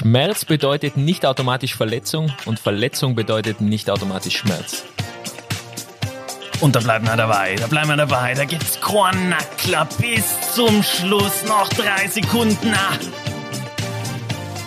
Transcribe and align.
Schmerz 0.00 0.46
bedeutet 0.46 0.96
nicht 0.96 1.26
automatisch 1.26 1.74
Verletzung 1.74 2.32
und 2.46 2.58
Verletzung 2.58 3.14
bedeutet 3.14 3.60
nicht 3.60 3.90
automatisch 3.90 4.38
Schmerz. 4.38 4.84
Und 6.62 6.74
da 6.74 6.80
bleiben 6.80 7.04
wir 7.04 7.16
dabei, 7.18 7.54
da 7.56 7.66
bleiben 7.66 7.90
wir 7.90 7.98
dabei, 7.98 8.32
da 8.32 8.46
gibt's 8.46 8.80
Kornackler 8.80 9.86
bis 10.00 10.54
zum 10.54 10.82
Schluss, 10.82 11.44
noch 11.44 11.68
drei 11.68 12.08
Sekunden. 12.08 12.72
Ah. 12.72 12.96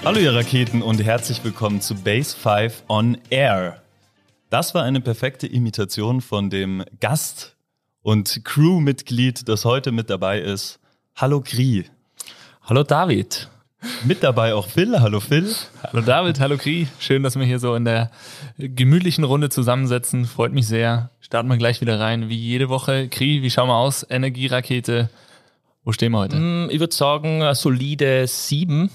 Hallo 0.05 0.19
ihr 0.19 0.35
Raketen 0.35 0.83
und 0.83 1.03
herzlich 1.03 1.43
willkommen 1.43 1.81
zu 1.81 1.95
Base 1.95 2.37
5 2.37 2.83
on 2.87 3.17
Air. 3.31 3.81
Das 4.51 4.75
war 4.75 4.83
eine 4.83 5.01
perfekte 5.01 5.47
Imitation 5.47 6.21
von 6.21 6.51
dem 6.51 6.83
Gast 6.99 7.57
und 8.03 8.45
Crewmitglied, 8.45 9.49
das 9.49 9.65
heute 9.65 9.91
mit 9.91 10.11
dabei 10.11 10.41
ist. 10.41 10.79
Hallo 11.15 11.41
Kri. 11.41 11.85
Hallo 12.61 12.83
David. 12.83 13.49
Mit 14.05 14.23
dabei 14.23 14.53
auch 14.53 14.67
Phil. 14.67 14.99
Hallo 14.99 15.19
Phil. 15.19 15.53
Hallo 15.83 16.01
David, 16.01 16.39
hallo 16.39 16.57
Kri. 16.57 16.87
Schön, 16.99 17.23
dass 17.23 17.35
wir 17.37 17.45
hier 17.45 17.59
so 17.59 17.75
in 17.75 17.85
der 17.85 18.11
gemütlichen 18.57 19.23
Runde 19.23 19.49
zusammensetzen. 19.49 20.25
Freut 20.25 20.53
mich 20.53 20.67
sehr. 20.67 21.09
Starten 21.19 21.49
wir 21.49 21.57
gleich 21.57 21.81
wieder 21.81 21.99
rein, 21.99 22.29
wie 22.29 22.35
jede 22.37 22.69
Woche. 22.69 23.09
Kri, 23.09 23.41
wie 23.41 23.49
schauen 23.49 23.67
wir 23.67 23.75
aus? 23.75 24.05
Energierakete. 24.09 25.09
Wo 25.83 25.91
stehen 25.91 26.11
wir 26.13 26.19
heute? 26.19 26.37
Mm, 26.37 26.69
Ich 26.71 26.79
würde 26.79 26.95
sagen, 26.95 27.41
eine 27.41 27.55
solide 27.55 28.25
7. 28.25 28.89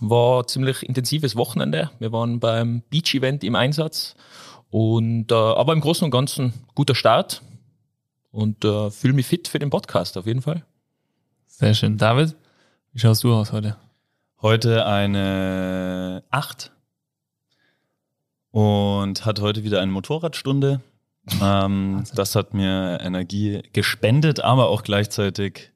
War 0.00 0.42
ein 0.42 0.48
ziemlich 0.48 0.82
intensives 0.82 1.36
Wochenende. 1.36 1.90
Wir 2.00 2.10
waren 2.12 2.40
beim 2.40 2.82
Beach-Event 2.90 3.44
im 3.44 3.54
Einsatz. 3.54 4.16
Und, 4.70 5.30
äh, 5.30 5.34
aber 5.34 5.72
im 5.72 5.80
Großen 5.80 6.04
und 6.04 6.10
Ganzen 6.10 6.52
guter 6.74 6.96
Start. 6.96 7.42
Und 8.32 8.64
äh, 8.64 8.90
fühle 8.90 9.14
mich 9.14 9.26
fit 9.26 9.46
für 9.46 9.60
den 9.60 9.70
Podcast 9.70 10.16
auf 10.18 10.26
jeden 10.26 10.42
Fall. 10.42 10.64
Sehr 11.46 11.74
schön. 11.74 11.98
David, 11.98 12.34
wie 12.92 12.98
schaust 12.98 13.22
du 13.22 13.32
aus 13.32 13.52
heute? 13.52 13.76
Heute 14.44 14.84
eine 14.84 16.22
8 16.30 16.70
und 18.50 19.24
hat 19.24 19.40
heute 19.40 19.64
wieder 19.64 19.80
eine 19.80 19.90
Motorradstunde. 19.90 20.82
Ähm, 21.40 22.04
das 22.14 22.36
hat 22.36 22.52
mir 22.52 22.98
Energie 23.00 23.62
gespendet, 23.72 24.40
aber 24.40 24.68
auch 24.68 24.82
gleichzeitig 24.82 25.72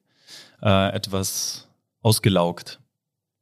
äh, 0.61 0.93
etwas 0.93 1.67
ausgelaugt. 2.03 2.79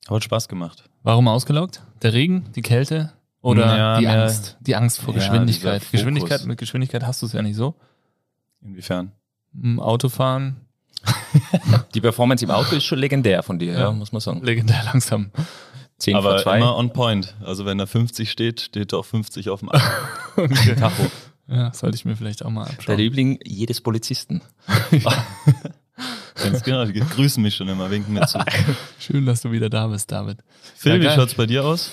Hat 0.10 0.24
Spaß 0.24 0.48
gemacht. 0.48 0.90
Warum 1.04 1.28
ausgelaugt? 1.28 1.82
Der 2.04 2.14
Regen, 2.14 2.46
die 2.56 2.62
Kälte 2.62 3.12
oder 3.42 3.78
Ja, 3.78 4.00
die 4.00 4.08
Angst? 4.08 4.56
Die 4.62 4.78
Angst 4.78 5.02
vor 5.02 5.14
Ja, 5.14 5.20
Geschwindigkeit. 5.20 6.46
mit 6.46 6.58
Geschwindigkeit 6.58 7.06
hast 7.06 7.22
du 7.22 7.26
es 7.26 7.34
ja 7.34 7.42
nicht 7.42 7.58
so. 7.58 7.76
Inwiefern? 8.62 9.12
Im 9.62 9.82
Autofahren, 9.82 10.67
Die 11.94 12.02
Performance 12.02 12.44
im 12.44 12.52
Auto 12.52 12.76
ist 12.76 12.84
schon 12.84 13.00
legendär 13.00 13.44
von 13.44 13.60
dir, 13.60 13.74
ja, 13.74 13.92
muss 13.92 14.12
man 14.12 14.22
sagen. 14.22 14.44
legendär 14.44 14.82
langsam. 14.86 15.32
10 16.00 16.14
vor 16.16 16.26
Aber 16.26 16.44
2. 16.44 16.58
immer 16.58 16.76
on 16.76 16.94
point. 16.94 17.36
Also 17.44 17.66
wenn 17.66 17.78
da 17.78 17.86
50 17.86 18.30
steht, 18.30 18.62
steht 18.62 18.94
auch 18.94 19.06
50 19.06 19.50
auf 19.50 19.62
dem 19.62 19.70
Tacho. 20.80 21.10
Ja, 21.48 21.74
sollte 21.74 21.96
ich 21.96 22.06
mir 22.06 22.16
vielleicht 22.16 22.44
auch 22.46 22.50
mal 22.50 22.66
Der 22.66 22.74
abschauen. 22.74 22.98
Liebling 22.98 23.40
jedes 23.44 23.82
Polizisten. 23.82 24.42
Ganz 26.36 26.62
genau, 26.64 26.86
die 26.86 27.00
grüßen 27.00 27.42
mich 27.42 27.56
schon 27.56 27.68
immer, 27.68 27.90
winken 27.90 28.14
mir 28.14 28.28
zu. 28.28 28.40
Schön, 29.00 29.26
dass 29.26 29.42
du 29.42 29.52
wieder 29.52 29.70
da 29.70 29.88
bist, 29.88 30.12
David. 30.12 30.40
Phil, 30.76 31.02
Ja, 31.02 31.10
wie 31.12 31.16
schaut's 31.16 31.34
bei 31.34 31.46
dir 31.48 31.64
aus? 31.66 31.90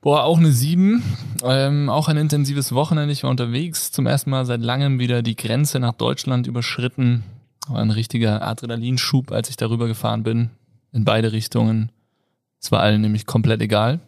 Boah, 0.00 0.22
auch 0.22 0.38
eine 0.38 0.52
7. 0.52 1.02
Ähm, 1.42 1.90
auch 1.90 2.06
ein 2.06 2.16
intensives 2.16 2.72
Wochenende. 2.72 3.12
Ich 3.12 3.24
war 3.24 3.30
unterwegs. 3.30 3.90
Zum 3.90 4.06
ersten 4.06 4.30
Mal 4.30 4.44
seit 4.46 4.60
langem 4.60 5.00
wieder 5.00 5.22
die 5.22 5.34
Grenze 5.34 5.80
nach 5.80 5.94
Deutschland 5.94 6.46
überschritten. 6.46 7.24
War 7.68 7.80
ein 7.80 7.90
richtiger 7.90 8.42
Adrenalinschub, 8.42 9.32
als 9.32 9.50
ich 9.50 9.56
darüber 9.56 9.86
gefahren 9.86 10.22
bin. 10.22 10.50
In 10.92 11.04
beide 11.04 11.32
Richtungen. 11.32 11.92
Es 12.60 12.72
war 12.72 12.80
allen 12.80 13.00
nämlich 13.00 13.26
komplett 13.26 13.60
egal. 13.60 14.00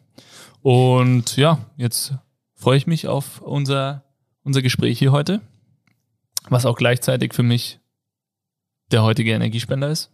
Und 0.63 1.37
ja, 1.37 1.59
jetzt 1.77 2.15
freue 2.55 2.77
ich 2.77 2.87
mich 2.87 3.09
auf 3.09 3.41
unser, 3.41 4.05
unser 4.43 4.63
Gespräch 4.63 4.99
hier 4.99 5.13
heute. 5.13 5.41
Was 6.49 6.67
auch 6.67 6.77
gleichzeitig 6.77 7.35
für 7.35 7.43
mich 7.43 7.81
der 8.91 9.03
heutige 9.03 9.33
Energiespender 9.33 9.89
ist. 9.89 10.11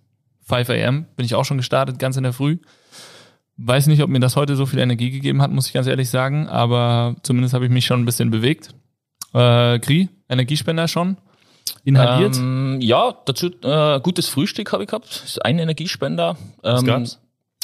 5 0.49 0.71
am 0.71 1.07
bin 1.17 1.27
ich 1.27 1.35
auch 1.35 1.45
schon 1.45 1.57
gestartet, 1.57 1.99
ganz 1.99 2.17
in 2.17 2.23
der 2.23 2.33
Früh. 2.33 2.59
Weiß 3.57 3.87
nicht, 3.87 4.03
ob 4.03 4.11
mir 4.11 4.21
das 4.21 4.37
heute 4.37 4.55
so 4.55 4.67
viel 4.67 4.79
Energie 4.79 5.11
gegeben 5.11 5.41
hat, 5.41 5.51
muss 5.51 5.67
ich 5.67 5.73
ganz 5.73 5.87
ehrlich 5.87 6.11
sagen, 6.11 6.47
aber 6.47 7.17
zumindest 7.23 7.55
habe 7.55 7.65
ich 7.65 7.71
mich 7.71 7.87
schon 7.87 8.03
ein 8.03 8.05
bisschen 8.05 8.31
bewegt. 8.31 8.75
Äh, 9.33 9.79
Kri, 9.79 10.11
Energiespender 10.29 10.89
schon? 10.89 11.17
Inhaliert? 11.87 12.37
Ähm, 12.37 12.81
ja, 12.81 13.15
dazu 13.25 13.47
äh, 13.63 14.01
gutes 14.01 14.29
Frühstück 14.29 14.73
habe 14.73 14.83
ich 14.83 14.89
gehabt. 14.89 15.09
Das 15.09 15.25
ist 15.25 15.45
ein 15.45 15.61
Energiespender. 15.61 16.37
Was 16.63 16.81
Ähm, 16.81 16.87
gab's? 16.87 17.21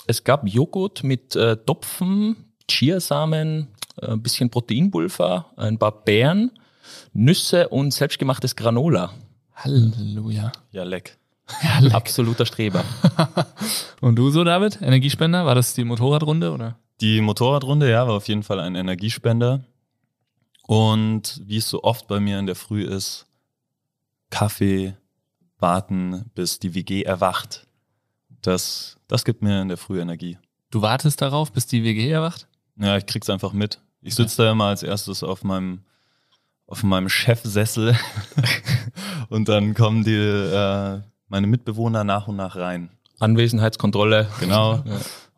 Es 0.07 0.23
gab 0.23 0.47
Joghurt 0.47 1.03
mit 1.03 1.35
äh, 1.35 1.57
Topfen, 1.57 2.37
Chiasamen, 2.71 3.67
äh, 4.01 4.13
ein 4.13 4.23
bisschen 4.23 4.49
Proteinpulver, 4.49 5.47
ein 5.57 5.77
paar 5.77 6.05
Beeren, 6.05 6.53
Nüsse 7.13 7.69
und 7.69 7.93
selbstgemachtes 7.93 8.55
Granola. 8.55 9.13
Halleluja. 9.57 10.53
Ja, 10.71 10.85
leck. 10.85 11.19
Absoluter 11.93 12.47
Streber. 12.47 12.85
Und 14.01 14.17
du 14.17 14.31
so, 14.31 14.43
David? 14.45 14.81
Energiespender? 14.81 15.45
War 15.45 15.55
das 15.55 15.75
die 15.75 15.85
Motorradrunde 15.85 16.53
oder? 16.53 16.79
Die 17.01 17.21
Motorradrunde, 17.21 17.91
ja, 17.91 18.07
war 18.07 18.15
auf 18.15 18.29
jeden 18.29 18.43
Fall 18.43 18.61
ein 18.61 18.75
Energiespender. 18.75 19.65
Und 20.67 21.43
wie 21.45 21.59
es 21.59 21.69
so 21.69 21.83
oft 21.83 22.07
bei 22.07 22.21
mir 22.21 22.39
in 22.39 22.47
der 22.47 22.55
Früh 22.55 22.85
ist, 22.85 23.27
Kaffee, 24.33 24.97
warten, 25.59 26.31
bis 26.35 26.59
die 26.59 26.75
WG 26.75 27.03
erwacht. 27.03 27.67
Das, 28.41 28.97
das 29.07 29.25
gibt 29.25 29.43
mir 29.43 29.61
in 29.61 29.69
der 29.69 29.77
Früh 29.77 30.01
Energie. 30.01 30.39
Du 30.71 30.81
wartest 30.81 31.21
darauf, 31.21 31.53
bis 31.53 31.67
die 31.67 31.85
WG 31.85 32.11
erwacht? 32.11 32.49
Ja, 32.77 32.97
ich 32.97 33.05
krieg's 33.07 33.29
einfach 33.29 33.53
mit. 33.53 33.79
Ich 34.01 34.15
sitze 34.15 34.43
da 34.43 34.51
immer 34.51 34.65
als 34.65 34.83
erstes 34.83 35.23
auf 35.23 35.45
meinem, 35.45 35.83
auf 36.67 36.83
meinem 36.83 37.11
Chefsessel 37.11 37.95
und 39.29 39.49
dann 39.49 39.75
kommen 39.75 40.03
die, 40.03 40.17
äh, 40.17 41.01
meine 41.29 41.47
Mitbewohner 41.47 42.03
nach 42.03 42.27
und 42.27 42.37
nach 42.37 42.57
rein. 42.57 42.89
Anwesenheitskontrolle. 43.21 44.29
Genau, 44.41 44.83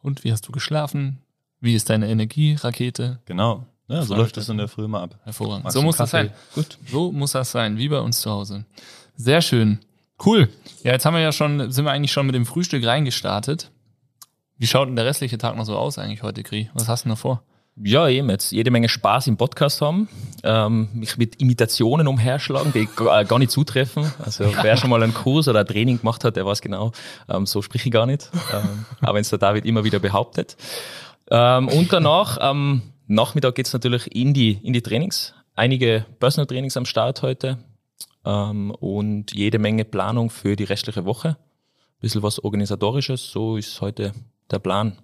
Und 0.02 0.22
wie 0.24 0.32
hast 0.32 0.46
du 0.46 0.52
geschlafen? 0.52 1.18
Wie 1.60 1.74
ist 1.74 1.90
deine 1.90 2.08
Energierakete? 2.08 3.20
genau. 3.26 3.66
Ja, 3.88 4.02
so 4.02 4.08
Voll 4.08 4.18
läuft 4.18 4.36
es 4.36 4.48
in 4.48 4.56
der 4.56 4.68
Früh 4.68 4.84
immer 4.84 5.02
ab. 5.02 5.18
Hervorragend. 5.24 5.64
Magst 5.64 5.76
so 5.76 5.82
muss 5.82 5.96
das 5.96 6.10
Kaffee? 6.10 6.28
sein. 6.28 6.36
Gut. 6.54 6.78
So 6.90 7.12
muss 7.12 7.32
das 7.32 7.50
sein, 7.50 7.76
wie 7.76 7.88
bei 7.88 8.00
uns 8.00 8.20
zu 8.20 8.30
Hause. 8.30 8.64
Sehr 9.16 9.42
schön. 9.42 9.80
Cool. 10.24 10.48
Ja, 10.82 10.92
jetzt 10.92 11.04
haben 11.04 11.14
wir 11.14 11.20
ja 11.20 11.32
schon, 11.32 11.70
sind 11.70 11.84
wir 11.84 11.92
eigentlich 11.92 12.12
schon 12.12 12.26
mit 12.26 12.34
dem 12.34 12.46
Frühstück 12.46 12.84
reingestartet. 12.86 13.70
Wie 14.56 14.66
schaut 14.66 14.88
denn 14.88 14.96
der 14.96 15.04
restliche 15.04 15.36
Tag 15.36 15.56
noch 15.56 15.64
so 15.64 15.76
aus 15.76 15.98
eigentlich 15.98 16.22
heute, 16.22 16.42
Kri? 16.42 16.70
Was 16.74 16.88
hast 16.88 17.04
du 17.04 17.08
noch 17.08 17.18
vor? 17.18 17.42
Ja, 17.76 18.08
eben 18.08 18.30
jetzt 18.30 18.52
jede 18.52 18.70
Menge 18.70 18.88
Spaß 18.88 19.26
im 19.26 19.36
Podcast 19.36 19.80
haben, 19.80 20.08
ähm, 20.44 20.88
mich 20.94 21.18
mit 21.18 21.40
Imitationen 21.40 22.06
umherschlagen, 22.06 22.72
die 22.72 22.86
gar 22.94 23.22
äh, 23.22 23.24
gar 23.24 23.40
nicht 23.40 23.50
zutreffen. 23.50 24.12
Also 24.24 24.44
wer 24.62 24.76
schon 24.76 24.90
mal 24.90 25.02
einen 25.02 25.12
Kurs 25.12 25.48
oder 25.48 25.60
ein 25.60 25.66
Training 25.66 25.98
gemacht 25.98 26.22
hat, 26.22 26.36
der 26.36 26.46
weiß 26.46 26.60
genau, 26.60 26.92
ähm, 27.28 27.46
so 27.46 27.62
sprich 27.62 27.84
ich 27.84 27.90
gar 27.90 28.06
nicht. 28.06 28.30
Ähm, 28.52 28.86
aber 29.00 29.14
wenn 29.14 29.22
es 29.22 29.30
der 29.30 29.40
David 29.40 29.66
immer 29.66 29.82
wieder 29.82 29.98
behauptet. 29.98 30.56
Ähm, 31.30 31.66
und 31.66 31.92
danach, 31.92 32.38
Nachmittag 33.06 33.54
geht's 33.54 33.72
natürlich 33.72 34.14
in 34.14 34.32
die, 34.32 34.58
in 34.62 34.72
die 34.72 34.82
Trainings. 34.82 35.34
Einige 35.54 36.06
Personal 36.18 36.46
Trainings 36.46 36.76
am 36.76 36.86
Start 36.86 37.22
heute 37.22 37.58
ähm, 38.24 38.70
und 38.70 39.32
jede 39.34 39.58
Menge 39.58 39.84
Planung 39.84 40.30
für 40.30 40.56
die 40.56 40.64
restliche 40.64 41.04
Woche. 41.04 41.36
bisschen 42.00 42.22
was 42.22 42.42
Organisatorisches, 42.42 43.30
so 43.30 43.56
ist 43.56 43.80
heute 43.80 44.12
der 44.50 44.58
Plan. 44.58 44.96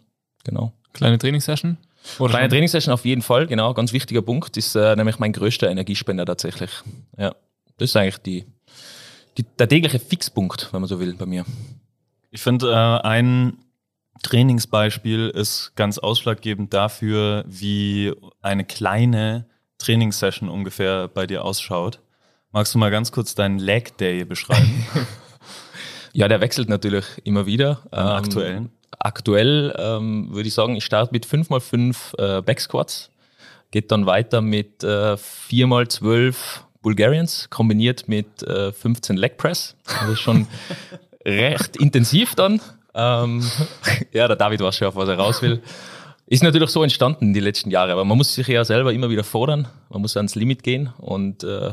Genau. 0.44 0.72
Kleine 0.92 1.18
Trainingssession? 1.18 1.76
Oder 2.18 2.32
Kleine? 2.32 2.48
Trainingssession 2.48 2.92
auf 2.94 3.04
jeden 3.04 3.22
Fall, 3.22 3.46
genau, 3.46 3.74
ganz 3.74 3.92
wichtiger 3.92 4.22
Punkt, 4.22 4.56
ist 4.56 4.74
äh, 4.74 4.96
nämlich 4.96 5.18
mein 5.18 5.32
größter 5.32 5.70
Energiespender 5.70 6.24
tatsächlich. 6.24 6.70
Ja, 7.18 7.34
das 7.76 7.90
ist 7.90 7.96
eigentlich 7.96 8.18
die, 8.18 8.46
die, 9.36 9.44
der 9.58 9.68
tägliche 9.68 9.98
Fixpunkt, 9.98 10.72
wenn 10.72 10.80
man 10.80 10.88
so 10.88 10.98
will, 10.98 11.14
bei 11.14 11.26
mir. 11.26 11.44
Ich 12.30 12.40
finde, 12.40 12.70
äh, 12.70 13.06
ein 13.06 13.58
Trainingsbeispiel 14.22 15.28
ist 15.30 15.72
ganz 15.76 15.98
ausschlaggebend 15.98 16.74
dafür, 16.74 17.44
wie 17.46 18.12
eine 18.42 18.64
kleine 18.64 19.46
Trainingssession 19.78 20.48
ungefähr 20.48 21.08
bei 21.08 21.26
dir 21.26 21.44
ausschaut. 21.44 22.00
Magst 22.52 22.74
du 22.74 22.78
mal 22.78 22.90
ganz 22.90 23.12
kurz 23.12 23.34
deinen 23.34 23.58
Leg 23.58 23.96
Day 23.98 24.24
beschreiben? 24.24 24.86
Ja, 26.12 26.28
der 26.28 26.40
wechselt 26.40 26.68
natürlich 26.68 27.04
immer 27.24 27.46
wieder. 27.46 27.82
Am 27.90 28.08
aktuellen? 28.08 28.70
Aktuell 28.98 29.74
ähm, 29.78 30.28
würde 30.32 30.48
ich 30.48 30.54
sagen, 30.54 30.76
ich 30.76 30.84
starte 30.84 31.12
mit 31.12 31.26
5x5 31.26 32.18
äh, 32.18 32.42
Backsquats, 32.42 33.10
geht 33.70 33.92
dann 33.92 34.06
weiter 34.06 34.40
mit 34.40 34.82
äh, 34.82 35.14
4x12 35.14 36.34
Bulgarians, 36.82 37.48
kombiniert 37.50 38.08
mit 38.08 38.42
äh, 38.42 38.72
15 38.72 39.16
Leg 39.16 39.36
Press. 39.36 39.76
Das 39.84 40.10
ist 40.10 40.20
schon 40.20 40.46
recht 41.24 41.76
intensiv 41.76 42.34
dann. 42.34 42.60
Ähm, 42.94 43.42
ja, 44.12 44.26
der 44.26 44.36
David 44.36 44.60
weiß 44.60 44.76
schon, 44.76 44.88
auf 44.88 44.96
was 44.96 45.08
er 45.08 45.18
raus 45.18 45.42
will. 45.42 45.62
Ist 46.26 46.44
natürlich 46.44 46.70
so 46.70 46.82
entstanden 46.84 47.34
die 47.34 47.40
letzten 47.40 47.70
Jahre, 47.70 47.90
aber 47.90 48.04
man 48.04 48.16
muss 48.16 48.34
sich 48.34 48.46
ja 48.46 48.64
selber 48.64 48.92
immer 48.92 49.10
wieder 49.10 49.24
fordern, 49.24 49.66
man 49.88 50.00
muss 50.00 50.16
ans 50.16 50.36
Limit 50.36 50.62
gehen 50.62 50.92
und 50.98 51.42
äh, 51.42 51.72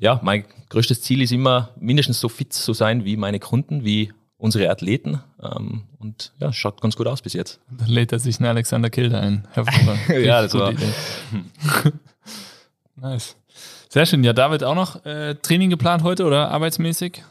ja, 0.00 0.18
mein 0.22 0.46
größtes 0.70 1.02
Ziel 1.02 1.20
ist 1.20 1.30
immer, 1.30 1.70
mindestens 1.78 2.18
so 2.18 2.30
fit 2.30 2.54
zu 2.54 2.72
sein 2.72 3.04
wie 3.04 3.18
meine 3.18 3.38
Kunden, 3.38 3.84
wie 3.84 4.10
unsere 4.38 4.70
Athleten. 4.70 5.20
Ähm, 5.42 5.82
und 5.98 6.32
ja, 6.38 6.52
schaut 6.52 6.80
ganz 6.80 6.96
gut 6.96 7.06
aus 7.06 7.20
bis 7.20 7.34
jetzt. 7.34 7.60
Dann 7.70 7.88
lädt 7.88 8.12
er 8.12 8.18
sich 8.18 8.38
einen 8.38 8.48
Alexander 8.48 8.88
Kilder 8.88 9.20
ein. 9.20 9.46
Hervorragend. 9.52 10.08
ja, 10.24 10.40
das 10.40 10.54
war. 10.54 10.72
nice. 12.96 13.36
Sehr 13.90 14.06
schön. 14.06 14.24
Ja, 14.24 14.32
David 14.32 14.64
auch 14.64 14.74
noch 14.74 15.04
äh, 15.04 15.34
Training 15.34 15.70
geplant 15.70 16.02
heute 16.02 16.24
oder 16.24 16.50
arbeitsmäßig? 16.50 17.22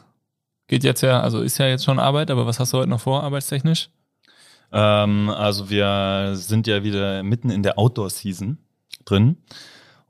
Geht 0.68 0.84
jetzt 0.84 1.00
ja, 1.00 1.20
also 1.20 1.40
ist 1.40 1.58
ja 1.58 1.66
jetzt 1.66 1.84
schon 1.84 1.98
Arbeit, 1.98 2.30
aber 2.30 2.46
was 2.46 2.60
hast 2.60 2.74
du 2.74 2.78
heute 2.78 2.90
noch 2.90 3.00
vor, 3.00 3.22
arbeitstechnisch? 3.22 3.88
Ähm, 4.70 5.30
also 5.30 5.70
wir 5.70 6.32
sind 6.34 6.66
ja 6.66 6.84
wieder 6.84 7.22
mitten 7.22 7.50
in 7.50 7.62
der 7.62 7.78
Outdoor-Season 7.78 8.58
drin 9.06 9.38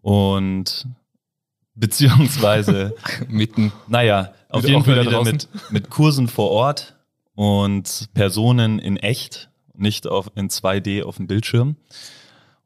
und 0.02 0.88
beziehungsweise 1.76 2.94
mitten. 3.28 3.72
Naja, 3.86 4.32
auf 4.48 4.66
jeden 4.66 4.82
Fall 4.82 5.00
wieder 5.00 5.10
wieder 5.10 5.24
mit, 5.24 5.48
mit 5.70 5.90
Kursen 5.90 6.26
vor 6.26 6.50
Ort 6.50 6.96
und 7.36 8.08
Personen 8.14 8.80
in 8.80 8.96
echt, 8.96 9.50
nicht 9.74 10.08
auf, 10.08 10.32
in 10.34 10.48
2D 10.48 11.04
auf 11.04 11.18
dem 11.18 11.28
Bildschirm. 11.28 11.76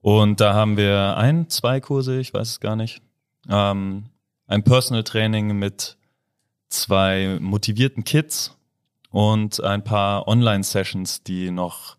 Und 0.00 0.40
da 0.40 0.54
haben 0.54 0.78
wir 0.78 1.18
ein, 1.18 1.50
zwei 1.50 1.80
Kurse, 1.80 2.18
ich 2.18 2.32
weiß 2.32 2.48
es 2.48 2.60
gar 2.60 2.74
nicht. 2.74 3.02
Ähm, 3.50 4.04
ein 4.46 4.64
Personal 4.64 5.04
Training 5.04 5.58
mit 5.58 5.98
zwei 6.72 7.38
motivierten 7.40 8.04
Kids 8.04 8.56
und 9.10 9.62
ein 9.62 9.84
paar 9.84 10.26
Online-Sessions, 10.26 11.22
die 11.22 11.50
noch, 11.50 11.96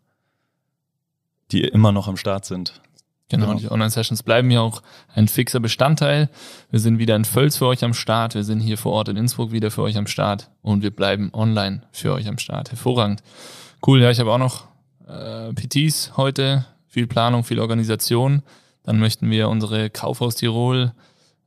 die 1.51 1.61
immer 1.61 1.91
noch 1.91 2.07
am 2.07 2.17
Start 2.17 2.45
sind. 2.45 2.81
Genau, 3.29 3.47
Genau. 3.47 3.59
die 3.59 3.71
Online-Sessions 3.71 4.23
bleiben 4.23 4.51
ja 4.51 4.61
auch 4.61 4.81
ein 5.15 5.27
fixer 5.27 5.59
Bestandteil. 5.59 6.29
Wir 6.69 6.79
sind 6.79 6.99
wieder 6.99 7.15
in 7.15 7.25
Völz 7.25 7.57
für 7.57 7.67
euch 7.67 7.83
am 7.83 7.93
Start. 7.93 8.35
Wir 8.35 8.43
sind 8.43 8.59
hier 8.59 8.77
vor 8.77 8.93
Ort 8.93 9.09
in 9.09 9.17
Innsbruck 9.17 9.51
wieder 9.51 9.71
für 9.71 9.81
euch 9.81 9.97
am 9.97 10.07
Start. 10.07 10.49
Und 10.61 10.83
wir 10.83 10.91
bleiben 10.91 11.31
online 11.33 11.83
für 11.91 12.13
euch 12.13 12.27
am 12.27 12.37
Start. 12.37 12.71
Hervorragend. 12.71 13.23
Cool, 13.85 14.01
ja, 14.01 14.11
ich 14.11 14.19
habe 14.19 14.31
auch 14.31 14.37
noch 14.37 14.65
äh, 15.07 15.51
PTs 15.53 16.15
heute. 16.17 16.65
Viel 16.87 17.07
Planung, 17.07 17.43
viel 17.43 17.59
Organisation. 17.59 18.43
Dann 18.83 18.99
möchten 18.99 19.29
wir 19.31 19.49
unsere 19.49 19.89
Kaufhaus 19.89 20.35
Tirol 20.35 20.93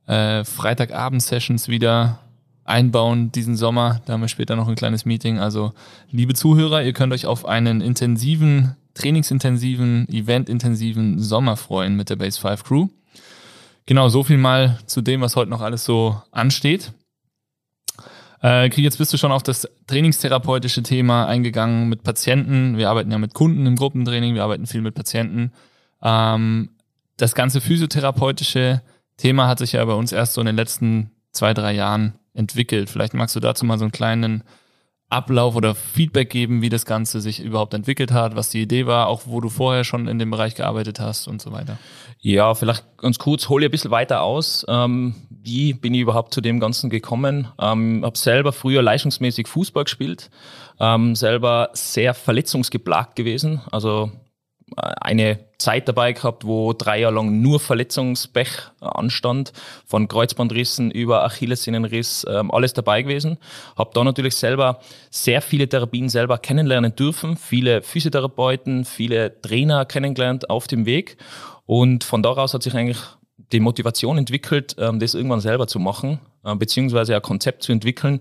äh, 0.07 0.43
Freitagabend-Sessions 0.43 1.67
wieder 1.67 2.19
einbauen 2.67 3.31
diesen 3.31 3.55
Sommer. 3.55 4.01
Da 4.05 4.13
haben 4.13 4.21
wir 4.21 4.27
später 4.27 4.55
noch 4.55 4.67
ein 4.67 4.75
kleines 4.75 5.05
Meeting. 5.05 5.39
Also, 5.39 5.73
liebe 6.11 6.33
Zuhörer, 6.33 6.83
ihr 6.83 6.93
könnt 6.93 7.13
euch 7.13 7.25
auf 7.25 7.45
einen 7.45 7.81
intensiven, 7.81 8.75
trainingsintensiven, 8.93 10.07
eventintensiven 10.09 11.19
Sommer 11.19 11.57
freuen 11.57 11.95
mit 11.95 12.09
der 12.09 12.17
Base 12.17 12.39
5 12.39 12.63
Crew. 12.63 12.87
Genau, 13.85 14.09
so 14.09 14.23
viel 14.23 14.37
mal 14.37 14.79
zu 14.85 15.01
dem, 15.01 15.21
was 15.21 15.35
heute 15.35 15.49
noch 15.49 15.61
alles 15.61 15.85
so 15.85 16.21
ansteht. 16.31 16.91
Äh, 18.41 18.69
Krieg, 18.69 18.83
jetzt 18.83 18.97
bist 18.97 19.13
du 19.13 19.17
schon 19.17 19.31
auf 19.31 19.43
das 19.43 19.67
trainingstherapeutische 19.87 20.83
Thema 20.83 21.25
eingegangen 21.25 21.87
mit 21.89 22.03
Patienten. 22.03 22.77
Wir 22.77 22.89
arbeiten 22.89 23.11
ja 23.11 23.17
mit 23.17 23.33
Kunden 23.33 23.65
im 23.65 23.77
Gruppentraining, 23.77 24.35
wir 24.35 24.43
arbeiten 24.43 24.67
viel 24.67 24.81
mit 24.81 24.93
Patienten. 24.93 25.53
Ähm, 26.03 26.69
das 27.15 27.33
ganze 27.33 27.61
physiotherapeutische 27.61 28.81
Thema 29.15 29.47
hat 29.47 29.59
sich 29.59 29.71
ja 29.71 29.85
bei 29.85 29.93
uns 29.93 30.11
erst 30.11 30.33
so 30.33 30.41
in 30.41 30.47
den 30.47 30.55
letzten 30.55 31.11
zwei, 31.31 31.53
drei 31.53 31.73
Jahren 31.73 32.13
entwickelt. 32.37 32.89
Vielleicht 32.89 33.13
magst 33.13 33.35
du 33.35 33.39
dazu 33.39 33.65
mal 33.65 33.77
so 33.77 33.85
einen 33.85 33.91
kleinen 33.91 34.43
Ablauf 35.09 35.55
oder 35.55 35.73
Feedback 35.73 36.29
geben, 36.29 36.61
wie 36.61 36.67
das 36.67 36.85
Ganze 36.85 37.21
sich 37.21 37.41
überhaupt 37.41 37.73
entwickelt 37.73 38.11
hat, 38.11 38.35
was 38.35 38.49
die 38.49 38.61
Idee 38.61 38.87
war, 38.87 39.07
auch 39.07 39.21
wo 39.25 39.39
du 39.39 39.47
vorher 39.47 39.85
schon 39.85 40.09
in 40.09 40.19
dem 40.19 40.31
Bereich 40.31 40.55
gearbeitet 40.55 40.99
hast 40.99 41.29
und 41.29 41.41
so 41.41 41.53
weiter. 41.53 41.77
Ja, 42.19 42.53
vielleicht 42.55 42.83
ganz 42.97 43.17
kurz, 43.17 43.47
hole 43.47 43.65
ich 43.65 43.69
ein 43.69 43.71
bisschen 43.71 43.91
weiter 43.91 44.21
aus. 44.21 44.65
Ähm, 44.67 45.15
wie 45.29 45.73
bin 45.73 45.93
ich 45.93 46.01
überhaupt 46.01 46.33
zu 46.33 46.41
dem 46.41 46.59
Ganzen 46.59 46.89
gekommen? 46.89 47.47
Ähm, 47.57 48.03
habe 48.03 48.17
selber 48.17 48.51
früher 48.51 48.81
leistungsmäßig 48.81 49.47
Fußball 49.47 49.85
gespielt, 49.85 50.29
ähm, 50.81 51.15
selber 51.15 51.69
sehr 51.71 52.13
verletzungsgeplagt 52.13 53.15
gewesen. 53.15 53.61
Also 53.71 54.11
eine 54.75 55.39
Zeit 55.57 55.87
dabei 55.87 56.13
gehabt, 56.13 56.45
wo 56.45 56.73
drei 56.73 56.99
Jahre 56.99 57.15
lang 57.15 57.41
nur 57.41 57.59
Verletzungspech 57.59 58.49
anstand, 58.79 59.53
von 59.85 60.07
Kreuzbandrissen 60.07 60.91
über 60.91 61.23
Achillessehnenriss, 61.23 62.25
ähm, 62.29 62.51
alles 62.51 62.73
dabei 62.73 63.01
gewesen. 63.01 63.37
Habe 63.77 63.91
da 63.93 64.03
natürlich 64.03 64.35
selber 64.35 64.79
sehr 65.09 65.41
viele 65.41 65.67
Therapien 65.67 66.09
selber 66.09 66.37
kennenlernen 66.37 66.95
dürfen, 66.95 67.37
viele 67.37 67.81
Physiotherapeuten, 67.81 68.85
viele 68.85 69.41
Trainer 69.41 69.85
kennengelernt 69.85 70.49
auf 70.49 70.67
dem 70.67 70.85
Weg. 70.85 71.17
Und 71.65 72.03
von 72.03 72.21
daraus 72.21 72.53
hat 72.53 72.63
sich 72.63 72.75
eigentlich 72.75 72.99
die 73.51 73.59
Motivation 73.59 74.17
entwickelt, 74.17 74.75
ähm, 74.77 74.99
das 74.99 75.13
irgendwann 75.13 75.39
selber 75.39 75.67
zu 75.67 75.79
machen, 75.79 76.19
äh, 76.43 76.55
beziehungsweise 76.55 77.15
ein 77.15 77.21
Konzept 77.21 77.63
zu 77.63 77.71
entwickeln, 77.71 78.19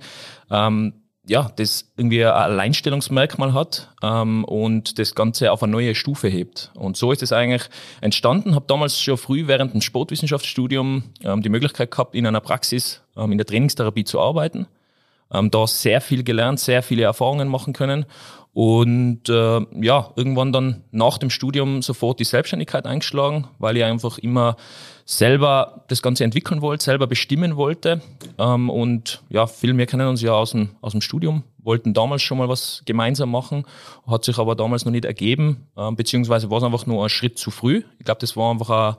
ähm, 0.51 1.03
ja, 1.29 1.51
das 1.57 1.91
irgendwie 1.97 2.25
ein 2.25 2.31
Alleinstellungsmerkmal 2.31 3.53
hat 3.53 3.91
ähm, 4.03 4.45
und 4.45 4.99
das 4.99 5.15
Ganze 5.15 5.51
auf 5.51 5.63
eine 5.63 5.73
neue 5.73 5.95
Stufe 5.95 6.29
hebt. 6.29 6.71
Und 6.75 6.97
so 6.97 7.11
ist 7.11 7.23
es 7.23 7.33
eigentlich 7.33 7.65
entstanden. 8.01 8.55
Habe 8.55 8.67
damals 8.69 9.01
schon 9.01 9.17
früh 9.17 9.47
während 9.49 9.75
dem 9.75 9.81
Sportwissenschaftsstudium 9.81 11.03
ähm, 11.25 11.43
die 11.43 11.49
Möglichkeit 11.49 11.91
gehabt, 11.91 12.15
in 12.15 12.27
einer 12.27 12.41
Praxis 12.41 13.03
ähm, 13.17 13.33
in 13.33 13.39
der 13.39 13.47
Trainingstherapie 13.47 14.05
zu 14.05 14.21
arbeiten. 14.21 14.67
Ähm, 15.33 15.51
da 15.51 15.67
sehr 15.67 16.01
viel 16.01 16.23
gelernt, 16.23 16.61
sehr 16.61 16.85
viele 16.85 17.03
Erfahrungen 17.03 17.49
machen 17.49 17.73
können 17.73 18.07
und 18.57 19.29
äh, 19.29 19.61
ja, 19.83 20.13
irgendwann 20.17 20.51
dann 20.51 20.83
nach 20.91 21.19
dem 21.19 21.29
Studium 21.29 21.83
sofort 21.83 22.21
die 22.21 22.25
Selbstständigkeit 22.25 22.87
eingeschlagen, 22.87 23.49
weil 23.59 23.77
ich 23.77 23.85
einfach 23.85 24.17
immer 24.17 24.57
selber 25.05 25.85
das 25.89 26.01
Ganze 26.01 26.25
entwickeln 26.25 26.63
wollte, 26.63 26.83
selber 26.83 27.07
bestimmen 27.07 27.57
wollte. 27.57 28.01
Ähm, 28.39 28.71
und 28.71 29.21
ja, 29.29 29.47
viel 29.47 29.77
wir 29.77 29.85
kennen 29.85 30.09
uns 30.09 30.23
ja 30.23 30.33
aus 30.33 30.53
dem, 30.53 30.71
aus 30.81 30.93
dem 30.93 31.03
Studium, 31.03 31.45
wollten 31.67 31.93
damals 31.93 32.23
schon 32.23 32.39
mal 32.39 32.49
was 32.49 32.83
gemeinsam 32.87 33.31
machen, 33.31 33.67
hat 34.07 34.25
sich 34.25 34.39
aber 34.39 34.55
damals 34.55 34.85
noch 34.85 34.93
nicht 34.93 35.05
ergeben, 35.05 35.67
ähm, 35.77 35.97
beziehungsweise 35.97 36.49
war 36.51 36.59
es 36.59 36.65
einfach 36.65 36.87
nur 36.87 37.05
ein 37.05 37.09
Schritt 37.11 37.39
zu 37.39 37.51
früh. 37.51 37.83
Ich 37.99 38.05
glaube, 38.05 38.21
das 38.21 38.37
war 38.37 38.51
einfach 38.51 38.71
auch 38.71 38.97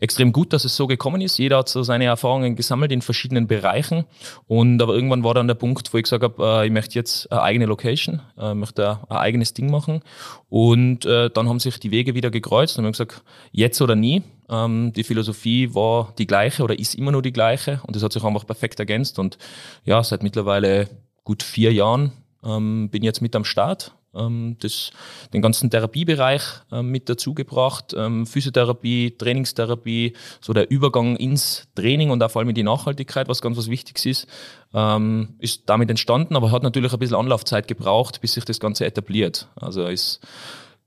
extrem 0.00 0.32
gut, 0.32 0.52
dass 0.52 0.64
es 0.64 0.76
so 0.76 0.86
gekommen 0.86 1.20
ist. 1.20 1.38
Jeder 1.38 1.58
hat 1.58 1.68
so 1.68 1.82
seine 1.82 2.04
Erfahrungen 2.04 2.56
gesammelt 2.56 2.90
in 2.90 3.02
verschiedenen 3.02 3.46
Bereichen. 3.46 4.04
Und 4.46 4.82
aber 4.82 4.94
irgendwann 4.94 5.24
war 5.24 5.34
dann 5.34 5.46
der 5.46 5.54
Punkt, 5.54 5.92
wo 5.92 5.98
ich 5.98 6.04
gesagt 6.04 6.22
habe, 6.22 6.42
äh, 6.42 6.66
ich 6.66 6.72
möchte 6.72 6.94
jetzt 6.94 7.30
eine 7.30 7.42
eigene 7.42 7.66
Location, 7.66 8.20
äh, 8.38 8.54
möchte 8.54 8.98
ein 9.08 9.16
eigenes 9.16 9.54
Ding 9.54 9.70
machen. 9.70 10.02
Und 10.48 11.04
äh, 11.04 11.30
dann 11.30 11.48
haben 11.48 11.60
sich 11.60 11.78
die 11.78 11.90
Wege 11.90 12.14
wieder 12.14 12.30
gekreuzt 12.30 12.78
und 12.78 12.84
haben 12.84 12.92
gesagt, 12.92 13.22
jetzt 13.52 13.80
oder 13.80 13.94
nie. 13.94 14.22
Ähm, 14.48 14.92
die 14.94 15.04
Philosophie 15.04 15.74
war 15.74 16.12
die 16.18 16.26
gleiche 16.26 16.64
oder 16.64 16.78
ist 16.78 16.94
immer 16.94 17.12
nur 17.12 17.22
die 17.22 17.32
gleiche 17.32 17.80
und 17.86 17.94
das 17.94 18.02
hat 18.02 18.12
sich 18.12 18.24
einfach 18.24 18.46
perfekt 18.46 18.80
ergänzt. 18.80 19.18
Und 19.18 19.38
ja, 19.84 20.02
seit 20.02 20.22
mittlerweile 20.22 20.88
gut 21.24 21.42
vier 21.42 21.72
Jahren 21.72 22.12
ähm, 22.44 22.88
bin 22.90 23.02
jetzt 23.02 23.20
mit 23.20 23.34
am 23.36 23.44
Start. 23.44 23.94
Ähm, 24.12 24.56
das, 24.58 24.90
den 25.32 25.40
ganzen 25.40 25.70
Therapiebereich 25.70 26.42
ähm, 26.72 26.90
mit 26.90 27.08
dazugebracht, 27.08 27.94
ähm, 27.96 28.26
Physiotherapie, 28.26 29.16
Trainingstherapie, 29.16 30.14
so 30.40 30.52
der 30.52 30.68
Übergang 30.68 31.14
ins 31.16 31.68
Training 31.76 32.10
und 32.10 32.20
auch 32.22 32.30
vor 32.30 32.40
allem 32.40 32.48
in 32.48 32.56
die 32.56 32.64
Nachhaltigkeit, 32.64 33.28
was 33.28 33.40
ganz 33.40 33.56
was 33.56 33.70
Wichtiges 33.70 34.06
ist, 34.06 34.26
ähm, 34.74 35.34
ist 35.38 35.62
damit 35.66 35.90
entstanden, 35.90 36.34
aber 36.34 36.50
hat 36.50 36.64
natürlich 36.64 36.92
ein 36.92 36.98
bisschen 36.98 37.16
Anlaufzeit 37.16 37.68
gebraucht, 37.68 38.20
bis 38.20 38.32
sich 38.32 38.44
das 38.44 38.58
Ganze 38.58 38.84
etabliert. 38.84 39.48
Also 39.54 39.86
ist 39.86 40.20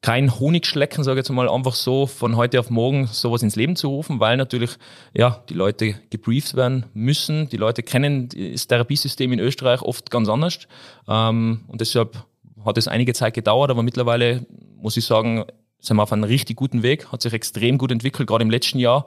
kein 0.03 0.37
Honigschlecken, 0.37 1.01
sage 1.03 1.21
ich 1.21 1.25
jetzt 1.25 1.33
mal, 1.33 1.49
einfach 1.49 1.73
so 1.73 2.07
von 2.07 2.35
heute 2.35 2.59
auf 2.59 2.69
morgen 2.69 3.07
sowas 3.07 3.41
ins 3.41 3.55
Leben 3.55 3.77
zu 3.77 3.87
rufen, 3.87 4.19
weil 4.19 4.35
natürlich 4.35 4.71
ja 5.13 5.41
die 5.47 5.53
Leute 5.53 5.95
gebrieft 6.09 6.55
werden 6.55 6.85
müssen. 6.93 7.47
Die 7.47 7.57
Leute 7.57 7.83
kennen 7.83 8.27
das 8.27 8.67
Therapiesystem 8.67 9.31
in 9.31 9.39
Österreich 9.39 9.81
oft 9.81 10.11
ganz 10.11 10.27
anders 10.27 10.59
ähm, 11.07 11.61
und 11.69 11.79
deshalb 11.79 12.25
hat 12.65 12.77
es 12.77 12.89
einige 12.89 13.13
Zeit 13.13 13.33
gedauert, 13.33 13.71
aber 13.71 13.81
mittlerweile 13.81 14.45
muss 14.75 14.97
ich 14.97 15.05
sagen, 15.05 15.45
sind 15.79 15.95
wir 15.95 16.03
auf 16.03 16.11
einem 16.11 16.25
richtig 16.25 16.57
guten 16.57 16.83
Weg, 16.83 17.09
hat 17.13 17.21
sich 17.21 17.31
extrem 17.31 17.77
gut 17.77 17.91
entwickelt, 17.91 18.27
gerade 18.27 18.43
im 18.43 18.49
letzten 18.49 18.79
Jahr. 18.79 19.05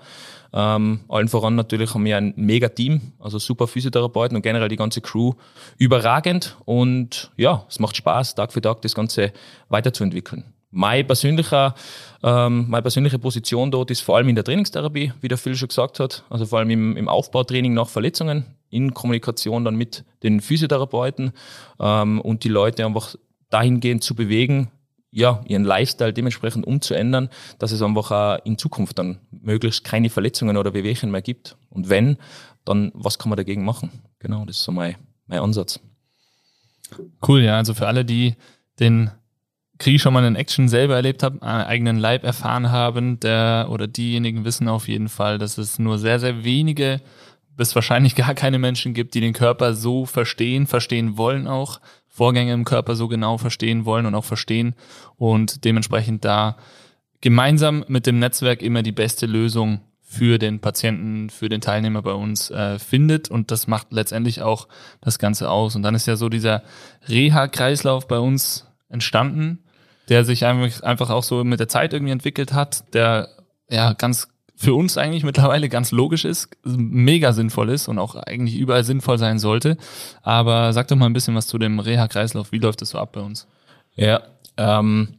Ähm, 0.55 1.01
allen 1.09 1.29
voran 1.29 1.57
natürlich 1.57 1.93
haben 1.93 2.07
wir 2.07 2.17
ein 2.17 2.33
mega 2.37 2.71
Team, 2.71 3.13
also 3.19 3.39
super 3.39 3.67
Physiotherapeuten 3.67 4.35
und 4.35 4.43
generell 4.43 4.69
die 4.69 4.77
ganze 4.77 5.03
Crew 5.03 5.35
überragend 5.77 6.57
und 6.65 7.33
ja, 7.37 7.67
es 7.69 7.81
macht 7.81 7.99
Spaß, 7.99 8.35
Tag 8.35 8.55
für 8.55 8.63
Tag 8.63 8.81
das 8.81 8.95
Ganze 8.95 9.35
weiterzuentwickeln. 9.69 10.56
Mein 10.71 11.07
persönlicher, 11.07 11.75
ähm, 12.23 12.67
meine 12.69 12.83
persönliche 12.83 13.19
Position 13.19 13.71
dort 13.71 13.91
ist 13.91 14.01
vor 14.01 14.17
allem 14.17 14.29
in 14.29 14.35
der 14.35 14.45
Trainingstherapie, 14.45 15.13
wie 15.21 15.29
der 15.29 15.39
Phil 15.39 15.55
schon 15.55 15.69
gesagt 15.69 16.01
hat, 16.01 16.25
also 16.29 16.47
vor 16.47 16.59
allem 16.59 16.71
im, 16.71 16.97
im 16.97 17.09
Aufbautraining 17.09 17.73
nach 17.73 17.89
Verletzungen, 17.89 18.45
in 18.69 18.93
Kommunikation 18.93 19.65
dann 19.65 19.77
mit 19.77 20.05
den 20.23 20.41
Physiotherapeuten 20.41 21.33
ähm, 21.81 22.21
und 22.21 22.45
die 22.45 22.49
Leute 22.49 22.85
einfach 22.85 23.15
dahingehend 23.49 24.03
zu 24.03 24.15
bewegen, 24.15 24.71
ja, 25.11 25.43
ihren 25.47 25.65
Lifestyle 25.65 26.13
dementsprechend 26.13 26.67
umzuändern, 26.67 27.31
dass 27.59 27.73
es 27.73 27.81
einfach 27.81 28.11
auch 28.11 28.45
in 28.45 28.59
Zukunft 28.59 28.99
dann 28.99 29.21
möglichst 29.31 29.85
keine 29.85 30.11
Verletzungen 30.11 30.57
oder 30.57 30.75
Wehwehchen 30.75 31.11
mehr 31.11 31.23
gibt. 31.23 31.57
Und 31.71 31.89
wenn, 31.89 32.19
dann 32.65 32.91
was 32.93 33.19
kann 33.19 33.31
man 33.31 33.39
dagegen 33.39 33.65
machen? 33.65 33.91
Genau, 34.19 34.45
das 34.45 34.59
ist 34.59 34.65
so 34.65 34.73
mein, 34.73 34.97
mein 35.27 35.39
Ansatz. 35.39 35.81
Cool, 37.27 37.43
ja. 37.43 37.57
Also 37.57 37.73
für 37.73 37.87
alle, 37.87 38.05
die 38.05 38.35
den 38.79 39.11
Krieg 39.79 40.01
schon 40.01 40.15
mal 40.15 40.25
in 40.25 40.37
Action 40.37 40.69
selber 40.69 40.97
erlebt 40.97 41.23
einen 41.23 41.43
eigenen 41.43 41.99
Leib 41.99 42.25
erfahren 42.25 42.71
haben, 42.71 43.21
der 43.21 43.69
oder 43.71 43.87
diejenigen 43.87 44.45
wissen 44.45 44.69
auf 44.69 44.89
jeden 44.89 45.09
Fall, 45.09 45.39
dass 45.39 45.59
es 45.59 45.79
nur 45.79 45.99
sehr, 45.99 46.19
sehr 46.19 46.45
wenige 46.45 47.01
bis 47.57 47.75
wahrscheinlich 47.75 48.15
gar 48.15 48.35
keine 48.35 48.59
Menschen 48.59 48.95
gibt, 48.95 49.15
die 49.15 49.21
den 49.21 49.33
Körper 49.33 49.75
so 49.75 50.07
verstehen, 50.07 50.67
verstehen 50.67 51.17
wollen 51.17 51.47
auch, 51.47 51.81
Vorgänge 52.07 52.53
im 52.53 52.65
Körper 52.65 52.97
so 52.97 53.09
genau 53.09 53.39
verstehen 53.39 53.85
wollen 53.85 54.07
und 54.07 54.15
auch 54.15 54.25
verstehen 54.25 54.75
und 55.17 55.65
dementsprechend 55.65 56.25
da 56.25 56.57
gemeinsam 57.21 57.85
mit 57.89 58.07
dem 58.07 58.19
Netzwerk 58.19 58.63
immer 58.63 58.83
die 58.83 58.93
beste 58.93 59.27
Lösung 59.27 59.81
für 60.01 60.39
den 60.39 60.61
Patienten, 60.61 61.29
für 61.29 61.49
den 61.49 61.61
Teilnehmer 61.61 62.01
bei 62.01 62.13
uns 62.13 62.51
äh, 62.51 62.79
findet 62.79 63.31
und 63.31 63.51
das 63.51 63.67
macht 63.67 63.93
letztendlich 63.93 64.41
auch 64.41 64.69
das 65.01 65.19
Ganze 65.19 65.51
aus. 65.51 65.77
Und 65.77 65.83
dann 65.83 65.95
ist 65.95 66.07
ja 66.07 66.17
so 66.17 66.29
dieser 66.29 66.63
Reha-Kreislauf 67.09 68.07
bei 68.07 68.19
uns 68.19 68.67
entstanden, 68.89 69.65
der 70.09 70.25
sich 70.25 70.45
einfach, 70.45 71.11
auch 71.11 71.23
so 71.23 71.45
mit 71.45 71.61
der 71.61 71.69
Zeit 71.69 71.93
irgendwie 71.93 72.13
entwickelt 72.13 72.53
hat, 72.53 72.95
der 72.95 73.29
ja 73.69 73.93
ganz 73.93 74.29
für 74.57 74.75
uns 74.75 74.97
eigentlich 74.97 75.23
mittlerweile 75.23 75.69
ganz 75.69 75.93
logisch 75.93 76.25
ist, 76.25 76.49
mega 76.65 77.33
sinnvoll 77.33 77.69
ist 77.69 77.89
und 77.89 77.99
auch 77.99 78.15
eigentlich 78.15 78.57
überall 78.57 78.85
sinnvoll 78.85 79.19
sein 79.19 79.39
sollte. 79.39 79.77
Aber 80.23 80.73
sag 80.73 80.89
doch 80.89 80.97
mal 80.97 81.07
ein 81.07 81.13
bisschen 81.13 81.35
was 81.35 81.47
zu 81.47 81.59
dem 81.59 81.79
Reha-Kreislauf. 81.79 82.53
Wie 82.53 82.59
läuft 82.59 82.81
das 82.81 82.91
so 82.91 82.99
ab 82.99 83.13
bei 83.13 83.21
uns? 83.21 83.47
Ja, 83.95 84.23
ähm, 84.57 85.19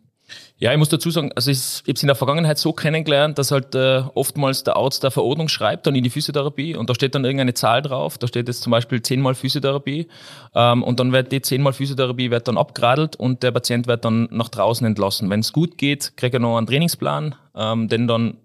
ja, 0.59 0.71
ich 0.71 0.77
muss 0.77 0.89
dazu 0.89 1.11
sagen, 1.11 1.31
also 1.35 1.51
ich, 1.51 1.57
ich 1.57 1.81
habe 1.81 1.93
es 1.93 2.01
in 2.01 2.07
der 2.07 2.15
Vergangenheit 2.15 2.57
so 2.57 2.73
kennengelernt, 2.73 3.37
dass 3.37 3.51
halt 3.51 3.75
äh, 3.75 4.01
oftmals 4.15 4.63
der 4.63 4.75
Arzt 4.75 5.03
der 5.03 5.11
Verordnung 5.11 5.49
schreibt 5.49 5.85
dann 5.85 5.93
in 5.93 6.03
die 6.03 6.09
Physiotherapie 6.09 6.75
und 6.75 6.89
da 6.89 6.95
steht 6.95 7.13
dann 7.13 7.25
irgendeine 7.25 7.53
Zahl 7.53 7.83
drauf, 7.83 8.17
da 8.17 8.27
steht 8.27 8.47
jetzt 8.47 8.63
zum 8.63 8.71
Beispiel 8.71 9.01
zehnmal 9.03 9.35
Physiotherapie 9.35 10.07
ähm, 10.55 10.81
und 10.81 10.99
dann 10.99 11.11
wird 11.11 11.31
die 11.31 11.41
zehnmal 11.41 11.73
Physiotherapie 11.73 12.31
wird 12.31 12.47
dann 12.47 12.57
abgeradelt 12.57 13.15
und 13.15 13.43
der 13.43 13.51
Patient 13.51 13.85
wird 13.85 14.03
dann 14.03 14.27
nach 14.31 14.49
draußen 14.49 14.85
entlassen. 14.87 15.29
Wenn 15.29 15.41
es 15.41 15.53
gut 15.53 15.77
geht, 15.77 16.17
kriegt 16.17 16.33
er 16.33 16.39
noch 16.39 16.57
einen 16.57 16.65
Trainingsplan, 16.65 17.35
ähm, 17.55 17.87
den 17.87 18.07
dann 18.07 18.37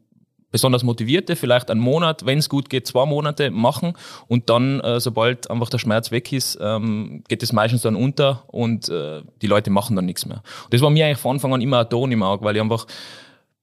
besonders 0.53 0.85
Motivierte 0.85 1.35
vielleicht 1.35 1.71
einen 1.71 1.81
Monat, 1.81 2.25
wenn 2.25 2.39
es 2.39 2.49
gut 2.49 2.71
geht, 2.71 2.87
zwei 2.87 3.05
Monate 3.07 3.51
machen 3.51 3.95
und 4.29 4.49
dann, 4.49 4.79
äh, 4.81 5.01
sobald 5.01 5.51
einfach 5.51 5.71
der 5.71 5.79
Schmerz 5.79 6.13
weg 6.13 6.33
ist, 6.33 6.59
ähm, 6.61 7.25
geht 7.27 7.43
es 7.43 7.53
meistens 7.53 7.83
dann 7.83 7.97
unter 7.97 8.45
und 8.47 8.89
äh, 8.89 9.23
die 9.41 9.49
Leute 9.49 9.71
machen 9.71 9.97
dann 9.97 10.05
nichts 10.05 10.27
mehr. 10.27 10.43
Und 10.65 10.75
das 10.75 10.81
war 10.81 10.91
mir 10.91 11.07
eigentlich 11.07 11.19
von 11.19 11.37
Anfang 11.37 11.55
an 11.55 11.61
immer 11.61 11.81
ein 11.81 11.89
Ton 11.89 12.13
im 12.13 12.23
Auge, 12.23 12.45
weil 12.45 12.55
ich 12.55 12.63
einfach 12.63 12.87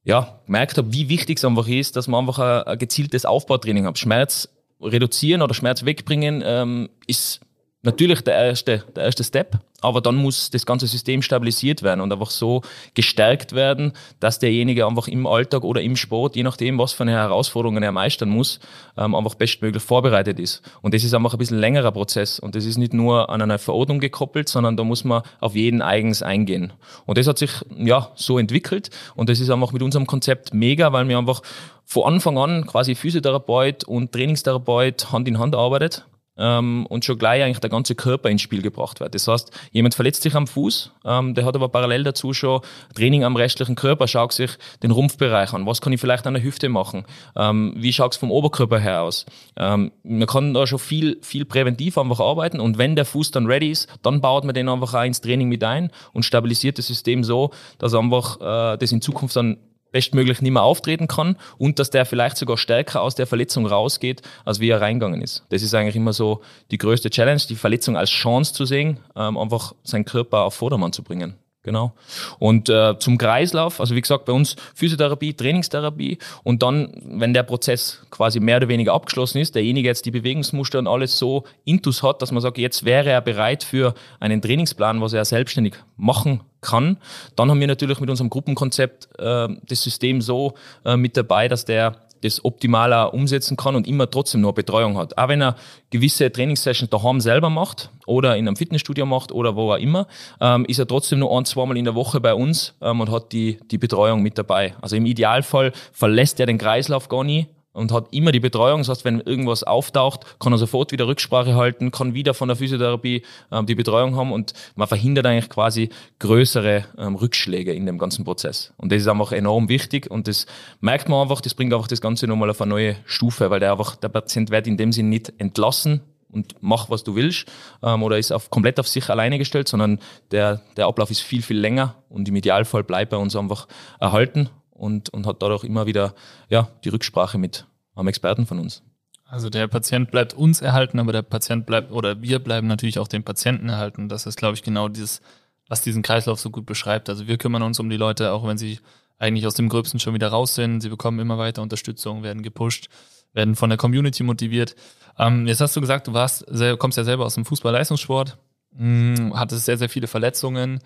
ja, 0.03 0.39
gemerkt 0.45 0.77
habe, 0.77 0.91
wie 0.91 1.07
wichtig 1.07 1.37
es 1.37 1.45
einfach 1.45 1.67
ist, 1.67 1.95
dass 1.95 2.07
man 2.07 2.21
einfach 2.21 2.39
ein, 2.39 2.63
ein 2.63 2.79
gezieltes 2.79 3.25
Aufbautraining 3.25 3.85
hat. 3.85 3.97
Schmerz 3.97 4.49
reduzieren 4.81 5.41
oder 5.41 5.53
Schmerz 5.53 5.85
wegbringen 5.85 6.41
ähm, 6.45 6.89
ist 7.05 7.41
natürlich 7.81 8.21
der 8.21 8.35
erste, 8.35 8.83
der 8.95 9.05
erste 9.05 9.23
Step, 9.23 9.57
aber 9.81 10.01
dann 10.01 10.15
muss 10.15 10.49
das 10.49 10.65
ganze 10.65 10.87
System 10.87 11.21
stabilisiert 11.21 11.81
werden 11.83 12.01
und 12.01 12.11
einfach 12.11 12.29
so 12.29 12.61
gestärkt 12.93 13.53
werden, 13.53 13.93
dass 14.19 14.39
derjenige 14.39 14.85
einfach 14.85 15.07
im 15.07 15.25
Alltag 15.25 15.63
oder 15.63 15.81
im 15.81 15.95
Sport, 15.95 16.35
je 16.35 16.43
nachdem, 16.43 16.77
was 16.77 16.91
für 16.91 17.03
eine 17.03 17.13
Herausforderungen 17.13 17.81
er 17.81 17.93
meistern 17.93 18.29
muss, 18.29 18.59
ähm, 18.97 19.15
einfach 19.15 19.35
bestmöglich 19.35 19.81
vorbereitet 19.81 20.39
ist. 20.39 20.61
Und 20.81 20.93
das 20.93 21.03
ist 21.03 21.13
einfach 21.13 21.33
ein 21.33 21.37
bisschen 21.37 21.59
längerer 21.59 21.91
Prozess 21.91 22.39
und 22.39 22.55
das 22.55 22.65
ist 22.65 22.77
nicht 22.77 22.93
nur 22.93 23.29
an 23.29 23.41
eine 23.41 23.57
Verordnung 23.57 23.99
gekoppelt, 23.99 24.49
sondern 24.49 24.75
da 24.75 24.83
muss 24.83 25.05
man 25.05 25.21
auf 25.39 25.55
jeden 25.55 25.81
eigens 25.81 26.21
eingehen. 26.21 26.73
Und 27.05 27.17
das 27.17 27.27
hat 27.27 27.37
sich 27.37 27.51
ja 27.77 28.11
so 28.15 28.37
entwickelt 28.37 28.89
und 29.15 29.29
das 29.29 29.39
ist 29.39 29.49
einfach 29.49 29.71
mit 29.71 29.81
unserem 29.81 30.05
Konzept 30.05 30.53
mega, 30.53 30.91
weil 30.91 31.07
wir 31.07 31.17
einfach 31.17 31.41
von 31.85 32.03
Anfang 32.03 32.37
an 32.37 32.67
quasi 32.67 32.93
Physiotherapeut 32.93 33.85
und 33.85 34.11
Trainingstherapeut 34.11 35.11
Hand 35.11 35.27
in 35.27 35.39
Hand 35.39 35.55
arbeitet 35.55 36.05
ähm, 36.39 36.85
und 36.87 37.05
schon 37.05 37.19
gleich 37.19 37.43
eigentlich 37.43 37.59
der 37.59 37.69
ganze 37.69 37.93
Körper 37.93 38.29
ins 38.29 38.41
Spiel 38.41 38.61
gebracht 38.61 38.99
wird. 38.99 39.13
Das 39.13 39.27
heißt, 39.27 39.51
jemand 39.71 39.93
verletzt 39.93 40.23
sich 40.23 40.33
am 40.35 40.47
Fuß, 40.47 40.91
ähm, 41.05 41.35
der 41.35 41.45
hat 41.45 41.55
aber 41.55 41.69
parallel 41.69 42.03
dazu 42.03 42.33
schon 42.33 42.61
Training 42.95 43.23
am 43.23 43.35
restlichen 43.35 43.75
Körper, 43.75 44.07
schaut 44.07 44.33
sich 44.33 44.51
den 44.81 44.91
Rumpfbereich 44.91 45.53
an. 45.53 45.65
Was 45.65 45.81
kann 45.81 45.93
ich 45.93 45.99
vielleicht 46.01 46.25
an 46.25 46.33
der 46.33 46.43
Hüfte 46.43 46.69
machen? 46.69 47.05
Ähm, 47.35 47.73
wie 47.75 47.93
schaut 47.93 48.13
es 48.13 48.17
vom 48.17 48.31
Oberkörper 48.31 48.79
her 48.79 49.03
aus? 49.03 49.25
Ähm, 49.57 49.91
man 50.03 50.27
kann 50.27 50.53
da 50.53 50.65
schon 50.65 50.79
viel, 50.79 51.19
viel 51.21 51.45
präventiv 51.45 51.97
einfach 51.97 52.19
arbeiten 52.19 52.59
und 52.59 52.77
wenn 52.77 52.95
der 52.95 53.05
Fuß 53.05 53.31
dann 53.31 53.45
ready 53.45 53.69
ist, 53.69 53.87
dann 54.01 54.21
baut 54.21 54.45
man 54.45 54.55
den 54.55 54.69
einfach 54.69 54.93
auch 54.93 55.03
ins 55.03 55.21
Training 55.21 55.49
mit 55.49 55.63
ein 55.63 55.91
und 56.13 56.23
stabilisiert 56.23 56.77
das 56.77 56.87
System 56.87 57.23
so, 57.23 57.51
dass 57.77 57.93
einfach 57.93 58.39
äh, 58.39 58.77
das 58.77 58.91
in 58.91 59.01
Zukunft 59.01 59.35
dann 59.35 59.57
bestmöglich 59.91 60.41
nicht 60.41 60.51
mehr 60.51 60.63
auftreten 60.63 61.07
kann 61.07 61.37
und 61.57 61.79
dass 61.79 61.89
der 61.89 62.05
vielleicht 62.05 62.37
sogar 62.37 62.57
stärker 62.57 63.01
aus 63.01 63.15
der 63.15 63.27
Verletzung 63.27 63.65
rausgeht, 63.65 64.21
als 64.45 64.59
wie 64.59 64.69
er 64.69 64.81
reingegangen 64.81 65.21
ist. 65.21 65.45
Das 65.49 65.61
ist 65.61 65.73
eigentlich 65.73 65.95
immer 65.95 66.13
so 66.13 66.41
die 66.71 66.77
größte 66.77 67.09
Challenge, 67.09 67.41
die 67.47 67.55
Verletzung 67.55 67.97
als 67.97 68.09
Chance 68.09 68.53
zu 68.53 68.65
sehen, 68.65 68.99
ähm, 69.15 69.37
einfach 69.37 69.73
seinen 69.83 70.05
Körper 70.05 70.39
auf 70.41 70.53
Vordermann 70.53 70.93
zu 70.93 71.03
bringen. 71.03 71.35
Genau. 71.69 71.93
Und 72.39 72.67
äh, 72.67 72.97
zum 72.97 73.19
Kreislauf, 73.19 73.79
also 73.79 73.93
wie 73.93 74.01
gesagt, 74.01 74.25
bei 74.25 74.33
uns 74.33 74.55
Physiotherapie, 74.73 75.35
Trainingstherapie 75.35 76.17
und 76.43 76.63
dann, 76.63 76.99
wenn 77.05 77.31
der 77.31 77.43
Prozess 77.43 78.01
quasi 78.09 78.39
mehr 78.39 78.57
oder 78.57 78.69
weniger 78.69 78.93
abgeschlossen 78.93 79.37
ist, 79.37 79.53
derjenige 79.53 79.87
jetzt 79.87 80.07
die 80.07 80.09
Bewegungsmuster 80.09 80.79
und 80.79 80.87
alles 80.87 81.19
so 81.19 81.43
intus 81.65 82.01
hat, 82.01 82.23
dass 82.23 82.31
man 82.31 82.41
sagt, 82.41 82.57
jetzt 82.57 82.85
wäre 82.85 83.11
er 83.11 83.21
bereit 83.21 83.63
für 83.63 83.93
einen 84.19 84.41
Trainingsplan, 84.41 84.99
was 84.99 85.13
er 85.13 85.23
selbstständig 85.25 85.75
machen 85.95 86.41
kann. 86.61 86.97
Dann 87.35 87.51
haben 87.51 87.59
wir 87.59 87.67
natürlich 87.67 87.99
mit 87.99 88.09
unserem 88.09 88.31
Gruppenkonzept 88.31 89.07
äh, 89.19 89.47
das 89.67 89.83
System 89.83 90.21
so 90.21 90.55
äh, 90.85 90.97
mit 90.97 91.17
dabei, 91.17 91.49
dass 91.49 91.65
der 91.65 91.97
das 92.21 92.43
optimaler 92.43 93.13
umsetzen 93.13 93.57
kann 93.57 93.75
und 93.75 93.87
immer 93.87 94.09
trotzdem 94.09 94.41
noch 94.41 94.53
Betreuung 94.53 94.97
hat. 94.97 95.17
Auch 95.17 95.27
wenn 95.27 95.41
er 95.41 95.55
gewisse 95.89 96.31
Trainingssessions 96.31 96.89
daheim 96.89 97.21
selber 97.21 97.49
macht 97.49 97.89
oder 98.05 98.35
in 98.37 98.47
einem 98.47 98.55
Fitnessstudio 98.55 99.05
macht 99.05 99.31
oder 99.31 99.55
wo 99.55 99.71
auch 99.71 99.77
immer, 99.77 100.07
ähm, 100.41 100.65
ist 100.65 100.79
er 100.79 100.87
trotzdem 100.87 101.19
nur 101.19 101.35
ein, 101.37 101.45
zweimal 101.45 101.77
in 101.77 101.85
der 101.85 101.95
Woche 101.95 102.19
bei 102.19 102.33
uns 102.33 102.73
ähm, 102.81 103.01
und 103.01 103.11
hat 103.11 103.31
die, 103.31 103.59
die 103.71 103.77
Betreuung 103.77 104.21
mit 104.21 104.37
dabei. 104.37 104.75
Also 104.81 104.95
im 104.95 105.05
Idealfall 105.05 105.71
verlässt 105.91 106.39
er 106.39 106.45
den 106.45 106.57
Kreislauf 106.57 107.09
gar 107.09 107.23
nie, 107.23 107.47
und 107.73 107.91
hat 107.91 108.07
immer 108.11 108.31
die 108.31 108.39
Betreuung. 108.39 108.79
Das 108.79 108.89
heißt, 108.89 109.05
wenn 109.05 109.21
irgendwas 109.21 109.63
auftaucht, 109.63 110.39
kann 110.39 110.53
er 110.53 110.57
sofort 110.57 110.91
wieder 110.91 111.07
Rücksprache 111.07 111.55
halten, 111.55 111.91
kann 111.91 112.13
wieder 112.13 112.33
von 112.33 112.47
der 112.47 112.57
Physiotherapie 112.57 113.23
ähm, 113.51 113.65
die 113.65 113.75
Betreuung 113.75 114.15
haben 114.15 114.31
und 114.31 114.53
man 114.75 114.87
verhindert 114.87 115.25
eigentlich 115.25 115.49
quasi 115.49 115.89
größere 116.19 116.85
ähm, 116.97 117.15
Rückschläge 117.15 117.73
in 117.73 117.85
dem 117.85 117.97
ganzen 117.97 118.25
Prozess. 118.25 118.73
Und 118.77 118.91
das 118.91 119.01
ist 119.01 119.07
einfach 119.07 119.31
enorm 119.31 119.69
wichtig 119.69 120.09
und 120.09 120.27
das 120.27 120.45
merkt 120.81 121.09
man 121.09 121.21
einfach, 121.21 121.41
das 121.41 121.53
bringt 121.53 121.73
einfach 121.73 121.87
das 121.87 122.01
Ganze 122.01 122.27
nochmal 122.27 122.49
auf 122.49 122.61
eine 122.61 122.69
neue 122.69 122.95
Stufe, 123.05 123.49
weil 123.49 123.59
der 123.59 123.71
einfach, 123.71 123.95
der 123.95 124.09
Patient 124.09 124.49
wird 124.49 124.67
in 124.67 124.77
dem 124.77 124.91
Sinn 124.91 125.09
nicht 125.09 125.33
entlassen, 125.37 126.01
und 126.31 126.55
mach, 126.61 126.91
was 126.91 127.03
du 127.03 127.15
willst, 127.15 127.47
ähm, 127.81 128.03
oder 128.03 128.19
ist 128.19 128.31
auf, 128.31 128.51
komplett 128.51 128.79
auf 128.79 128.87
sich 128.87 129.09
alleine 129.09 129.39
gestellt, 129.39 129.67
sondern 129.67 129.97
der, 130.31 130.61
der 130.77 130.85
Ablauf 130.85 131.09
ist 131.09 131.21
viel, 131.21 131.41
viel 131.41 131.57
länger 131.57 131.95
und 132.07 132.27
im 132.27 132.35
Idealfall 132.35 132.83
bleibt 132.83 133.09
bei 133.09 133.17
uns 133.17 133.35
einfach 133.35 133.67
erhalten 133.99 134.49
und, 134.79 135.09
und 135.09 135.25
hat 135.25 135.41
dadurch 135.41 135.63
immer 135.63 135.85
wieder 135.85 136.13
ja, 136.49 136.69
die 136.83 136.89
Rücksprache 136.89 137.37
mit 137.37 137.65
einem 137.95 138.07
Experten 138.07 138.45
von 138.45 138.59
uns. 138.59 138.81
Also 139.25 139.49
der 139.51 139.67
Patient 139.67 140.09
bleibt 140.09 140.33
uns 140.33 140.61
erhalten, 140.61 140.97
aber 140.99 141.11
der 141.11 141.21
Patient 141.21 141.65
bleibt 141.65 141.91
oder 141.91 142.21
wir 142.21 142.39
bleiben 142.39 142.67
natürlich 142.67 142.97
auch 142.97 143.07
dem 143.07 143.23
Patienten 143.23 143.69
erhalten. 143.69 144.09
Das 144.09 144.25
ist, 144.25 144.37
glaube 144.37 144.55
ich, 144.55 144.63
genau 144.63 144.87
dieses, 144.87 145.21
was 145.67 145.81
diesen 145.81 146.01
Kreislauf 146.01 146.39
so 146.39 146.49
gut 146.49 146.65
beschreibt. 146.65 147.09
Also 147.09 147.27
wir 147.27 147.37
kümmern 147.37 147.61
uns 147.61 147.79
um 147.79 147.89
die 147.89 147.97
Leute, 147.97 148.31
auch 148.31 148.47
wenn 148.47 148.57
sie 148.57 148.79
eigentlich 149.19 149.45
aus 149.45 149.53
dem 149.53 149.69
Gröbsten 149.69 149.99
schon 149.99 150.15
wieder 150.15 150.29
raus 150.29 150.55
sind. 150.55 150.81
Sie 150.81 150.89
bekommen 150.89 151.19
immer 151.19 151.37
weiter 151.37 151.61
Unterstützung, 151.61 152.23
werden 152.23 152.41
gepusht, 152.41 152.89
werden 153.33 153.55
von 153.55 153.69
der 153.69 153.77
Community 153.77 154.23
motiviert. 154.23 154.75
Ähm, 155.17 155.45
jetzt 155.45 155.61
hast 155.61 155.75
du 155.75 155.81
gesagt, 155.81 156.07
du 156.07 156.13
warst, 156.13 156.45
kommst 156.79 156.97
ja 156.97 157.03
selber 157.03 157.25
aus 157.25 157.35
dem 157.35 157.45
Fußball-Leistungssport, 157.45 158.37
hm, 158.75 159.33
hattest 159.35 159.65
sehr, 159.65 159.77
sehr 159.77 159.89
viele 159.89 160.07
Verletzungen. 160.07 160.79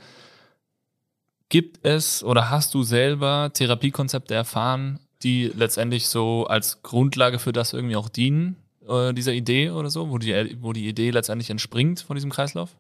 Gibt 1.54 1.86
es 1.86 2.24
oder 2.24 2.50
hast 2.50 2.74
du 2.74 2.82
selber 2.82 3.52
Therapiekonzepte 3.54 4.34
erfahren, 4.34 4.98
die 5.22 5.52
letztendlich 5.56 6.08
so 6.08 6.48
als 6.48 6.82
Grundlage 6.82 7.38
für 7.38 7.52
das 7.52 7.74
irgendwie 7.74 7.96
auch 7.96 8.10
dienen? 8.10 8.56
äh, 8.90 9.14
dieser 9.14 9.34
Idee 9.34 9.70
oder 9.70 9.92
so, 9.92 10.10
wo 10.10 10.18
die, 10.18 10.58
wo 10.62 10.74
die 10.74 10.88
Idee 10.88 11.12
letztendlich 11.12 11.52
entspringt 11.52 12.02
von 12.02 12.16
diesem 12.16 12.32
Kreislauf? 12.32 12.72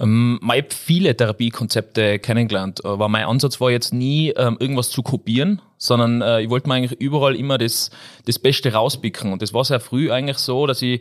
Ähm, 0.00 0.40
ich 0.42 0.48
habe 0.48 0.66
viele 0.70 1.16
Therapiekonzepte 1.16 2.18
kennengelernt, 2.18 2.84
aber 2.84 3.08
mein 3.08 3.26
Ansatz 3.26 3.60
war 3.60 3.70
jetzt 3.70 3.94
nie, 3.94 4.30
ähm, 4.30 4.56
irgendwas 4.58 4.90
zu 4.90 5.02
kopieren, 5.02 5.62
sondern 5.78 6.20
äh, 6.20 6.42
ich 6.42 6.50
wollte 6.50 6.68
mir 6.68 6.74
eigentlich 6.74 7.00
überall 7.00 7.36
immer 7.36 7.58
das, 7.58 7.90
das 8.24 8.38
Beste 8.38 8.72
rauspicken. 8.72 9.32
Und 9.32 9.40
das 9.40 9.54
war 9.54 9.64
sehr 9.64 9.80
früh 9.80 10.10
eigentlich 10.10 10.38
so, 10.38 10.66
dass 10.66 10.82
ich 10.82 11.00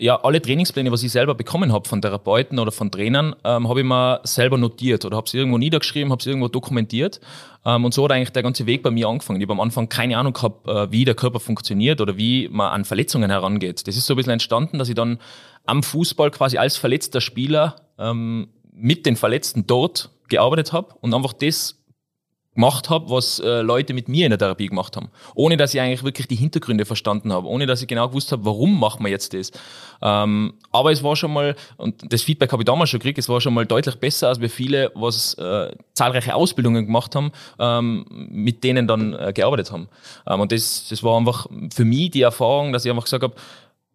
ja, 0.00 0.16
alle 0.22 0.40
Trainingspläne, 0.40 0.92
was 0.92 1.02
ich 1.02 1.10
selber 1.10 1.34
bekommen 1.34 1.72
habe 1.72 1.88
von 1.88 2.00
Therapeuten 2.00 2.60
oder 2.60 2.70
von 2.70 2.92
Trainern, 2.92 3.34
ähm, 3.42 3.68
habe 3.68 3.80
ich 3.80 3.86
mir 3.86 4.20
selber 4.22 4.56
notiert 4.56 5.04
oder 5.04 5.16
habe 5.16 5.28
sie 5.28 5.38
irgendwo 5.38 5.58
niedergeschrieben, 5.58 6.12
habe 6.12 6.22
sie 6.22 6.30
irgendwo 6.30 6.46
dokumentiert. 6.46 7.20
Ähm, 7.64 7.84
und 7.84 7.92
so 7.92 8.04
hat 8.04 8.12
eigentlich 8.12 8.30
der 8.30 8.44
ganze 8.44 8.66
Weg 8.66 8.84
bei 8.84 8.92
mir 8.92 9.08
angefangen. 9.08 9.40
Ich 9.40 9.44
habe 9.46 9.54
am 9.54 9.60
Anfang 9.60 9.88
keine 9.88 10.16
Ahnung 10.16 10.34
gehabt, 10.34 10.68
äh, 10.68 10.92
wie 10.92 11.04
der 11.04 11.16
Körper 11.16 11.40
funktioniert 11.40 12.00
oder 12.00 12.16
wie 12.16 12.48
man 12.48 12.72
an 12.72 12.84
Verletzungen 12.84 13.28
herangeht. 13.28 13.88
Das 13.88 13.96
ist 13.96 14.06
so 14.06 14.14
ein 14.14 14.16
bisschen 14.16 14.32
entstanden, 14.32 14.78
dass 14.78 14.88
ich 14.88 14.94
dann 14.94 15.18
am 15.66 15.82
Fußball 15.82 16.30
quasi 16.30 16.58
als 16.58 16.76
verletzter 16.76 17.20
Spieler 17.20 17.74
ähm, 17.98 18.48
mit 18.72 19.04
den 19.04 19.16
Verletzten 19.16 19.66
dort 19.66 20.10
gearbeitet 20.28 20.72
habe 20.72 20.94
und 21.00 21.12
einfach 21.12 21.32
das 21.32 21.82
gemacht 22.58 22.90
habe, 22.90 23.08
was 23.08 23.38
äh, 23.38 23.60
Leute 23.60 23.94
mit 23.94 24.08
mir 24.08 24.26
in 24.26 24.30
der 24.30 24.38
Therapie 24.38 24.66
gemacht 24.66 24.96
haben. 24.96 25.10
Ohne 25.36 25.56
dass 25.56 25.74
ich 25.74 25.80
eigentlich 25.80 26.02
wirklich 26.02 26.26
die 26.26 26.34
Hintergründe 26.34 26.84
verstanden 26.84 27.32
habe, 27.32 27.46
ohne 27.46 27.66
dass 27.66 27.82
ich 27.82 27.86
genau 27.86 28.08
gewusst 28.08 28.32
habe, 28.32 28.44
warum 28.44 28.80
machen 28.80 29.04
wir 29.04 29.10
jetzt 29.10 29.32
das. 29.32 29.52
Ähm, 30.02 30.54
aber 30.72 30.90
es 30.90 31.04
war 31.04 31.14
schon 31.14 31.32
mal, 31.32 31.54
und 31.76 32.12
das 32.12 32.22
Feedback 32.22 32.50
habe 32.50 32.62
ich 32.62 32.66
damals 32.66 32.90
schon 32.90 32.98
gekriegt, 32.98 33.16
es 33.16 33.28
war 33.28 33.40
schon 33.40 33.54
mal 33.54 33.64
deutlich 33.64 33.94
besser, 33.94 34.26
als 34.26 34.40
wir 34.40 34.50
viele, 34.50 34.90
was 34.96 35.34
äh, 35.34 35.70
zahlreiche 35.94 36.34
Ausbildungen 36.34 36.86
gemacht 36.86 37.14
haben, 37.14 37.30
ähm, 37.60 38.04
mit 38.28 38.64
denen 38.64 38.88
dann 38.88 39.12
äh, 39.12 39.32
gearbeitet 39.32 39.70
haben. 39.70 39.88
Ähm, 40.26 40.40
und 40.40 40.50
das, 40.50 40.88
das 40.88 41.04
war 41.04 41.16
einfach 41.16 41.46
für 41.72 41.84
mich 41.84 42.10
die 42.10 42.22
Erfahrung, 42.22 42.72
dass 42.72 42.84
ich 42.84 42.90
einfach 42.90 43.04
gesagt 43.04 43.22
habe, 43.22 43.36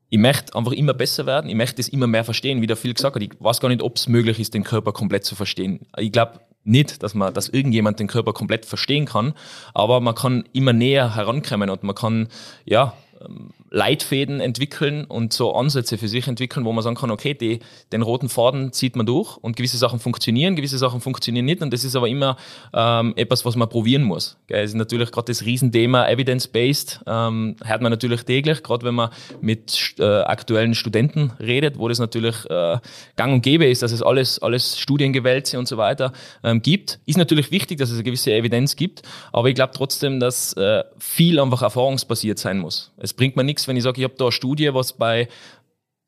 ich 0.10 0.20
möchte 0.20 0.56
einfach 0.56 0.72
immer 0.72 0.94
besser 0.94 1.26
werden, 1.26 1.50
ich 1.50 1.56
möchte 1.56 1.82
es 1.82 1.90
immer 1.90 2.08
mehr 2.08 2.24
verstehen, 2.24 2.62
wie 2.62 2.68
der 2.68 2.78
viel 2.78 2.94
gesagt 2.94 3.16
hat. 3.16 3.24
Ich 3.24 3.32
weiß 3.40 3.60
gar 3.60 3.68
nicht, 3.68 3.82
ob 3.82 3.98
es 3.98 4.08
möglich 4.08 4.40
ist, 4.40 4.54
den 4.54 4.64
Körper 4.64 4.94
komplett 4.94 5.26
zu 5.26 5.36
verstehen. 5.36 5.82
Ich 5.98 6.14
glaube 6.14 6.40
nicht, 6.64 7.04
dass 7.04 7.14
man, 7.14 7.34
dass 7.34 7.50
irgendjemand 7.50 8.00
den 8.00 8.08
Körper 8.08 8.34
komplett 8.34 8.66
verstehen 8.66 9.06
kann, 9.06 9.34
aber 9.74 10.00
man 10.00 10.16
kann 10.16 10.46
immer 10.54 10.74
näher 10.74 11.16
herankommen 11.16 11.70
und 11.70 11.84
man 11.84 11.96
kann, 11.96 12.28
ja, 12.66 12.94
ähm, 13.22 13.52
Leitfäden 13.74 14.40
entwickeln 14.40 15.04
und 15.04 15.34
so 15.34 15.56
Ansätze 15.56 15.98
für 15.98 16.08
sich 16.08 16.28
entwickeln, 16.28 16.64
wo 16.64 16.72
man 16.72 16.84
sagen 16.84 16.96
kann, 16.96 17.10
okay, 17.10 17.34
die, 17.34 17.60
den 17.92 18.04
roten 18.04 18.30
Faden 18.30 18.72
zieht 18.72 18.96
man 18.96 19.08
durch 19.08 19.36
und 19.38 19.56
gewisse 19.56 19.78
Sachen 19.78 20.00
funktionieren, 20.00 20.56
gewisse 20.56 20.78
Sachen 20.78 21.02
funktionieren 21.02 21.46
nicht 21.46 21.64
und 21.64 21.74
das 21.74 21.84
ist 21.84 21.96
aber 21.96 22.08
immer 22.08 22.38
ähm, 22.72 23.14
etwas, 23.16 23.46
was 23.46 23.56
man 23.56 23.68
probieren 23.68 24.04
muss. 24.04 24.38
Es 24.48 24.70
ist 24.70 24.76
natürlich 24.76 25.12
gerade 25.12 25.26
das 25.26 25.44
Riesenthema 25.44 26.08
Evidence-Based, 26.08 27.02
ähm, 27.08 27.56
hört 27.66 27.82
man 27.82 27.92
natürlich 27.92 28.22
täglich, 28.22 28.62
gerade 28.62 28.86
wenn 28.86 28.94
man 28.94 29.10
mit 29.42 29.96
äh, 29.98 30.04
aktuellen 30.04 30.76
Studenten 30.76 31.32
redet, 31.40 31.80
wo 31.80 31.88
das 31.88 31.98
natürlich 31.98 32.48
äh, 32.52 32.78
gang 33.16 33.34
und 33.34 33.42
gäbe 33.42 33.66
ist, 33.66 33.82
dass 33.82 33.92
es 33.92 34.04
alles, 34.04 34.38
alles 34.38 34.78
Studiengewälze 34.78 35.58
und 35.58 35.68
so 35.68 35.78
weiter 35.78 36.14
ähm, 36.44 36.62
gibt. 36.62 37.00
Ist 37.08 37.18
natürlich 37.18 37.50
wichtig, 37.50 37.80
dass 37.80 37.90
es 37.90 37.96
eine 37.96 38.04
gewisse 38.04 38.34
Evidenz 38.34 38.76
gibt, 38.76 39.02
aber 39.32 39.50
ich 39.50 39.56
glaube 39.56 39.74
trotzdem, 39.76 40.20
dass 40.20 40.54
äh, 40.54 40.84
viel 41.00 41.40
einfach 41.40 41.64
erfahrungsbasiert 41.64 42.38
sein 42.38 42.60
muss. 42.60 42.92
Es 42.98 43.14
bringt 43.14 43.36
mir 43.36 43.44
nichts, 43.44 43.63
nichts, 43.64 43.68
wenn 43.68 43.78
ich 43.78 43.84
sage, 43.84 44.02
ich 44.02 44.04
habe 44.04 44.16
da 44.18 44.26
eine 44.26 44.32
Studie, 44.32 44.74
was 44.74 44.94
bei 44.94 45.28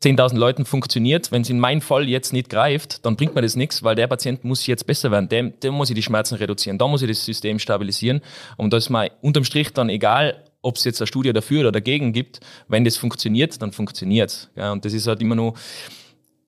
10.000 0.04 0.38
Leuten 0.38 0.66
funktioniert. 0.66 1.32
Wenn 1.32 1.42
es 1.42 1.50
in 1.50 1.60
meinem 1.60 1.82
Fall 1.82 2.08
jetzt 2.08 2.34
nicht 2.34 2.50
greift, 2.50 3.06
dann 3.06 3.16
bringt 3.16 3.34
mir 3.34 3.42
das 3.42 3.56
nichts, 3.56 3.84
weil 3.84 3.96
der 3.96 4.08
Patient 4.08 4.44
muss 4.44 4.68
jetzt 4.68 4.86
besser 4.86 5.10
werden. 5.10 5.30
Dem, 5.30 5.60
dem 5.62 5.74
muss 5.74 5.90
ich 5.90 5.96
die 5.96 6.04
Schmerzen 6.04 6.36
reduzieren, 6.36 6.78
da 6.78 6.88
muss 6.88 7.02
ich 7.02 7.08
das 7.08 7.26
System 7.26 7.60
stabilisieren. 7.60 8.22
Und 8.58 8.72
da 8.72 8.78
ist 8.78 8.90
mir 8.90 9.12
unterm 9.22 9.46
Strich 9.46 9.72
dann 9.74 9.90
egal, 9.90 10.44
ob 10.62 10.76
es 10.76 10.84
jetzt 10.84 11.00
eine 11.02 11.08
Studie 11.08 11.32
dafür 11.32 11.62
oder 11.62 11.72
dagegen 11.72 12.12
gibt. 12.12 12.40
Wenn 12.68 12.84
das 12.84 12.98
funktioniert, 12.98 13.62
dann 13.62 13.72
funktioniert 13.72 14.32
es. 14.32 14.50
Ja, 14.56 14.72
und 14.72 14.84
das 14.84 14.94
ist 14.94 15.08
halt 15.08 15.22
immer 15.22 15.36
nur, 15.36 15.54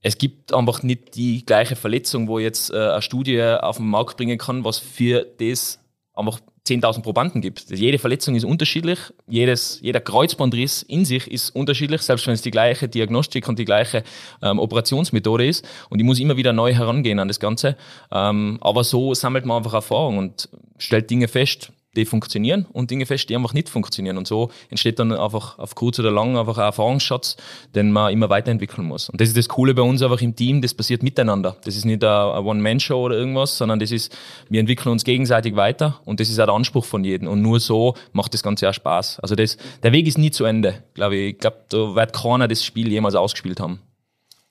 es 0.02 0.18
gibt 0.18 0.54
einfach 0.54 0.84
nicht 0.84 1.16
die 1.16 1.46
gleiche 1.46 1.76
Verletzung, 1.76 2.28
wo 2.28 2.40
jetzt 2.40 2.72
äh, 2.72 2.76
eine 2.76 3.02
Studie 3.02 3.42
auf 3.42 3.78
den 3.78 3.88
Markt 3.88 4.18
bringen 4.18 4.38
kann, 4.38 4.64
was 4.64 4.78
für 4.78 5.26
das 5.40 5.80
einfach 6.14 6.40
10.000 6.68 7.02
Probanden 7.02 7.42
gibt. 7.42 7.70
Jede 7.70 8.00
Verletzung 8.00 8.36
ist 8.36 8.44
unterschiedlich, 8.44 9.00
jedes, 9.28 9.80
jeder 9.82 10.00
Kreuzbandriss 10.00 10.84
in 10.84 11.06
sich 11.06 11.30
ist 11.30 11.56
unterschiedlich, 11.56 12.02
selbst 12.02 12.28
wenn 12.28 12.34
es 12.34 12.42
die 12.42 12.52
gleiche 12.52 12.88
Diagnostik 12.88 13.48
und 13.48 13.58
die 13.60 13.66
gleiche 13.66 14.04
ähm, 14.42 14.60
Operationsmethode 14.60 15.46
ist. 15.46 15.66
Und 15.90 16.00
ich 16.00 16.06
muss 16.06 16.20
immer 16.20 16.38
wieder 16.38 16.54
neu 16.54 16.74
herangehen 16.74 17.20
an 17.20 17.28
das 17.28 17.40
Ganze. 17.40 17.78
Ähm, 18.12 18.58
aber 18.62 18.84
so 18.84 19.14
sammelt 19.14 19.46
man 19.46 19.58
einfach 19.58 19.74
Erfahrung 19.74 20.18
und 20.18 20.50
stellt 20.78 21.10
Dinge 21.10 21.28
fest, 21.28 21.72
die 21.98 22.06
funktionieren 22.06 22.66
und 22.72 22.92
Dinge 22.92 23.06
fest, 23.06 23.30
die 23.30 23.36
einfach 23.36 23.54
nicht 23.54 23.70
funktionieren. 23.70 24.18
Und 24.18 24.28
so 24.28 24.50
entsteht 24.70 25.00
dann 25.00 25.12
einfach 25.12 25.60
auf 25.60 25.76
kurz 25.76 26.00
oder 26.00 26.12
lang 26.12 26.38
einfach 26.38 26.58
ein 26.58 26.64
Erfahrungsschatz, 26.64 27.38
den 27.76 27.92
man 27.92 28.14
immer 28.14 28.30
weiterentwickeln 28.30 28.88
muss. 28.88 29.10
Und 29.10 29.20
das 29.20 29.30
ist 29.30 29.38
das 29.38 29.50
Coole 29.50 29.74
bei 29.74 29.82
uns 29.82 30.02
einfach 30.02 30.22
im 30.22 30.36
Team, 30.36 30.62
das 30.62 30.74
passiert 30.74 31.04
miteinander. 31.04 31.58
Das 31.64 31.76
ist 31.76 31.86
nicht 31.86 32.04
eine 32.04 32.42
One-Man-Show 32.42 33.06
oder 33.06 33.16
irgendwas, 33.16 33.58
sondern 33.58 33.80
das 33.80 33.92
ist, 33.92 34.16
wir 34.50 34.60
entwickeln 34.60 34.92
uns 34.92 35.04
gegenseitig 35.04 35.56
weiter 35.56 36.00
und 36.06 36.20
das 36.20 36.30
ist 36.30 36.40
auch 36.40 36.46
der 36.46 36.56
Anspruch 36.56 36.86
von 36.86 37.04
jedem. 37.04 37.28
Und 37.28 37.42
nur 37.42 37.60
so 37.60 37.96
macht 38.14 38.34
das 38.34 38.44
Ganze 38.44 38.70
auch 38.70 38.74
Spaß. 38.74 39.20
Also 39.20 39.36
das, 39.36 39.58
der 39.84 39.92
Weg 39.92 40.08
ist 40.08 40.18
nie 40.18 40.32
zu 40.32 40.46
Ende, 40.46 40.84
glaube 40.94 41.16
ich. 41.16 41.34
Ich 41.34 41.40
glaube, 41.40 41.58
da 41.70 41.96
wird 41.96 42.14
keiner 42.14 42.48
das 42.48 42.64
Spiel 42.64 42.92
jemals 42.92 43.16
ausgespielt 43.16 43.60
haben. 43.60 43.80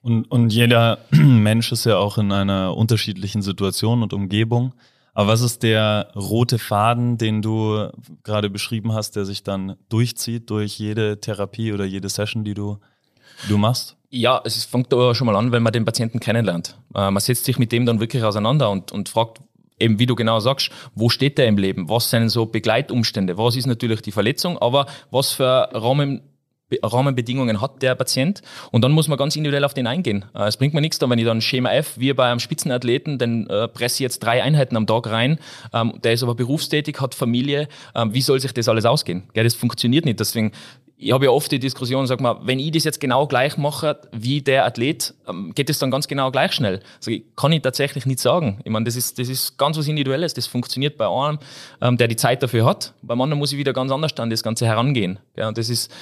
Und, 0.03 0.31
und 0.31 0.53
jeder 0.53 0.99
Mensch 1.11 1.73
ist 1.73 1.85
ja 1.85 1.97
auch 1.97 2.19
in 2.19 2.31
einer 2.31 2.76
unterschiedlichen 2.76 3.43
Situation 3.43 4.03
und 4.03 4.12
Umgebung. 4.12 4.73
Aber 5.17 5.29
was 5.29 5.41
ist 5.41 5.63
der 5.63 6.11
rote 6.15 6.59
Faden, 6.59 7.17
den 7.17 7.41
du 7.41 7.89
gerade 8.23 8.51
beschrieben 8.51 8.93
hast, 8.93 9.17
der 9.17 9.25
sich 9.25 9.43
dann 9.43 9.77
durchzieht 9.89 10.51
durch 10.51 10.79
jede 10.79 11.19
Therapie 11.19 11.73
oder 11.73 11.87
jede 11.87 12.11
Session, 12.11 12.45
die 12.45 12.53
du, 12.53 12.77
die 13.45 13.49
du 13.49 13.57
machst? 13.57 13.97
Ja, 14.11 14.43
es 14.45 14.67
fängt 14.67 14.93
da 14.93 15.15
schon 15.15 15.27
mal 15.27 15.35
an, 15.35 15.53
wenn 15.53 15.63
man 15.63 15.73
den 15.73 15.87
Patienten 15.87 16.21
kennenlernt. 16.21 16.79
Äh, 16.95 17.11
man 17.11 17.21
setzt 17.23 17.47
sich 17.47 17.59
mit 17.59 17.73
dem 17.73 17.87
dann 17.87 17.99
wirklich 17.99 18.25
auseinander 18.25 18.69
und, 18.69 18.93
und 18.93 19.09
fragt, 19.09 19.41
eben 19.81 19.99
wie 19.99 20.05
du 20.05 20.17
genau 20.17 20.39
sagst, 20.39 20.71
wo 20.95 21.09
steht 21.09 21.39
der 21.39 21.47
im 21.47 21.57
Leben? 21.57 21.89
Was 21.89 22.11
sind 22.11 22.29
so 22.29 22.45
Begleitumstände? 22.45 23.39
Was 23.39 23.57
ist 23.57 23.67
natürlich 23.67 24.03
die 24.03 24.13
Verletzung? 24.13 24.59
Aber 24.59 24.85
was 25.11 25.33
für 25.33 25.71
Rahmen 25.73 26.21
Rahmenbedingungen 26.83 27.61
hat 27.61 27.83
der 27.83 27.95
Patient 27.95 28.43
und 28.73 28.83
dann 28.83 28.93
muss 28.93 29.09
man 29.09 29.17
ganz 29.19 29.37
individuell 29.37 29.65
auf 29.65 29.75
den 29.75 29.87
eingehen. 29.87 30.25
Äh, 30.35 30.49
es 30.49 30.57
bringt 30.57 30.75
mir 30.75 30.81
nichts, 30.81 31.00
wenn 31.00 31.19
ich 31.19 31.25
dann 31.25 31.41
Schema 31.41 31.71
F, 31.73 31.95
wie 31.97 32.13
bei 32.13 32.29
einem 32.29 32.41
Spitzenathleten, 32.41 33.19
den 33.19 33.49
äh, 33.49 33.69
presse 33.69 34.02
jetzt 34.02 34.21
drei 34.21 34.43
Einheiten 34.43 34.76
am 34.76 34.87
Tag 34.87 35.07
rein, 35.07 35.39
ähm, 35.73 35.95
der 36.02 36.13
ist 36.13 36.23
aber 36.23 36.35
berufstätig, 36.35 37.00
hat 37.00 37.15
Familie, 37.15 37.69
ähm, 37.95 38.13
wie 38.13 38.23
soll 38.23 38.41
sich 38.41 38.52
das 38.52 38.69
alles 38.69 38.85
ausgehen? 38.85 39.25
Das 39.35 39.55
funktioniert 39.55 40.05
nicht, 40.05 40.19
deswegen 40.19 40.52
ich 40.99 41.13
habe 41.13 41.26
ja 41.26 41.31
oft 41.31 41.52
die 41.52 41.59
Diskussion, 41.59 42.07
sag 42.07 42.23
mal, 42.23 42.39
wenn 42.45 42.59
ich 42.59 42.73
das 42.73 42.85
jetzt 42.85 43.00
genau 43.00 43.26
gleich 43.26 43.59
mache 43.59 44.00
wie 44.13 44.41
der 44.41 44.65
Athlet, 44.65 45.13
ähm, 45.29 45.52
geht 45.55 45.69
es 45.69 45.79
dann 45.79 45.91
ganz 45.91 46.09
genau 46.09 46.31
gleich 46.31 46.52
schnell. 46.52 46.81
Also 46.97 47.13
kann 47.37 47.52
ich 47.52 47.61
tatsächlich 47.61 48.07
nicht 48.07 48.19
sagen. 48.19 48.61
Ich 48.65 48.71
meine, 48.71 48.87
das 48.87 48.97
ist, 48.97 49.19
das 49.19 49.29
ist 49.29 49.59
ganz 49.59 49.76
was 49.76 49.87
Individuelles. 49.89 50.33
Das 50.33 50.47
funktioniert 50.47 50.97
bei 50.97 51.07
einem, 51.07 51.99
der 51.99 52.09
die 52.09 52.17
Zeit 52.17 52.43
dafür 52.43 52.65
hat. 52.65 52.95
Beim 53.02 53.21
anderen 53.21 53.39
muss 53.39 53.52
ich 53.52 53.59
wieder 53.59 53.75
ganz 53.75 53.93
anders 53.93 54.17
an 54.17 54.31
das 54.31 54.43
Ganze 54.43 54.65
herangehen. 54.65 55.19
Ja, 55.37 55.49
und 55.49 55.59
das 55.59 55.69
ist, 55.69 55.93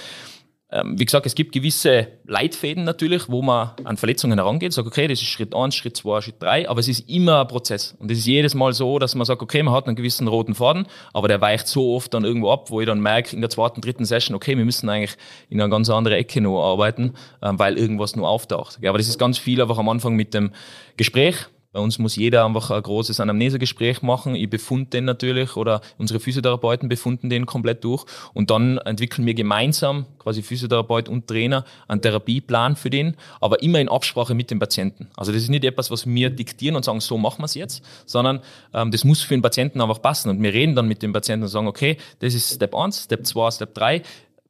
ähm, 0.74 0.98
wie 0.98 1.04
gesagt, 1.04 1.24
es 1.24 1.36
gibt 1.36 1.52
gewisse 1.52 2.08
Leitfäden 2.26 2.82
natürlich, 2.82 3.28
wo 3.28 3.42
man 3.42 3.70
an 3.84 3.96
Verletzungen 3.96 4.38
herangeht, 4.38 4.72
sagt, 4.72 4.88
okay, 4.88 5.06
das 5.06 5.22
ist 5.22 5.28
Schritt 5.28 5.54
1, 5.54 5.72
Schritt 5.72 5.96
2, 5.96 6.20
Schritt 6.20 6.42
3, 6.42 6.68
aber 6.68 6.80
es 6.80 6.88
ist 6.88 7.08
immer 7.08 7.42
ein 7.42 7.46
Prozess. 7.46 7.94
Und 8.00 8.10
es 8.10 8.18
ist 8.18 8.26
jedes 8.26 8.56
Mal 8.56 8.72
so, 8.72 8.98
dass 8.98 9.14
man 9.14 9.24
sagt, 9.24 9.40
okay, 9.40 9.62
man 9.62 9.72
hat 9.72 9.86
einen 9.86 9.94
gewissen 9.94 10.26
roten 10.26 10.56
Faden, 10.56 10.86
aber 11.12 11.28
der 11.28 11.40
weicht 11.40 11.68
so 11.68 11.94
oft 11.94 12.12
dann 12.12 12.24
irgendwo 12.24 12.50
ab, 12.50 12.70
wo 12.70 12.80
ich 12.80 12.86
dann 12.88 13.00
merke 13.00 13.36
in 13.36 13.40
der 13.40 13.50
zweiten, 13.50 13.80
dritten 13.80 14.04
Session, 14.04 14.34
okay, 14.34 14.56
wir 14.56 14.64
müssen 14.64 14.88
eigentlich 14.88 15.16
in 15.48 15.60
eine 15.60 15.70
ganz 15.70 15.88
andere 15.90 16.16
Ecke 16.16 16.40
nur 16.40 16.64
arbeiten, 16.64 17.14
ähm, 17.40 17.56
weil 17.56 17.78
irgendwas 17.78 18.16
nur 18.16 18.28
auftaucht. 18.28 18.84
aber 18.84 18.98
das 18.98 19.06
ist 19.06 19.18
ganz 19.18 19.38
viel 19.38 19.62
einfach 19.62 19.78
am 19.78 19.88
Anfang 19.88 20.16
mit 20.16 20.34
dem 20.34 20.50
Gespräch, 20.96 21.36
bei 21.74 21.80
uns 21.80 21.98
muss 21.98 22.14
jeder 22.14 22.44
einfach 22.44 22.70
ein 22.70 22.80
großes 22.80 23.18
Anamnesegespräch 23.18 24.00
machen. 24.00 24.36
Ich 24.36 24.48
befund 24.48 24.92
den 24.92 25.06
natürlich 25.06 25.56
oder 25.56 25.80
unsere 25.98 26.20
Physiotherapeuten 26.20 26.88
befunden 26.88 27.30
den 27.30 27.46
komplett 27.46 27.82
durch. 27.82 28.04
Und 28.32 28.50
dann 28.50 28.78
entwickeln 28.78 29.26
wir 29.26 29.34
gemeinsam, 29.34 30.06
quasi 30.20 30.42
Physiotherapeut 30.42 31.08
und 31.08 31.26
Trainer, 31.26 31.64
einen 31.88 32.00
Therapieplan 32.00 32.76
für 32.76 32.90
den, 32.90 33.16
aber 33.40 33.60
immer 33.60 33.80
in 33.80 33.88
Absprache 33.88 34.34
mit 34.34 34.52
dem 34.52 34.60
Patienten. 34.60 35.08
Also 35.16 35.32
das 35.32 35.42
ist 35.42 35.48
nicht 35.48 35.64
etwas, 35.64 35.90
was 35.90 36.06
wir 36.06 36.30
diktieren 36.30 36.76
und 36.76 36.84
sagen, 36.84 37.00
so 37.00 37.18
machen 37.18 37.40
wir 37.40 37.46
es 37.46 37.54
jetzt, 37.54 37.82
sondern 38.06 38.38
ähm, 38.72 38.92
das 38.92 39.02
muss 39.02 39.22
für 39.22 39.34
den 39.34 39.42
Patienten 39.42 39.80
einfach 39.80 40.00
passen. 40.00 40.30
Und 40.30 40.40
wir 40.40 40.52
reden 40.52 40.76
dann 40.76 40.86
mit 40.86 41.02
dem 41.02 41.12
Patienten 41.12 41.42
und 41.42 41.48
sagen, 41.48 41.66
okay, 41.66 41.96
das 42.20 42.34
ist 42.34 42.54
Step 42.54 42.72
1, 42.72 43.02
Step 43.02 43.26
2, 43.26 43.50
Step 43.50 43.74
3 43.74 44.02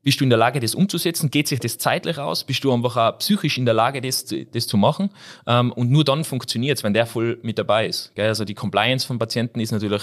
bist 0.04 0.20
du 0.20 0.24
in 0.24 0.30
der 0.30 0.38
Lage, 0.38 0.60
das 0.60 0.74
umzusetzen? 0.74 1.30
Geht 1.30 1.48
sich 1.48 1.60
das 1.60 1.78
zeitlich 1.78 2.18
aus? 2.18 2.44
Bist 2.44 2.62
du 2.62 2.72
einfach 2.72 2.96
auch 2.96 3.18
psychisch 3.18 3.56
in 3.58 3.64
der 3.64 3.74
Lage, 3.74 4.00
das, 4.02 4.26
das 4.52 4.66
zu 4.66 4.76
machen? 4.76 5.10
Ähm, 5.46 5.72
und 5.72 5.90
nur 5.90 6.04
dann 6.04 6.24
funktioniert 6.24 6.78
es, 6.78 6.84
wenn 6.84 6.94
der 6.94 7.06
voll 7.06 7.38
mit 7.42 7.58
dabei 7.58 7.86
ist. 7.86 8.14
Gell? 8.14 8.28
Also 8.28 8.44
die 8.44 8.54
Compliance 8.54 9.06
von 9.06 9.18
Patienten 9.18 9.60
ist 9.60 9.72
natürlich, 9.72 10.02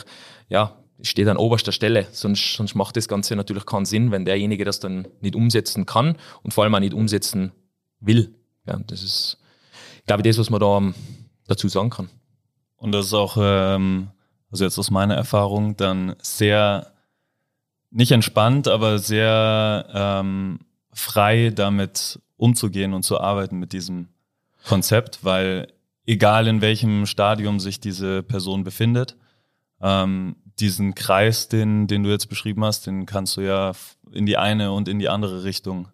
ja, 0.49 0.75
steht 1.03 1.27
an 1.27 1.37
oberster 1.37 1.71
Stelle. 1.71 2.07
Sonst, 2.11 2.55
sonst 2.55 2.75
macht 2.75 2.97
das 2.97 3.07
Ganze 3.07 3.35
natürlich 3.35 3.65
keinen 3.65 3.85
Sinn, 3.85 4.11
wenn 4.11 4.25
derjenige 4.25 4.65
das 4.65 4.79
dann 4.79 5.07
nicht 5.21 5.35
umsetzen 5.35 5.85
kann 5.85 6.17
und 6.43 6.53
vor 6.53 6.63
allem 6.63 6.75
auch 6.75 6.79
nicht 6.79 6.93
umsetzen 6.93 7.51
will. 7.99 8.35
Ja, 8.65 8.79
das 8.87 9.03
ist, 9.03 9.37
glaube 10.07 10.21
ich, 10.21 10.27
das, 10.27 10.39
was 10.39 10.49
man 10.49 10.59
da 10.59 10.77
um, 10.77 10.95
dazu 11.47 11.67
sagen 11.67 11.91
kann. 11.91 12.09
Und 12.75 12.91
das 12.91 13.07
ist 13.07 13.13
auch, 13.13 13.37
ähm, 13.39 14.09
also 14.51 14.63
jetzt 14.63 14.79
aus 14.79 14.89
meiner 14.89 15.15
Erfahrung, 15.15 15.77
dann 15.77 16.15
sehr 16.21 16.91
nicht 17.91 18.11
entspannt, 18.11 18.67
aber 18.67 18.99
sehr 18.99 19.87
ähm, 19.93 20.59
frei 20.93 21.51
damit 21.53 22.19
umzugehen 22.37 22.93
und 22.93 23.03
zu 23.03 23.19
arbeiten 23.19 23.59
mit 23.59 23.73
diesem 23.73 24.07
Konzept, 24.65 25.23
weil 25.23 25.67
egal 26.05 26.47
in 26.47 26.61
welchem 26.61 27.05
Stadium 27.05 27.59
sich 27.59 27.79
diese 27.79 28.23
Person 28.23 28.63
befindet, 28.63 29.15
ähm, 29.81 30.35
diesen 30.59 30.95
Kreis, 30.95 31.47
den, 31.47 31.87
den 31.87 32.03
du 32.03 32.09
jetzt 32.09 32.27
beschrieben 32.27 32.63
hast, 32.63 32.87
den 32.87 33.05
kannst 33.05 33.37
du 33.37 33.41
ja 33.41 33.73
in 34.11 34.25
die 34.25 34.37
eine 34.37 34.71
und 34.71 34.87
in 34.87 34.99
die 34.99 35.09
andere 35.09 35.43
Richtung 35.43 35.89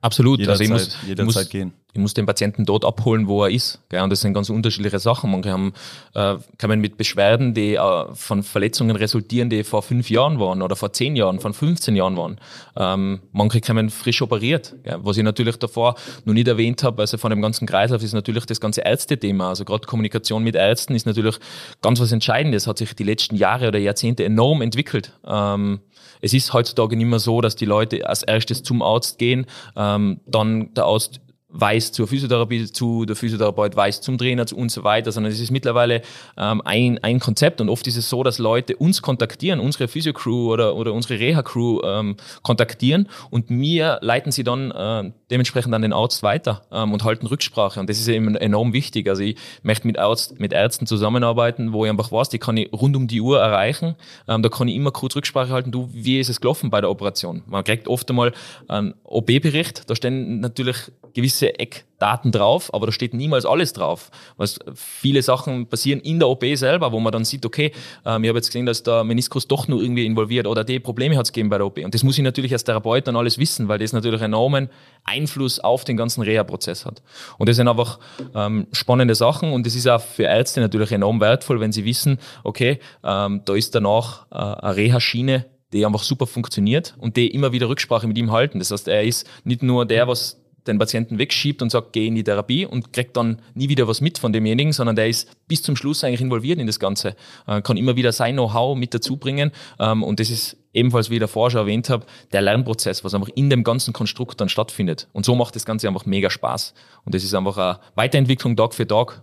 Absolut. 0.00 0.38
Jederzeit, 0.38 0.60
also 0.60 0.64
ich 0.64 0.70
muss, 0.70 0.98
jederzeit 1.06 1.44
muss, 1.44 1.48
gehen 1.48 1.72
ich 1.98 2.00
muss 2.00 2.14
den 2.14 2.26
Patienten 2.26 2.64
dort 2.64 2.84
abholen, 2.84 3.26
wo 3.26 3.44
er 3.44 3.50
ist. 3.50 3.80
Gell? 3.88 4.02
Und 4.02 4.10
das 4.10 4.20
sind 4.20 4.34
ganz 4.34 4.50
unterschiedliche 4.50 4.98
Sachen. 4.98 5.30
Manche 5.30 5.50
haben, 5.50 5.72
äh, 6.14 6.36
kommen 6.60 6.80
mit 6.80 6.96
Beschwerden, 6.96 7.54
die 7.54 7.74
äh, 7.74 8.14
von 8.14 8.42
Verletzungen 8.42 8.94
resultieren, 8.94 9.50
die 9.50 9.64
vor 9.64 9.82
fünf 9.82 10.10
Jahren 10.10 10.38
waren 10.38 10.60
oder 10.62 10.76
vor 10.76 10.92
zehn 10.92 11.16
Jahren, 11.16 11.40
von 11.40 11.54
15 11.54 11.96
Jahren 11.96 12.16
waren. 12.16 12.38
Ähm, 12.76 13.20
manche 13.32 13.60
kommen 13.60 13.88
frisch 13.88 14.20
operiert. 14.20 14.76
Gell? 14.84 14.98
Was 15.00 15.16
ich 15.16 15.24
natürlich 15.24 15.56
davor 15.56 15.96
noch 16.24 16.34
nicht 16.34 16.46
erwähnt 16.46 16.84
habe, 16.84 17.02
also 17.02 17.16
von 17.16 17.30
dem 17.30 17.40
ganzen 17.40 17.66
Kreislauf 17.66 18.02
ist 18.02 18.12
natürlich 18.12 18.44
das 18.44 18.60
ganze 18.60 18.82
Ärztethema. 18.82 19.48
Also 19.48 19.64
gerade 19.64 19.86
Kommunikation 19.86 20.44
mit 20.44 20.54
Ärzten 20.54 20.94
ist 20.94 21.06
natürlich 21.06 21.36
ganz 21.82 22.00
was 22.00 22.12
Entscheidendes. 22.12 22.66
Hat 22.66 22.78
sich 22.78 22.94
die 22.94 23.04
letzten 23.04 23.34
Jahre 23.34 23.68
oder 23.68 23.78
Jahrzehnte 23.78 24.24
enorm 24.24 24.60
entwickelt. 24.60 25.12
Ähm, 25.26 25.80
es 26.20 26.32
ist 26.32 26.52
heutzutage 26.52 26.96
nicht 26.96 27.06
mehr 27.06 27.18
so, 27.18 27.40
dass 27.40 27.56
die 27.56 27.64
Leute 27.64 28.08
als 28.08 28.22
erstes 28.22 28.62
zum 28.62 28.82
Arzt 28.82 29.18
gehen, 29.18 29.46
ähm, 29.76 30.20
dann 30.26 30.72
der 30.74 30.84
Arzt 30.84 31.20
weiß 31.50 31.92
zur 31.92 32.06
Physiotherapie, 32.06 32.66
zu 32.66 33.06
der 33.06 33.16
Physiotherapeut 33.16 33.74
weiß 33.74 34.02
zum 34.02 34.18
Trainer 34.18 34.46
zu 34.46 34.56
und 34.56 34.70
so 34.70 34.84
weiter, 34.84 35.12
sondern 35.12 35.32
es 35.32 35.40
ist 35.40 35.50
mittlerweile 35.50 36.02
ähm, 36.36 36.60
ein, 36.64 36.98
ein 37.02 37.20
Konzept 37.20 37.60
und 37.62 37.70
oft 37.70 37.86
ist 37.86 37.96
es 37.96 38.10
so, 38.10 38.22
dass 38.22 38.38
Leute 38.38 38.76
uns 38.76 39.00
kontaktieren, 39.00 39.58
unsere 39.58 39.88
Physio-Crew 39.88 40.52
oder, 40.52 40.76
oder 40.76 40.92
unsere 40.92 41.18
Reha-Crew 41.18 41.80
ähm, 41.84 42.16
kontaktieren 42.42 43.08
und 43.30 43.48
mir 43.48 43.98
leiten 44.02 44.30
sie 44.30 44.44
dann 44.44 44.70
äh, 44.70 45.10
dementsprechend 45.30 45.72
an 45.72 45.80
den 45.80 45.94
Arzt 45.94 46.22
weiter 46.22 46.66
ähm, 46.70 46.92
und 46.92 47.04
halten 47.04 47.26
Rücksprache 47.26 47.80
und 47.80 47.88
das 47.88 47.98
ist 47.98 48.08
eben 48.08 48.34
enorm 48.34 48.74
wichtig. 48.74 49.08
Also 49.08 49.22
ich 49.22 49.36
möchte 49.62 49.86
mit, 49.86 49.98
Arzt, 49.98 50.38
mit 50.38 50.52
Ärzten 50.52 50.86
zusammenarbeiten, 50.86 51.72
wo 51.72 51.86
ich 51.86 51.90
einfach 51.90 52.12
weiß, 52.12 52.28
die 52.28 52.38
kann 52.38 52.58
ich 52.58 52.70
rund 52.74 52.94
um 52.94 53.08
die 53.08 53.22
Uhr 53.22 53.40
erreichen, 53.40 53.94
ähm, 54.28 54.42
da 54.42 54.50
kann 54.50 54.68
ich 54.68 54.76
immer 54.76 54.90
kurz 54.90 55.16
Rücksprache 55.16 55.50
halten, 55.50 55.72
du, 55.72 55.88
wie 55.92 56.20
ist 56.20 56.28
es 56.28 56.42
gelaufen 56.42 56.68
bei 56.68 56.82
der 56.82 56.90
Operation? 56.90 57.42
Man 57.46 57.64
kriegt 57.64 57.88
oft 57.88 58.10
einmal 58.10 58.32
einen 58.68 58.92
OB-Bericht, 59.04 59.88
da 59.88 59.96
stehen 59.96 60.40
natürlich 60.40 60.76
gewisse 61.14 61.37
Eckdaten 61.46 62.32
drauf, 62.32 62.72
aber 62.72 62.86
da 62.86 62.92
steht 62.92 63.14
niemals 63.14 63.44
alles 63.44 63.72
drauf. 63.72 64.10
Was 64.36 64.58
viele 64.74 65.22
Sachen 65.22 65.66
passieren 65.66 66.00
in 66.00 66.18
der 66.18 66.28
OP 66.28 66.44
selber, 66.54 66.92
wo 66.92 67.00
man 67.00 67.12
dann 67.12 67.24
sieht, 67.24 67.46
okay, 67.46 67.72
ähm, 68.04 68.24
ich 68.24 68.28
habe 68.28 68.38
jetzt 68.38 68.48
gesehen, 68.48 68.66
dass 68.66 68.82
der 68.82 69.04
Meniskus 69.04 69.48
doch 69.48 69.68
nur 69.68 69.82
irgendwie 69.82 70.06
involviert 70.06 70.46
oder 70.46 70.64
die 70.64 70.80
Probleme 70.80 71.16
hat 71.16 71.26
es 71.26 71.32
gegeben 71.32 71.48
bei 71.48 71.58
der 71.58 71.66
OP. 71.66 71.78
Und 71.78 71.94
das 71.94 72.02
muss 72.02 72.18
ich 72.18 72.24
natürlich 72.24 72.52
als 72.52 72.64
Therapeut 72.64 73.06
dann 73.06 73.16
alles 73.16 73.38
wissen, 73.38 73.68
weil 73.68 73.78
das 73.78 73.92
natürlich 73.92 74.20
enormen 74.20 74.68
Einfluss 75.04 75.60
auf 75.60 75.84
den 75.84 75.96
ganzen 75.96 76.22
Reha-Prozess 76.22 76.84
hat. 76.84 77.02
Und 77.38 77.48
das 77.48 77.56
sind 77.56 77.68
einfach 77.68 77.98
ähm, 78.34 78.66
spannende 78.72 79.14
Sachen 79.14 79.52
und 79.52 79.66
das 79.66 79.74
ist 79.74 79.86
auch 79.86 80.00
für 80.00 80.24
Ärzte 80.24 80.60
natürlich 80.60 80.92
enorm 80.92 81.20
wertvoll, 81.20 81.60
wenn 81.60 81.72
sie 81.72 81.84
wissen, 81.84 82.18
okay, 82.44 82.78
ähm, 83.04 83.42
da 83.44 83.54
ist 83.54 83.74
danach 83.74 84.26
äh, 84.30 84.36
eine 84.36 84.76
Reha-Schiene, 84.76 85.46
die 85.72 85.84
einfach 85.84 86.02
super 86.02 86.26
funktioniert 86.26 86.94
und 86.98 87.16
die 87.16 87.28
immer 87.28 87.52
wieder 87.52 87.68
Rücksprache 87.68 88.06
mit 88.06 88.16
ihm 88.18 88.32
halten. 88.32 88.58
Das 88.58 88.70
heißt, 88.70 88.88
er 88.88 89.02
ist 89.02 89.28
nicht 89.44 89.62
nur 89.62 89.84
der, 89.86 90.08
was 90.08 90.40
den 90.68 90.78
Patienten 90.78 91.18
wegschiebt 91.18 91.62
und 91.62 91.70
sagt, 91.70 91.92
geh 91.92 92.06
in 92.06 92.14
die 92.14 92.24
Therapie 92.24 92.66
und 92.66 92.92
kriegt 92.92 93.16
dann 93.16 93.40
nie 93.54 93.68
wieder 93.68 93.88
was 93.88 94.00
mit 94.00 94.18
von 94.18 94.32
demjenigen, 94.32 94.72
sondern 94.72 94.96
der 94.96 95.08
ist 95.08 95.28
bis 95.48 95.62
zum 95.62 95.76
Schluss 95.76 96.04
eigentlich 96.04 96.20
involviert 96.20 96.58
in 96.58 96.66
das 96.66 96.78
Ganze, 96.78 97.16
äh, 97.46 97.60
kann 97.62 97.76
immer 97.76 97.96
wieder 97.96 98.12
sein 98.12 98.34
Know-how 98.34 98.76
mit 98.76 98.94
dazu 98.94 99.16
bringen 99.16 99.50
ähm, 99.80 100.02
und 100.02 100.20
das 100.20 100.30
ist 100.30 100.56
ebenfalls, 100.72 101.10
wie 101.10 101.14
ich 101.14 101.20
davor 101.20 101.50
schon 101.50 101.60
erwähnt 101.60 101.90
habe, 101.90 102.06
der 102.32 102.42
Lernprozess, 102.42 103.04
was 103.04 103.14
einfach 103.14 103.30
in 103.34 103.50
dem 103.50 103.64
ganzen 103.64 103.92
Konstrukt 103.92 104.40
dann 104.40 104.48
stattfindet. 104.48 105.08
Und 105.12 105.24
so 105.24 105.34
macht 105.34 105.56
das 105.56 105.64
Ganze 105.64 105.88
einfach 105.88 106.06
mega 106.06 106.30
Spaß. 106.30 106.74
Und 107.04 107.14
das 107.14 107.24
ist 107.24 107.34
einfach 107.34 107.56
eine 107.56 107.80
Weiterentwicklung 107.94 108.56
Tag 108.56 108.74
für 108.74 108.86
Tag. 108.86 109.22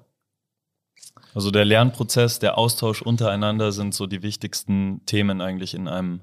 Also 1.34 1.51
der 1.51 1.65
Lernprozess, 1.65 2.39
der 2.39 2.58
Austausch 2.58 3.01
untereinander 3.01 3.71
sind 3.71 3.93
so 3.93 4.08
die 4.08 4.23
wichtigsten 4.23 5.05
Themen 5.05 5.41
eigentlich 5.41 5.73
in 5.73 5.88
einem 5.88 6.21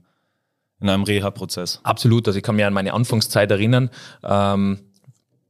in 0.81 0.89
einem 0.89 1.05
Reha-Prozess. 1.05 1.81
Absolut. 1.85 2.27
Also 2.27 2.37
ich 2.39 2.43
kann 2.43 2.57
mich 2.57 2.65
an 2.65 2.75
meine 2.75 2.93
Anfangszeit 2.93 3.51
erinnern. 3.53 3.89
Ähm, 4.25 4.81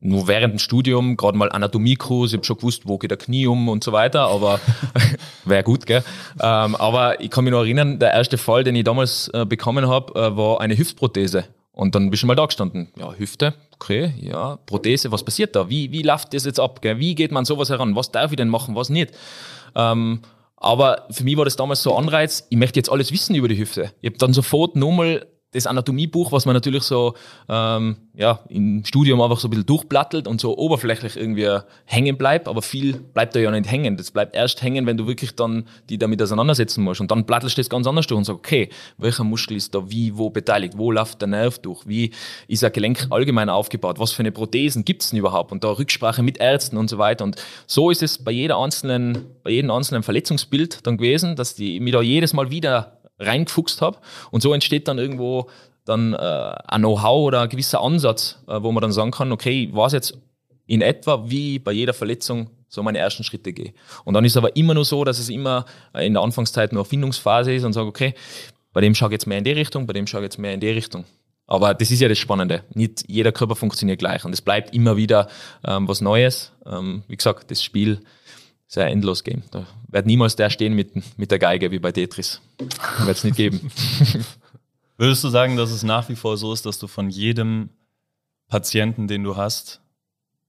nur 0.02 0.26
während 0.26 0.54
dem 0.54 0.58
Studium, 0.58 1.16
gerade 1.16 1.38
mal 1.38 1.50
Anatomiekurs, 1.50 2.32
ich 2.32 2.36
habe 2.36 2.44
schon 2.44 2.56
gewusst, 2.56 2.82
wo 2.86 2.98
geht 2.98 3.12
der 3.12 3.18
Knie 3.18 3.46
um 3.46 3.68
und 3.68 3.84
so 3.84 3.92
weiter, 3.92 4.26
aber 4.26 4.60
wäre 5.44 5.62
gut, 5.62 5.86
gell? 5.86 6.02
Ähm, 6.40 6.74
aber 6.74 7.20
ich 7.20 7.30
kann 7.30 7.44
mich 7.44 7.52
noch 7.52 7.60
erinnern, 7.60 8.00
der 8.00 8.12
erste 8.12 8.36
Fall, 8.36 8.64
den 8.64 8.74
ich 8.74 8.84
damals 8.84 9.28
äh, 9.28 9.46
bekommen 9.46 9.88
habe, 9.88 10.12
äh, 10.20 10.36
war 10.36 10.60
eine 10.60 10.76
Hüftprothese. 10.76 11.44
Und 11.70 11.94
dann 11.94 12.10
bist 12.10 12.22
du 12.22 12.26
mal 12.26 12.34
da 12.34 12.46
gestanden. 12.46 12.88
Ja, 12.98 13.14
Hüfte, 13.14 13.54
okay, 13.74 14.12
ja, 14.20 14.56
Prothese, 14.66 15.10
was 15.12 15.24
passiert 15.24 15.56
da? 15.56 15.70
Wie, 15.70 15.90
wie 15.92 16.02
läuft 16.02 16.34
das 16.34 16.44
jetzt 16.44 16.60
ab? 16.60 16.82
Gell? 16.82 16.98
Wie 16.98 17.14
geht 17.14 17.32
man 17.32 17.44
sowas 17.44 17.70
heran? 17.70 17.96
Was 17.96 18.10
darf 18.10 18.32
ich 18.32 18.36
denn 18.36 18.48
machen, 18.48 18.74
was 18.74 18.90
nicht? 18.90 19.12
Ähm, 19.74 20.20
aber 20.56 21.06
für 21.10 21.24
mich 21.24 21.36
war 21.36 21.44
das 21.44 21.56
damals 21.56 21.82
so 21.82 21.96
ein 21.96 22.04
Anreiz, 22.04 22.46
ich 22.50 22.58
möchte 22.58 22.78
jetzt 22.78 22.90
alles 22.90 23.10
wissen 23.10 23.34
über 23.34 23.48
die 23.48 23.58
Hüfte. 23.58 23.92
Ich 24.00 24.10
habe 24.10 24.18
dann 24.18 24.32
sofort 24.32 24.76
nochmal 24.76 25.26
das 25.52 25.66
Anatomiebuch, 25.66 26.32
was 26.32 26.46
man 26.46 26.54
natürlich 26.54 26.82
so 26.82 27.14
ähm, 27.48 27.96
ja, 28.14 28.40
im 28.48 28.84
Studium 28.84 29.20
einfach 29.20 29.38
so 29.38 29.48
ein 29.48 29.50
bisschen 29.50 29.66
durchplattelt 29.66 30.26
und 30.26 30.40
so 30.40 30.56
oberflächlich 30.56 31.16
irgendwie 31.16 31.58
hängen 31.84 32.16
bleibt, 32.16 32.48
aber 32.48 32.62
viel 32.62 32.94
bleibt 32.94 33.34
da 33.34 33.40
ja 33.40 33.50
nicht 33.50 33.70
hängen. 33.70 33.96
Das 33.96 34.10
bleibt 34.10 34.34
erst 34.34 34.62
hängen, 34.62 34.86
wenn 34.86 34.96
du 34.96 35.06
wirklich 35.06 35.34
dann 35.34 35.66
die 35.88 35.98
damit 35.98 36.20
auseinandersetzen 36.22 36.82
musst. 36.82 37.00
Und 37.00 37.10
dann 37.10 37.26
plattelst 37.26 37.56
du 37.56 37.60
das 37.60 37.68
ganz 37.68 37.86
anders 37.86 38.06
durch 38.06 38.18
und 38.18 38.24
sagst, 38.24 38.38
okay, 38.38 38.70
welcher 38.96 39.24
Muskel 39.24 39.56
ist 39.56 39.74
da 39.74 39.90
wie, 39.90 40.16
wo 40.16 40.30
beteiligt, 40.30 40.76
wo 40.76 40.90
läuft 40.90 41.20
der 41.20 41.28
Nerv 41.28 41.58
durch, 41.58 41.86
wie 41.86 42.12
ist 42.48 42.64
ein 42.64 42.72
Gelenk 42.72 43.06
allgemein 43.10 43.50
aufgebaut, 43.50 43.98
was 43.98 44.12
für 44.12 44.20
eine 44.20 44.32
Prothesen 44.32 44.84
gibt's 44.84 45.10
denn 45.10 45.18
überhaupt 45.18 45.52
und 45.52 45.64
da 45.64 45.70
Rücksprache 45.70 46.22
mit 46.22 46.38
Ärzten 46.38 46.78
und 46.78 46.88
so 46.88 46.96
weiter. 46.96 47.24
Und 47.24 47.36
so 47.66 47.90
ist 47.90 48.02
es 48.02 48.18
bei 48.18 48.32
jeder 48.32 48.58
einzelnen, 48.58 49.26
bei 49.42 49.50
jedem 49.50 49.70
einzelnen 49.70 50.02
Verletzungsbild 50.02 50.86
dann 50.86 50.96
gewesen, 50.96 51.36
dass 51.36 51.54
die 51.54 51.78
mich 51.78 51.92
da 51.92 52.00
jedes 52.00 52.32
Mal 52.32 52.50
wieder 52.50 53.01
reingefuchst 53.22 53.80
habe. 53.80 53.98
Und 54.30 54.42
so 54.42 54.52
entsteht 54.52 54.88
dann 54.88 54.98
irgendwo 54.98 55.48
dann 55.84 56.12
äh, 56.14 56.16
ein 56.16 56.80
Know-how 56.80 57.26
oder 57.26 57.42
ein 57.42 57.48
gewisser 57.48 57.80
Ansatz, 57.80 58.42
äh, 58.46 58.62
wo 58.62 58.72
man 58.72 58.82
dann 58.82 58.92
sagen 58.92 59.10
kann, 59.10 59.32
okay, 59.32 59.64
ich 59.64 59.74
weiß 59.74 59.92
jetzt 59.92 60.18
in 60.66 60.80
etwa, 60.80 61.28
wie 61.28 61.58
bei 61.58 61.72
jeder 61.72 61.92
Verletzung 61.92 62.50
so 62.68 62.82
meine 62.82 62.98
ersten 62.98 63.24
Schritte 63.24 63.52
gehe. 63.52 63.74
Und 64.04 64.14
dann 64.14 64.24
ist 64.24 64.36
aber 64.36 64.56
immer 64.56 64.74
nur 64.74 64.84
so, 64.84 65.04
dass 65.04 65.18
es 65.18 65.28
immer 65.28 65.66
in 65.98 66.14
der 66.14 66.22
Anfangszeit 66.22 66.72
nur 66.72 66.82
Erfindungsphase 66.82 67.52
ist 67.52 67.64
und 67.64 67.72
sage, 67.72 67.88
okay, 67.88 68.14
bei 68.72 68.80
dem 68.80 68.94
schaue 68.94 69.08
ich 69.08 69.12
jetzt 69.12 69.26
mehr 69.26 69.38
in 69.38 69.44
die 69.44 69.52
Richtung, 69.52 69.86
bei 69.86 69.92
dem 69.92 70.06
schaue 70.06 70.22
ich 70.22 70.26
jetzt 70.26 70.38
mehr 70.38 70.54
in 70.54 70.60
die 70.60 70.70
Richtung. 70.70 71.04
Aber 71.46 71.74
das 71.74 71.90
ist 71.90 72.00
ja 72.00 72.08
das 72.08 72.18
Spannende. 72.18 72.64
Nicht 72.72 73.04
jeder 73.08 73.32
Körper 73.32 73.56
funktioniert 73.56 73.98
gleich 73.98 74.24
und 74.24 74.32
es 74.32 74.40
bleibt 74.40 74.74
immer 74.74 74.96
wieder 74.96 75.28
ähm, 75.64 75.86
was 75.86 76.00
Neues. 76.00 76.52
Ähm, 76.64 77.02
wie 77.08 77.16
gesagt, 77.16 77.50
das 77.50 77.62
Spiel 77.62 78.00
ist 78.72 78.78
ein 78.78 78.92
endlos 78.92 79.22
Game. 79.22 79.42
Da 79.50 79.66
wird 79.88 80.06
niemals 80.06 80.34
der 80.36 80.48
stehen 80.48 80.74
mit, 80.74 81.18
mit 81.18 81.30
der 81.30 81.38
Geige 81.38 81.70
wie 81.70 81.78
bei 81.78 81.92
Tetris. 81.92 82.40
Wird 82.58 83.16
es 83.16 83.24
nicht 83.24 83.36
geben. 83.36 83.70
Würdest 84.96 85.22
du 85.24 85.28
sagen, 85.28 85.56
dass 85.56 85.70
es 85.70 85.82
nach 85.82 86.08
wie 86.08 86.16
vor 86.16 86.36
so 86.38 86.52
ist, 86.52 86.64
dass 86.64 86.78
du 86.78 86.86
von 86.86 87.10
jedem 87.10 87.68
Patienten, 88.48 89.08
den 89.08 89.24
du 89.24 89.36
hast, 89.36 89.80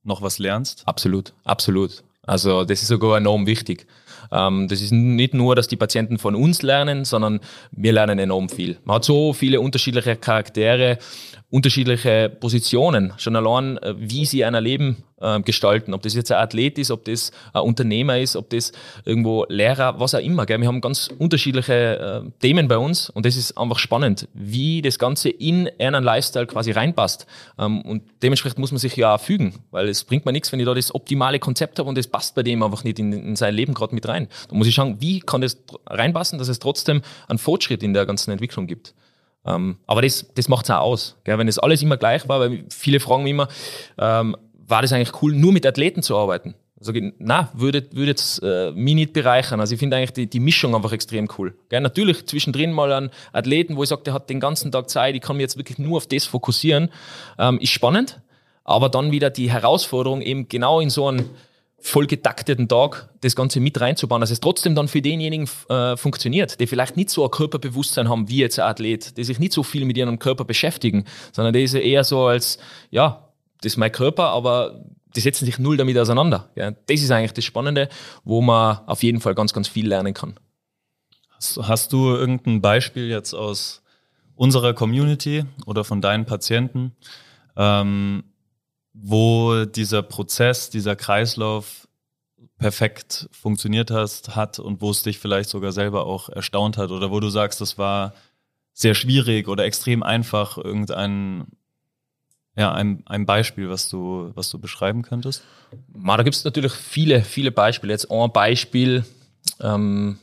noch 0.04 0.22
was 0.22 0.40
lernst? 0.40 0.84
Absolut, 0.86 1.34
absolut. 1.44 2.04
Also 2.22 2.64
das 2.64 2.82
ist 2.82 2.88
sogar 2.88 3.18
enorm 3.18 3.46
wichtig. 3.46 3.88
Ähm, 4.32 4.68
das 4.68 4.82
ist 4.82 4.92
nicht 4.92 5.34
nur, 5.34 5.56
dass 5.56 5.68
die 5.68 5.76
Patienten 5.76 6.18
von 6.18 6.36
uns 6.36 6.62
lernen, 6.62 7.06
sondern 7.06 7.40
wir 7.72 7.94
lernen 7.94 8.20
enorm 8.20 8.50
viel. 8.50 8.78
Man 8.86 8.96
hat 8.96 9.06
so 9.06 9.34
viele 9.34 9.62
unterschiedliche 9.62 10.16
Charaktere 10.16 10.98
unterschiedliche 11.54 12.36
Positionen, 12.40 13.14
schon 13.18 13.36
allein, 13.36 13.78
äh, 13.78 13.94
wie 13.96 14.26
sie 14.26 14.44
ein 14.44 14.56
Leben 14.56 15.04
äh, 15.22 15.40
gestalten. 15.40 15.94
Ob 15.94 16.02
das 16.02 16.16
jetzt 16.16 16.32
ein 16.32 16.40
Athlet 16.40 16.80
ist, 16.80 16.90
ob 16.90 17.06
das 17.06 17.32
ein 17.54 17.62
Unternehmer 17.62 18.18
ist, 18.18 18.36
ob 18.36 18.50
das 18.50 18.72
irgendwo 19.06 19.46
Lehrer, 19.50 20.00
was 20.00 20.16
auch 20.16 20.20
immer. 20.20 20.48
Gell? 20.48 20.60
Wir 20.60 20.68
haben 20.68 20.82
ganz 20.82 21.12
unterschiedliche 21.20 22.24
äh, 22.26 22.32
Themen 22.40 22.68
bei 22.68 22.80
uns 22.80 23.12
und 23.12 23.28
das 23.28 23.36
ist 23.36 23.56
einfach 23.56 23.78
spannend, 23.78 24.28
wie 24.34 24.82
das 24.82 24.98
Ganze 24.98 25.30
in 25.30 25.70
einen 25.78 26.04
Lifestyle 26.04 26.48
quasi 26.48 26.72
reinpasst. 26.72 27.28
Ähm, 27.60 27.84
und 27.84 28.02
dementsprechend 28.24 28.58
muss 28.58 28.72
man 28.72 28.80
sich 28.80 28.96
ja 28.96 29.14
auch 29.14 29.22
fügen, 29.22 29.54
weil 29.70 29.90
es 29.90 30.06
bringt 30.06 30.26
mir 30.26 30.32
nichts, 30.32 30.52
wenn 30.52 30.60
ich 30.60 30.66
da 30.66 30.74
das 30.74 30.96
optimale 30.96 31.38
Konzept 31.38 31.78
habe 31.78 31.88
und 31.88 32.00
das 32.00 32.08
passt 32.08 32.34
bei 32.34 32.42
dem 32.42 32.64
einfach 32.64 32.84
nicht 32.84 32.98
in, 32.98 33.14
in 33.14 33.36
sein 33.36 33.54
Leben 33.54 33.76
gerade 33.76 33.94
mit 33.94 34.08
rein. 34.08 34.13
Da 34.22 34.56
muss 34.56 34.68
ich 34.68 34.76
schauen, 34.76 34.98
wie 35.00 35.20
kann 35.20 35.42
das 35.42 35.58
reinpassen, 35.86 36.40
dass 36.40 36.48
es 36.48 36.60
trotzdem 36.60 37.02
einen 37.28 37.40
Fortschritt 37.40 37.84
in 37.84 37.94
der 37.94 38.06
ganzen 38.06 38.32
Entwicklung 38.32 38.68
gibt. 38.68 38.94
Ähm, 39.46 39.78
aber 39.88 40.02
das, 40.02 40.26
das 40.36 40.48
macht 40.48 40.66
es 40.66 40.72
auch 40.72 40.82
aus. 40.82 41.18
Gell? 41.24 41.38
Wenn 41.38 41.48
das 41.48 41.60
alles 41.60 41.82
immer 41.82 41.98
gleich 41.98 42.28
war, 42.30 42.40
weil 42.40 42.66
viele 42.70 43.00
fragen 43.00 43.24
mich 43.24 43.32
immer, 43.32 43.48
ähm, 43.98 44.36
war 44.66 44.82
das 44.82 44.94
eigentlich 44.94 45.22
cool, 45.22 45.34
nur 45.36 45.52
mit 45.52 45.66
Athleten 45.66 46.02
zu 46.02 46.18
arbeiten? 46.18 46.56
Also, 46.80 46.92
na, 47.18 47.50
würde, 47.54 47.88
würde 47.92 48.10
jetzt 48.12 48.42
äh, 48.44 48.72
mich 48.72 48.96
nicht 48.96 49.14
bereichern. 49.14 49.60
Also 49.62 49.74
ich 49.74 49.80
finde 49.80 49.96
eigentlich 49.96 50.12
die, 50.14 50.28
die 50.28 50.40
Mischung 50.42 50.76
einfach 50.76 50.92
extrem 50.92 51.30
cool. 51.38 51.56
Gell? 51.70 51.82
Natürlich 51.82 52.26
zwischendrin 52.26 52.74
mal 52.74 52.92
einen 52.92 53.10
Athleten, 53.32 53.78
wo 53.78 53.84
ich 53.84 53.90
sage, 53.90 54.04
der 54.04 54.14
hat 54.14 54.30
den 54.30 54.40
ganzen 54.40 54.72
Tag 54.72 54.90
Zeit, 54.90 55.16
ich 55.16 55.22
kann 55.22 55.38
mich 55.38 55.44
jetzt 55.44 55.58
wirklich 55.58 55.78
nur 55.78 55.98
auf 55.98 56.08
das 56.08 56.26
fokussieren, 56.26 56.90
ähm, 57.40 57.58
ist 57.60 57.70
spannend. 57.70 58.22
Aber 58.66 58.90
dann 58.90 59.12
wieder 59.12 59.30
die 59.30 59.52
Herausforderung, 59.52 60.22
eben 60.22 60.48
genau 60.48 60.80
in 60.80 60.90
so 60.90 61.08
einem 61.08 61.30
voll 61.86 62.08
getakteten 62.08 62.70
Tag 62.70 63.10
das 63.20 63.36
Ganze 63.36 63.60
mit 63.60 63.80
reinzubauen, 63.80 64.22
dass 64.22 64.32
es 64.32 64.40
trotzdem 64.40 64.74
dann 64.74 64.88
für 64.88 65.02
denjenigen 65.02 65.50
äh, 65.68 65.98
funktioniert, 65.98 66.62
die 66.62 66.66
vielleicht 66.66 66.96
nicht 66.96 67.10
so 67.10 67.26
ein 67.26 67.32
Körperbewusstsein 67.32 68.08
haben 68.08 68.30
wie 68.30 68.38
jetzt 68.38 68.58
ein 68.58 68.66
Athlet, 68.66 69.18
die 69.18 69.24
sich 69.26 69.38
nicht 69.38 69.52
so 69.52 69.64
viel 69.64 69.84
mit 69.84 69.98
ihrem 69.98 70.18
Körper 70.18 70.46
beschäftigen, 70.46 71.04
sondern 71.34 71.54
die 71.54 71.62
ist 71.62 71.74
eher 71.74 72.06
so 72.06 72.26
als, 72.26 72.58
ja, 72.90 73.28
das 73.62 73.74
ist 73.74 73.78
mein 73.78 73.92
Körper, 73.92 74.30
aber 74.30 74.82
die 75.14 75.20
setzen 75.20 75.46
sich 75.46 75.60
null 75.60 75.76
damit 75.76 75.98
auseinander. 75.98 76.50
Ja. 76.56 76.72
Das 76.72 77.02
ist 77.02 77.12
eigentlich 77.12 77.34
das 77.34 77.44
Spannende, 77.44 77.90
wo 78.24 78.42
man 78.42 78.80
auf 78.88 79.04
jeden 79.04 79.20
Fall 79.20 79.36
ganz, 79.36 79.52
ganz 79.52 79.68
viel 79.68 79.88
lernen 79.88 80.14
kann. 80.14 80.36
Hast, 81.36 81.60
hast 81.64 81.92
du 81.92 82.16
irgendein 82.16 82.62
Beispiel 82.62 83.10
jetzt 83.10 83.34
aus 83.34 83.84
unserer 84.36 84.74
Community 84.74 85.44
oder 85.66 85.84
von 85.84 86.00
deinen 86.00 86.26
Patienten, 86.26 86.94
ähm, 87.58 88.24
wo 88.94 89.66
dieser 89.66 90.04
Prozess, 90.04 90.70
dieser 90.70 90.96
Kreislauf 90.96 91.88
perfekt 92.58 93.28
funktioniert 93.32 93.92
hast, 93.92 94.36
hat 94.36 94.60
und 94.60 94.82
wo 94.82 94.92
es 94.92 95.04
dich 95.04 95.20
vielleicht 95.20 95.50
sogar 95.50 95.72
selber 95.72 96.06
auch 96.06 96.30
erstaunt 96.30 96.78
hat 96.78 96.92
oder 96.92 97.12
wo 97.12 97.20
du 97.20 97.30
sagst, 97.30 97.60
das 97.60 97.78
war 97.78 98.14
sehr 98.74 98.96
schwierig 98.96 99.48
oder 99.48 99.66
extrem 99.66 100.04
einfach, 100.04 100.58
irgendein 100.58 101.48
ja, 102.56 102.72
ein, 102.72 103.04
ein 103.08 103.26
Beispiel, 103.26 103.70
was 103.70 103.90
du, 103.90 104.32
was 104.36 104.50
du 104.50 104.60
beschreiben 104.60 105.02
könntest? 105.02 105.44
Ma, 105.92 106.18
da 106.18 106.24
gibt 106.24 106.36
es 106.36 106.44
natürlich 106.44 106.74
viele, 106.74 107.24
viele 107.24 107.52
Beispiele. 107.52 107.94
Jetzt 107.94 108.12
ein 108.12 108.32
Beispiel, 108.32 109.06
ähm, 109.60 110.20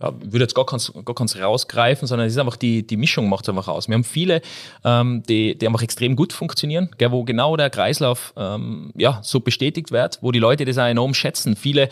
ja, 0.00 0.12
würde 0.20 0.44
jetzt 0.44 0.54
gar 0.54 0.66
keins, 0.66 0.92
rausgreifen, 1.40 2.08
sondern 2.08 2.26
es 2.26 2.34
ist 2.34 2.38
einfach 2.38 2.56
die, 2.56 2.86
die 2.86 2.96
Mischung 2.96 3.28
macht 3.28 3.44
es 3.44 3.48
einfach 3.48 3.68
aus. 3.68 3.88
Wir 3.88 3.94
haben 3.94 4.04
viele, 4.04 4.42
ähm, 4.84 5.22
die, 5.28 5.56
die 5.56 5.66
einfach 5.66 5.82
extrem 5.82 6.16
gut 6.16 6.32
funktionieren, 6.32 6.90
gell, 6.98 7.12
wo 7.12 7.24
genau 7.24 7.56
der 7.56 7.70
Kreislauf 7.70 8.34
ähm, 8.36 8.92
ja, 8.96 9.20
so 9.22 9.40
bestätigt 9.40 9.92
wird, 9.92 10.18
wo 10.20 10.32
die 10.32 10.40
Leute 10.40 10.64
das 10.64 10.78
auch 10.78 10.86
enorm 10.86 11.14
schätzen. 11.14 11.54
Viele 11.56 11.88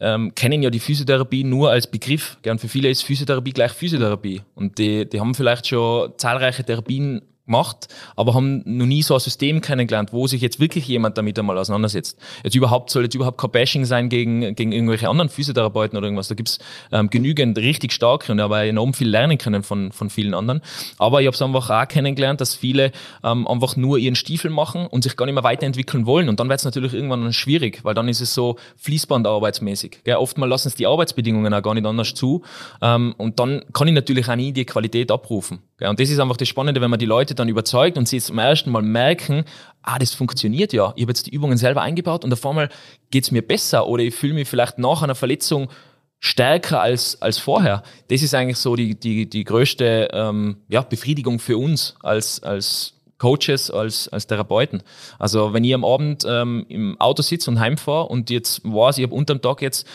ähm, 0.00 0.34
kennen 0.34 0.62
ja 0.62 0.70
die 0.70 0.80
Physiotherapie 0.80 1.44
nur 1.44 1.70
als 1.70 1.86
Begriff. 1.86 2.38
Und 2.46 2.60
für 2.60 2.68
viele 2.68 2.88
ist 2.88 3.02
Physiotherapie 3.02 3.52
gleich 3.52 3.72
Physiotherapie. 3.72 4.42
Und 4.54 4.78
die, 4.78 5.08
die 5.08 5.20
haben 5.20 5.34
vielleicht 5.34 5.68
schon 5.68 6.12
zahlreiche 6.16 6.64
Therapien 6.64 7.22
gemacht, 7.50 7.88
aber 8.14 8.34
haben 8.34 8.62
noch 8.64 8.86
nie 8.86 9.02
so 9.02 9.14
ein 9.14 9.20
System 9.20 9.60
kennengelernt, 9.60 10.12
wo 10.12 10.28
sich 10.28 10.40
jetzt 10.40 10.60
wirklich 10.60 10.86
jemand 10.86 11.18
damit 11.18 11.36
einmal 11.38 11.58
auseinandersetzt. 11.58 12.16
Jetzt 12.44 12.54
überhaupt 12.54 12.90
soll 12.90 13.02
jetzt 13.02 13.14
überhaupt 13.14 13.38
kein 13.38 13.50
Bashing 13.50 13.84
sein 13.84 14.08
gegen, 14.08 14.54
gegen 14.54 14.70
irgendwelche 14.70 15.08
anderen 15.08 15.28
Physiotherapeuten 15.28 15.98
oder 15.98 16.06
irgendwas. 16.06 16.28
Da 16.28 16.36
gibt's 16.36 16.60
ähm, 16.92 17.10
genügend 17.10 17.58
richtig 17.58 17.92
starke 17.92 18.30
und 18.30 18.38
aber 18.38 18.64
enorm 18.64 18.94
viel 18.94 19.08
lernen 19.08 19.36
können 19.36 19.64
von, 19.64 19.90
von 19.90 20.10
vielen 20.10 20.32
anderen. 20.32 20.60
Aber 20.98 21.20
ich 21.20 21.26
habe 21.26 21.34
es 21.34 21.42
einfach 21.42 21.70
auch 21.70 21.88
kennengelernt, 21.88 22.40
dass 22.40 22.54
viele 22.54 22.92
ähm, 23.24 23.48
einfach 23.48 23.76
nur 23.76 23.98
ihren 23.98 24.14
Stiefel 24.14 24.50
machen 24.50 24.86
und 24.86 25.02
sich 25.02 25.16
gar 25.16 25.26
nicht 25.26 25.34
mehr 25.34 25.44
weiterentwickeln 25.44 26.06
wollen. 26.06 26.28
Und 26.28 26.38
dann 26.38 26.48
wird 26.48 26.60
es 26.60 26.64
natürlich 26.64 26.94
irgendwann 26.94 27.32
schwierig, 27.32 27.80
weil 27.82 27.94
dann 27.94 28.08
ist 28.08 28.20
es 28.20 28.32
so 28.32 28.56
fließbandarbeitsmäßig. 28.76 30.04
Gell? 30.04 30.16
Oftmal 30.16 30.48
lassen 30.48 30.68
es 30.68 30.76
die 30.76 30.86
Arbeitsbedingungen 30.86 31.52
auch 31.52 31.62
gar 31.62 31.74
nicht 31.74 31.86
anders 31.86 32.14
zu. 32.14 32.42
Ähm, 32.80 33.14
und 33.18 33.40
dann 33.40 33.64
kann 33.72 33.88
ich 33.88 33.94
natürlich 33.94 34.28
auch 34.28 34.36
nie 34.36 34.52
die 34.52 34.64
Qualität 34.64 35.10
abrufen. 35.10 35.58
Und 35.88 35.98
das 35.98 36.10
ist 36.10 36.18
einfach 36.18 36.36
das 36.36 36.48
Spannende, 36.48 36.80
wenn 36.80 36.90
man 36.90 36.98
die 36.98 37.06
Leute 37.06 37.34
dann 37.34 37.48
überzeugt 37.48 37.96
und 37.96 38.06
sie 38.06 38.20
zum 38.20 38.38
ersten 38.38 38.70
Mal 38.70 38.82
merken, 38.82 39.44
ah, 39.82 39.98
das 39.98 40.12
funktioniert 40.12 40.72
ja. 40.72 40.92
Ich 40.96 41.02
habe 41.02 41.10
jetzt 41.10 41.26
die 41.26 41.30
Übungen 41.30 41.56
selber 41.56 41.82
eingebaut 41.82 42.24
und 42.24 42.32
auf 42.32 42.44
einmal 42.44 42.68
geht's 43.10 43.30
mir 43.30 43.42
besser 43.42 43.86
oder 43.86 44.02
ich 44.02 44.14
fühle 44.14 44.34
mich 44.34 44.48
vielleicht 44.48 44.78
nach 44.78 45.02
einer 45.02 45.14
Verletzung 45.14 45.70
stärker 46.18 46.82
als, 46.82 47.20
als 47.22 47.38
vorher. 47.38 47.82
Das 48.08 48.22
ist 48.22 48.34
eigentlich 48.34 48.58
so 48.58 48.76
die, 48.76 48.98
die, 48.98 49.28
die 49.28 49.44
größte 49.44 50.08
ähm, 50.12 50.58
ja, 50.68 50.82
Befriedigung 50.82 51.38
für 51.38 51.56
uns 51.56 51.94
als, 52.02 52.42
als 52.42 52.94
Coaches, 53.16 53.70
als, 53.70 54.08
als 54.08 54.26
Therapeuten. 54.26 54.82
Also 55.18 55.52
wenn 55.52 55.64
ich 55.64 55.74
am 55.74 55.84
Abend 55.84 56.24
ähm, 56.28 56.66
im 56.68 57.00
Auto 57.00 57.22
sitze 57.22 57.50
und 57.50 57.60
heimfahre 57.60 58.08
und 58.08 58.28
jetzt 58.30 58.62
weiß, 58.64 58.98
ich 58.98 59.04
habe 59.04 59.14
unterm 59.14 59.40
Tag 59.40 59.62
jetzt 59.62 59.86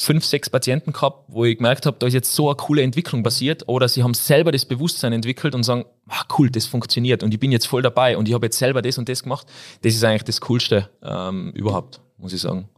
fünf, 0.00 0.24
sechs 0.24 0.48
Patienten 0.48 0.92
gehabt, 0.92 1.24
wo 1.28 1.44
ich 1.44 1.56
gemerkt 1.56 1.84
habe, 1.84 1.96
da 1.98 2.06
ist 2.06 2.14
jetzt 2.14 2.34
so 2.34 2.48
eine 2.48 2.56
coole 2.56 2.82
Entwicklung 2.82 3.22
passiert 3.22 3.64
oder 3.66 3.88
sie 3.88 4.04
haben 4.04 4.14
selber 4.14 4.52
das 4.52 4.64
Bewusstsein 4.64 5.12
entwickelt 5.12 5.54
und 5.54 5.64
sagen, 5.64 5.84
ah, 6.08 6.24
cool, 6.38 6.50
das 6.50 6.66
funktioniert 6.66 7.22
und 7.22 7.34
ich 7.34 7.40
bin 7.40 7.50
jetzt 7.50 7.66
voll 7.66 7.82
dabei 7.82 8.16
und 8.16 8.28
ich 8.28 8.34
habe 8.34 8.46
jetzt 8.46 8.58
selber 8.58 8.80
das 8.80 8.96
und 8.96 9.08
das 9.08 9.24
gemacht. 9.24 9.46
Das 9.82 9.94
ist 9.94 10.04
eigentlich 10.04 10.24
das 10.24 10.40
Coolste 10.40 10.88
ähm, 11.02 11.50
überhaupt, 11.52 12.00
muss 12.16 12.32
ich 12.32 12.40
sagen. 12.40 12.68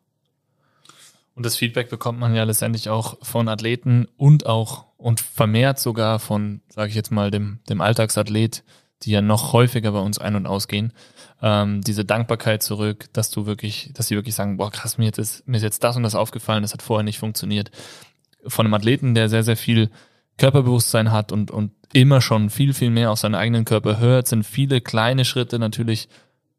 Und 1.34 1.46
das 1.46 1.56
Feedback 1.56 1.90
bekommt 1.90 2.18
man 2.18 2.34
ja 2.34 2.44
letztendlich 2.44 2.88
auch 2.88 3.18
von 3.22 3.48
Athleten 3.48 4.08
und 4.16 4.46
auch 4.46 4.86
und 4.96 5.20
vermehrt 5.20 5.78
sogar 5.78 6.18
von, 6.18 6.60
sage 6.68 6.90
ich 6.90 6.94
jetzt 6.94 7.10
mal, 7.10 7.30
dem, 7.30 7.60
dem 7.68 7.80
Alltagsathlet, 7.80 8.62
die 9.02 9.12
ja 9.12 9.22
noch 9.22 9.52
häufiger 9.52 9.92
bei 9.92 10.00
uns 10.00 10.18
ein- 10.18 10.36
und 10.36 10.46
ausgehen, 10.46 10.92
ähm, 11.42 11.80
diese 11.80 12.04
Dankbarkeit 12.04 12.62
zurück, 12.62 13.08
dass 13.12 13.30
du 13.30 13.46
wirklich, 13.46 13.90
dass 13.94 14.08
sie 14.08 14.14
wirklich 14.14 14.34
sagen, 14.34 14.56
boah 14.56 14.70
krass, 14.70 14.98
mir, 14.98 15.16
ist, 15.16 15.46
mir 15.48 15.56
ist 15.56 15.62
jetzt 15.62 15.82
das 15.82 15.96
und 15.96 16.02
das 16.02 16.14
aufgefallen, 16.14 16.62
das 16.62 16.72
hat 16.72 16.82
vorher 16.82 17.04
nicht 17.04 17.18
funktioniert. 17.18 17.70
Von 18.46 18.66
einem 18.66 18.74
Athleten, 18.74 19.14
der 19.14 19.28
sehr, 19.28 19.42
sehr 19.42 19.56
viel 19.56 19.90
Körperbewusstsein 20.38 21.12
hat 21.12 21.32
und, 21.32 21.50
und 21.50 21.72
immer 21.92 22.20
schon 22.20 22.50
viel, 22.50 22.72
viel 22.72 22.90
mehr 22.90 23.10
aus 23.10 23.22
seinem 23.22 23.34
eigenen 23.34 23.64
Körper 23.64 23.98
hört, 23.98 24.28
sind 24.28 24.44
viele 24.44 24.80
kleine 24.80 25.24
Schritte 25.24 25.58
natürlich 25.58 26.08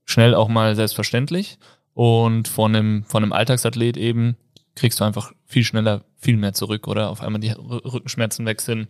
schnell 0.05 0.35
auch 0.35 0.47
mal 0.47 0.75
selbstverständlich. 0.75 1.57
Und 1.93 2.47
von 2.47 2.75
einem, 2.75 3.03
von 3.05 3.23
einem 3.23 3.33
Alltagsathlet 3.33 3.97
eben 3.97 4.37
kriegst 4.75 4.99
du 4.99 5.03
einfach 5.03 5.33
viel 5.45 5.63
schneller 5.63 6.03
viel 6.17 6.37
mehr 6.37 6.53
zurück 6.53 6.87
oder 6.87 7.09
auf 7.09 7.21
einmal 7.21 7.41
die 7.41 7.51
Rückenschmerzen 7.51 8.45
weg 8.45 8.61
sind, 8.61 8.87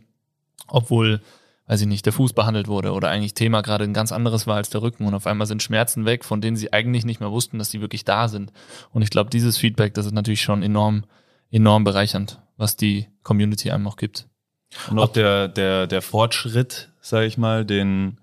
obwohl 0.67 1.21
weiß 1.67 1.81
ich 1.81 1.87
nicht, 1.87 2.05
der 2.05 2.13
Fuß 2.13 2.33
behandelt 2.33 2.67
wurde 2.67 2.91
oder 2.91 3.09
eigentlich 3.09 3.33
Thema 3.33 3.61
gerade 3.61 3.83
ein 3.83 3.93
ganz 3.93 4.11
anderes 4.11 4.47
war 4.47 4.57
als 4.57 4.69
der 4.69 4.81
Rücken 4.81 5.05
und 5.05 5.13
auf 5.13 5.27
einmal 5.27 5.47
sind 5.47 5.63
Schmerzen 5.63 6.05
weg, 6.05 6.25
von 6.25 6.41
denen 6.41 6.57
sie 6.57 6.73
eigentlich 6.73 7.05
nicht 7.05 7.19
mehr 7.19 7.31
wussten, 7.31 7.59
dass 7.59 7.71
sie 7.71 7.81
wirklich 7.81 8.03
da 8.03 8.27
sind. 8.27 8.51
Und 8.91 9.01
ich 9.01 9.09
glaube, 9.09 9.29
dieses 9.29 9.57
Feedback, 9.57 9.93
das 9.93 10.05
ist 10.05 10.13
natürlich 10.13 10.41
schon 10.41 10.63
enorm, 10.63 11.05
enorm 11.49 11.83
bereichernd, 11.83 12.41
was 12.57 12.75
die 12.75 13.07
Community 13.23 13.71
einem 13.71 13.87
auch 13.87 13.97
gibt. 13.97 14.27
Und 14.89 14.99
auch 14.99 15.11
der, 15.11 15.47
der, 15.47 15.87
der 15.87 16.01
Fortschritt, 16.01 16.91
sage 17.01 17.25
ich 17.25 17.37
mal, 17.37 17.65
den, 17.65 18.19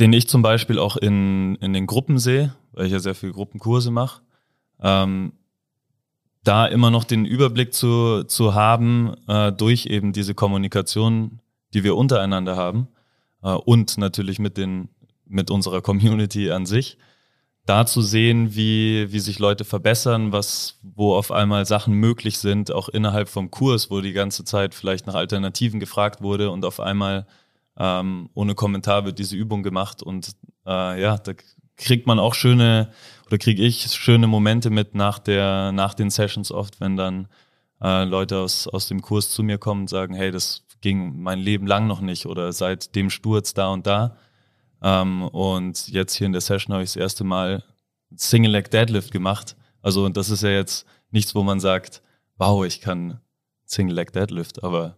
den 0.00 0.12
ich 0.12 0.28
zum 0.28 0.42
Beispiel 0.42 0.78
auch 0.78 0.96
in, 0.96 1.56
in 1.56 1.72
den 1.72 1.86
Gruppen 1.86 2.18
sehe, 2.18 2.54
weil 2.72 2.86
ich 2.86 2.92
ja 2.92 2.98
sehr 2.98 3.14
viele 3.14 3.32
Gruppenkurse 3.32 3.90
mache, 3.90 4.22
ähm, 4.80 5.32
da 6.44 6.66
immer 6.66 6.90
noch 6.90 7.04
den 7.04 7.24
Überblick 7.24 7.74
zu, 7.74 8.24
zu 8.24 8.54
haben 8.54 9.14
äh, 9.26 9.50
durch 9.52 9.86
eben 9.86 10.12
diese 10.12 10.34
Kommunikation 10.34 11.40
die 11.74 11.84
wir 11.84 11.96
untereinander 11.96 12.56
haben 12.56 12.88
äh, 13.42 13.50
und 13.50 13.98
natürlich 13.98 14.38
mit, 14.38 14.56
den, 14.56 14.88
mit 15.26 15.50
unserer 15.50 15.82
Community 15.82 16.50
an 16.50 16.64
sich, 16.64 16.96
da 17.66 17.86
zu 17.86 18.02
sehen, 18.02 18.54
wie, 18.54 19.10
wie 19.10 19.18
sich 19.20 19.38
Leute 19.38 19.64
verbessern, 19.64 20.32
was, 20.32 20.78
wo 20.82 21.14
auf 21.14 21.32
einmal 21.32 21.64
Sachen 21.66 21.94
möglich 21.94 22.38
sind, 22.38 22.70
auch 22.70 22.88
innerhalb 22.88 23.28
vom 23.28 23.50
Kurs, 23.50 23.90
wo 23.90 24.00
die 24.00 24.12
ganze 24.12 24.44
Zeit 24.44 24.74
vielleicht 24.74 25.06
nach 25.06 25.14
Alternativen 25.14 25.80
gefragt 25.80 26.20
wurde 26.20 26.50
und 26.50 26.64
auf 26.64 26.78
einmal 26.78 27.26
ähm, 27.76 28.28
ohne 28.34 28.54
Kommentar 28.54 29.04
wird 29.04 29.18
diese 29.18 29.34
Übung 29.34 29.62
gemacht 29.62 30.02
und 30.02 30.32
äh, 30.66 31.00
ja, 31.00 31.16
da 31.16 31.32
kriegt 31.76 32.06
man 32.06 32.18
auch 32.18 32.34
schöne 32.34 32.92
oder 33.34 33.38
kriege 33.38 33.64
ich 33.64 33.82
schöne 33.92 34.28
Momente 34.28 34.70
mit 34.70 34.94
nach 34.94 35.18
der 35.18 35.72
nach 35.72 35.94
den 35.94 36.08
Sessions 36.08 36.52
oft, 36.52 36.80
wenn 36.80 36.96
dann 36.96 37.26
äh, 37.82 38.04
Leute 38.04 38.38
aus 38.38 38.68
aus 38.68 38.86
dem 38.86 39.02
Kurs 39.02 39.30
zu 39.30 39.42
mir 39.42 39.58
kommen 39.58 39.82
und 39.82 39.88
sagen, 39.88 40.14
hey, 40.14 40.30
das 40.30 40.62
ging 40.82 41.20
mein 41.20 41.40
Leben 41.40 41.66
lang 41.66 41.88
noch 41.88 42.00
nicht 42.00 42.26
oder 42.26 42.52
seit 42.52 42.94
dem 42.94 43.10
Sturz 43.10 43.52
da 43.52 43.70
und 43.70 43.88
da. 43.88 44.16
Ähm, 44.82 45.22
und 45.22 45.88
jetzt 45.88 46.14
hier 46.14 46.28
in 46.28 46.32
der 46.32 46.42
Session 46.42 46.74
habe 46.74 46.84
ich 46.84 46.90
das 46.90 46.96
erste 46.96 47.24
Mal 47.24 47.64
Single 48.14 48.52
Leg 48.52 48.70
Deadlift 48.70 49.10
gemacht. 49.10 49.56
Also 49.82 50.08
das 50.10 50.30
ist 50.30 50.44
ja 50.44 50.50
jetzt 50.50 50.86
nichts, 51.10 51.34
wo 51.34 51.42
man 51.42 51.58
sagt, 51.58 52.02
wow, 52.36 52.64
ich 52.64 52.80
kann 52.80 53.18
Single 53.64 53.96
Leg 53.96 54.12
Deadlift, 54.12 54.62
aber 54.62 54.96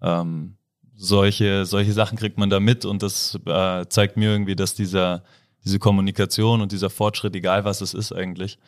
ähm, 0.00 0.56
solche, 0.96 1.66
solche 1.66 1.92
Sachen 1.92 2.16
kriegt 2.16 2.38
man 2.38 2.48
da 2.48 2.60
mit 2.60 2.86
und 2.86 3.02
das 3.02 3.38
äh, 3.44 3.84
zeigt 3.90 4.16
mir 4.16 4.30
irgendwie, 4.30 4.56
dass 4.56 4.74
dieser, 4.74 5.22
diese 5.64 5.78
Kommunikation 5.78 6.60
und 6.60 6.72
dieser 6.72 6.90
Fortschritt, 6.90 7.34
egal 7.34 7.64
was 7.64 7.80
es 7.80 7.94
ist 7.94 8.12
eigentlich, 8.12 8.58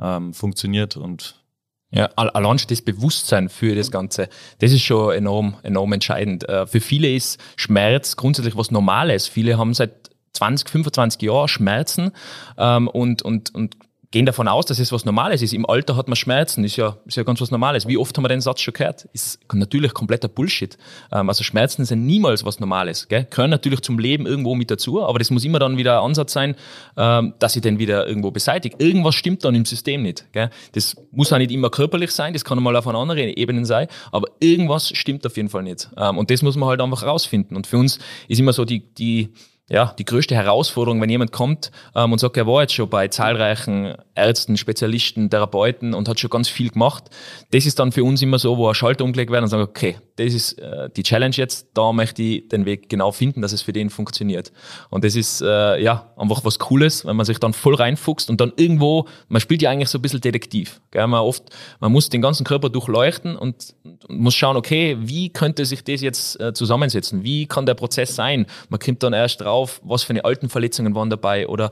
ähm, 0.00 0.32
funktioniert 0.32 0.96
und 0.96 1.42
ja, 1.90 2.04
allein 2.16 2.58
das 2.68 2.82
Bewusstsein 2.82 3.48
für 3.48 3.74
das 3.74 3.90
Ganze, 3.90 4.28
das 4.58 4.72
ist 4.72 4.82
schon 4.82 5.14
enorm, 5.14 5.56
enorm 5.62 5.94
entscheidend. 5.94 6.46
Äh, 6.46 6.66
für 6.66 6.80
viele 6.80 7.10
ist 7.10 7.40
Schmerz 7.56 8.16
grundsätzlich 8.16 8.56
was 8.56 8.70
Normales. 8.70 9.26
Viele 9.26 9.56
haben 9.56 9.72
seit 9.72 10.10
20, 10.32 10.68
25 10.68 11.22
Jahren 11.22 11.48
Schmerzen 11.48 12.12
ähm, 12.58 12.88
und, 12.88 13.22
und, 13.22 13.54
und 13.54 13.76
gehen 14.10 14.24
davon 14.24 14.48
aus, 14.48 14.64
dass 14.64 14.78
es 14.78 14.90
was 14.90 15.04
Normales 15.04 15.42
ist. 15.42 15.52
Im 15.52 15.66
Alter 15.66 15.94
hat 15.96 16.08
man 16.08 16.16
Schmerzen, 16.16 16.64
ist 16.64 16.76
ja, 16.76 16.96
ist 17.04 17.16
ja 17.16 17.24
ganz 17.24 17.40
was 17.42 17.50
Normales. 17.50 17.86
Wie 17.86 17.98
oft 17.98 18.16
haben 18.16 18.24
wir 18.24 18.28
den 18.28 18.40
Satz 18.40 18.60
schon 18.60 18.72
gehört? 18.72 19.06
Ist 19.12 19.40
natürlich 19.52 19.92
kompletter 19.92 20.28
Bullshit. 20.28 20.78
Ähm, 21.12 21.28
also 21.28 21.44
Schmerzen 21.44 21.84
sind 21.84 22.06
niemals 22.06 22.44
was 22.44 22.58
Normales. 22.58 23.08
Gell? 23.08 23.26
Gehören 23.28 23.50
natürlich 23.50 23.80
zum 23.80 23.98
Leben 23.98 24.26
irgendwo 24.26 24.54
mit 24.54 24.70
dazu, 24.70 25.04
aber 25.04 25.18
das 25.18 25.30
muss 25.30 25.44
immer 25.44 25.58
dann 25.58 25.76
wieder 25.76 25.98
ein 25.98 26.06
Ansatz 26.06 26.32
sein, 26.32 26.56
ähm, 26.96 27.34
dass 27.38 27.54
ich 27.54 27.62
den 27.62 27.78
wieder 27.78 28.06
irgendwo 28.06 28.30
beseitige. 28.30 28.76
Irgendwas 28.78 29.14
stimmt 29.14 29.44
dann 29.44 29.54
im 29.54 29.66
System 29.66 30.02
nicht. 30.02 30.24
Gell? 30.32 30.48
Das 30.72 30.96
muss 31.10 31.32
auch 31.32 31.38
nicht 31.38 31.50
immer 31.50 31.68
körperlich 31.68 32.10
sein, 32.10 32.32
das 32.32 32.44
kann 32.44 32.62
mal 32.62 32.76
auf 32.76 32.86
einer 32.88 32.98
anderen 32.98 33.28
Ebene 33.28 33.66
sein, 33.66 33.88
aber 34.10 34.28
irgendwas 34.40 34.88
stimmt 34.88 35.26
auf 35.26 35.36
jeden 35.36 35.50
Fall 35.50 35.62
nicht. 35.62 35.90
Ähm, 35.98 36.16
und 36.16 36.30
das 36.30 36.40
muss 36.40 36.56
man 36.56 36.70
halt 36.70 36.80
einfach 36.80 37.02
rausfinden. 37.02 37.56
Und 37.56 37.66
für 37.66 37.76
uns 37.76 37.98
ist 38.26 38.40
immer 38.40 38.54
so 38.54 38.64
die, 38.64 38.80
die 38.94 39.34
ja, 39.68 39.94
die 39.98 40.04
größte 40.04 40.34
Herausforderung, 40.34 41.00
wenn 41.00 41.10
jemand 41.10 41.32
kommt 41.32 41.70
ähm, 41.94 42.12
und 42.12 42.18
sagt, 42.18 42.36
er 42.36 42.46
war 42.46 42.62
jetzt 42.62 42.74
schon 42.74 42.88
bei 42.88 43.08
zahlreichen 43.08 43.94
Ärzten, 44.14 44.56
Spezialisten, 44.56 45.30
Therapeuten 45.30 45.94
und 45.94 46.08
hat 46.08 46.18
schon 46.20 46.30
ganz 46.30 46.48
viel 46.48 46.70
gemacht. 46.70 47.04
Das 47.50 47.66
ist 47.66 47.78
dann 47.78 47.92
für 47.92 48.04
uns 48.04 48.22
immer 48.22 48.38
so, 48.38 48.56
wo 48.56 48.68
ein 48.68 48.74
Schalter 48.74 49.04
umgelegt 49.04 49.30
wird 49.30 49.42
und 49.42 49.48
sagt, 49.48 49.62
okay, 49.62 49.96
das 50.18 50.34
ist 50.34 50.58
äh, 50.58 50.90
die 50.90 51.02
Challenge 51.02 51.34
jetzt, 51.34 51.68
da 51.74 51.92
möchte 51.92 52.22
ich 52.22 52.48
den 52.48 52.64
Weg 52.64 52.88
genau 52.88 53.12
finden, 53.12 53.40
dass 53.40 53.52
es 53.52 53.62
für 53.62 53.72
den 53.72 53.88
funktioniert. 53.88 54.52
Und 54.90 55.04
das 55.04 55.14
ist 55.14 55.40
äh, 55.40 55.80
ja 55.80 56.12
einfach 56.16 56.44
was 56.44 56.58
Cooles, 56.58 57.06
wenn 57.06 57.16
man 57.16 57.24
sich 57.24 57.38
dann 57.38 57.52
voll 57.52 57.76
reinfuchst 57.76 58.28
und 58.28 58.40
dann 58.40 58.52
irgendwo, 58.56 59.06
man 59.28 59.40
spielt 59.40 59.62
ja 59.62 59.70
eigentlich 59.70 59.88
so 59.88 59.98
ein 59.98 60.02
bisschen 60.02 60.20
Detektiv. 60.20 60.80
Gell? 60.90 61.06
Man 61.06 61.20
oft, 61.20 61.44
man 61.80 61.92
muss 61.92 62.08
den 62.08 62.20
ganzen 62.20 62.44
Körper 62.44 62.68
durchleuchten 62.68 63.36
und, 63.36 63.74
muss 64.08 64.34
schauen, 64.34 64.56
okay, 64.56 64.96
wie 65.00 65.30
könnte 65.30 65.64
sich 65.64 65.84
das 65.84 66.00
jetzt 66.00 66.40
äh, 66.40 66.52
zusammensetzen? 66.52 67.22
Wie 67.22 67.46
kann 67.46 67.66
der 67.66 67.74
Prozess 67.74 68.14
sein? 68.14 68.46
Man 68.68 68.80
kommt 68.80 69.02
dann 69.02 69.12
erst 69.12 69.40
drauf, 69.40 69.80
was 69.84 70.02
für 70.02 70.10
eine 70.10 70.24
alten 70.24 70.48
Verletzungen 70.48 70.94
waren 70.94 71.10
dabei 71.10 71.46
oder 71.46 71.70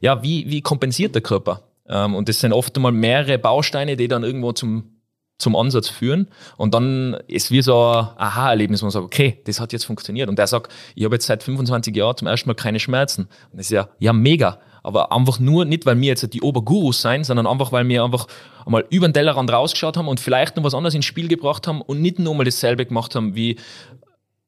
ja, 0.00 0.22
wie, 0.22 0.50
wie 0.50 0.62
kompensiert 0.62 1.14
der 1.14 1.22
Körper? 1.22 1.62
Ähm, 1.88 2.14
und 2.14 2.28
das 2.28 2.40
sind 2.40 2.52
oft 2.52 2.74
einmal 2.76 2.92
mehrere 2.92 3.38
Bausteine, 3.38 3.96
die 3.96 4.08
dann 4.08 4.24
irgendwo 4.24 4.52
zum 4.52 4.93
zum 5.38 5.56
Ansatz 5.56 5.88
führen 5.88 6.28
und 6.56 6.74
dann 6.74 7.16
ist 7.26 7.50
wie 7.50 7.62
so 7.62 7.74
ein 7.74 8.08
Aha-Erlebnis, 8.16 8.82
wo 8.82 8.86
man 8.86 8.92
sagt, 8.92 9.04
okay, 9.04 9.40
das 9.44 9.60
hat 9.60 9.72
jetzt 9.72 9.84
funktioniert 9.84 10.28
und 10.28 10.38
der 10.38 10.46
sagt, 10.46 10.72
ich 10.94 11.04
habe 11.04 11.16
jetzt 11.16 11.26
seit 11.26 11.42
25 11.42 11.94
Jahren 11.94 12.16
zum 12.16 12.28
ersten 12.28 12.48
Mal 12.48 12.54
keine 12.54 12.78
Schmerzen 12.78 13.22
und 13.50 13.58
das 13.58 13.66
ist 13.66 13.72
ja, 13.72 13.88
ja 13.98 14.12
mega, 14.12 14.60
aber 14.84 15.12
einfach 15.12 15.40
nur 15.40 15.64
nicht, 15.64 15.86
weil 15.86 16.00
wir 16.00 16.08
jetzt 16.08 16.32
die 16.32 16.42
Obergurus 16.42 17.00
sein, 17.00 17.24
sondern 17.24 17.46
einfach, 17.46 17.72
weil 17.72 17.88
wir 17.88 18.04
einfach 18.04 18.26
einmal 18.64 18.84
über 18.90 19.08
den 19.08 19.14
Tellerrand 19.14 19.50
rausgeschaut 19.50 19.96
haben 19.96 20.08
und 20.08 20.20
vielleicht 20.20 20.56
noch 20.56 20.62
was 20.62 20.74
anderes 20.74 20.94
ins 20.94 21.06
Spiel 21.06 21.26
gebracht 21.26 21.66
haben 21.66 21.80
und 21.80 22.00
nicht 22.00 22.18
nur 22.18 22.34
mal 22.34 22.44
dasselbe 22.44 22.86
gemacht 22.86 23.14
haben, 23.14 23.34
wie 23.34 23.56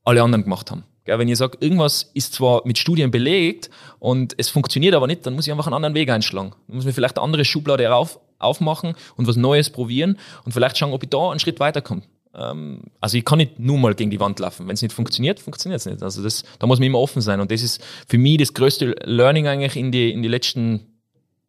alle 0.05 0.23
anderen 0.23 0.45
gemacht 0.45 0.71
haben. 0.71 0.85
Gell, 1.07 1.19
wenn 1.19 1.29
ihr 1.29 1.37
sagt, 1.37 1.63
irgendwas 1.63 2.11
ist 2.15 2.35
zwar 2.35 2.63
mit 2.65 2.79
Studien 2.79 3.11
belegt 3.11 3.71
und 3.99 4.35
es 4.39 4.49
funktioniert 4.49 4.95
aber 4.95 5.07
nicht, 5.07 5.25
dann 5.25 5.35
muss 5.35 5.47
ich 5.47 5.53
einfach 5.53 5.67
einen 5.67 5.75
anderen 5.75 5.95
Weg 5.95 6.11
einschlagen. 6.11 6.53
Dann 6.67 6.77
muss 6.77 6.85
mir 6.85 6.93
vielleicht 6.93 7.17
eine 7.17 7.25
andere 7.25 7.45
Schublade 7.45 7.95
auf, 7.95 8.19
aufmachen 8.39 8.95
und 9.17 9.27
was 9.27 9.37
Neues 9.37 9.71
probieren 9.71 10.19
und 10.45 10.53
vielleicht 10.53 10.79
schauen, 10.79 10.93
ob 10.93 11.03
ich 11.03 11.11
da 11.11 11.31
einen 11.31 11.41
Schritt 11.41 11.61
weiterkomme. 11.61 12.03
Ähm, 12.37 12.83
also 13.01 13.17
ich 13.17 13.25
kann 13.25 13.39
nicht 13.39 13.59
nur 13.59 13.79
mal 13.79 13.95
gegen 13.95 14.11
die 14.11 14.21
Wand 14.21 14.39
laufen. 14.39 14.69
Wenn 14.69 14.75
es 14.75 14.83
nicht 14.83 14.93
funktioniert, 14.93 15.41
funktioniert 15.41 15.81
es 15.81 15.87
nicht. 15.87 16.03
Also 16.03 16.23
das, 16.23 16.45
da 16.59 16.67
muss 16.67 16.79
man 16.79 16.87
immer 16.87 16.99
offen 16.99 17.23
sein. 17.23 17.41
Und 17.41 17.51
das 17.51 17.63
ist 17.63 17.83
für 18.07 18.19
mich 18.19 18.39
das 18.39 18.55
größte 18.55 18.95
Learning 19.05 19.47
eigentlich 19.47 19.77
in 19.77 19.91
die, 19.91 20.13
in 20.13 20.23
die 20.23 20.29
letzten 20.29 20.87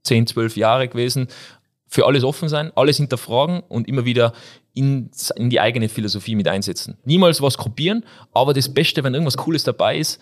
10, 0.04 0.28
12 0.28 0.58
Jahre 0.58 0.88
gewesen. 0.88 1.28
Für 1.89 2.06
alles 2.06 2.23
offen 2.23 2.50
sein, 2.50 2.71
alles 2.76 2.97
hinterfragen 2.97 3.62
und 3.62 3.88
immer 3.88 4.06
wieder 4.06 4.34
in, 4.73 5.10
in 5.36 5.50
die 5.50 5.60
eigene 5.60 5.89
Philosophie 5.89 6.36
mit 6.36 6.47
einsetzen. 6.47 6.97
Niemals 7.06 7.41
was 7.41 7.58
kopieren, 7.58 8.04
aber 8.34 8.54
das 8.54 8.73
Beste, 8.73 9.04
wenn 9.04 9.13
irgendwas 9.13 9.38
Cooles 9.38 9.63
dabei 9.63 9.97
ist, 9.97 10.21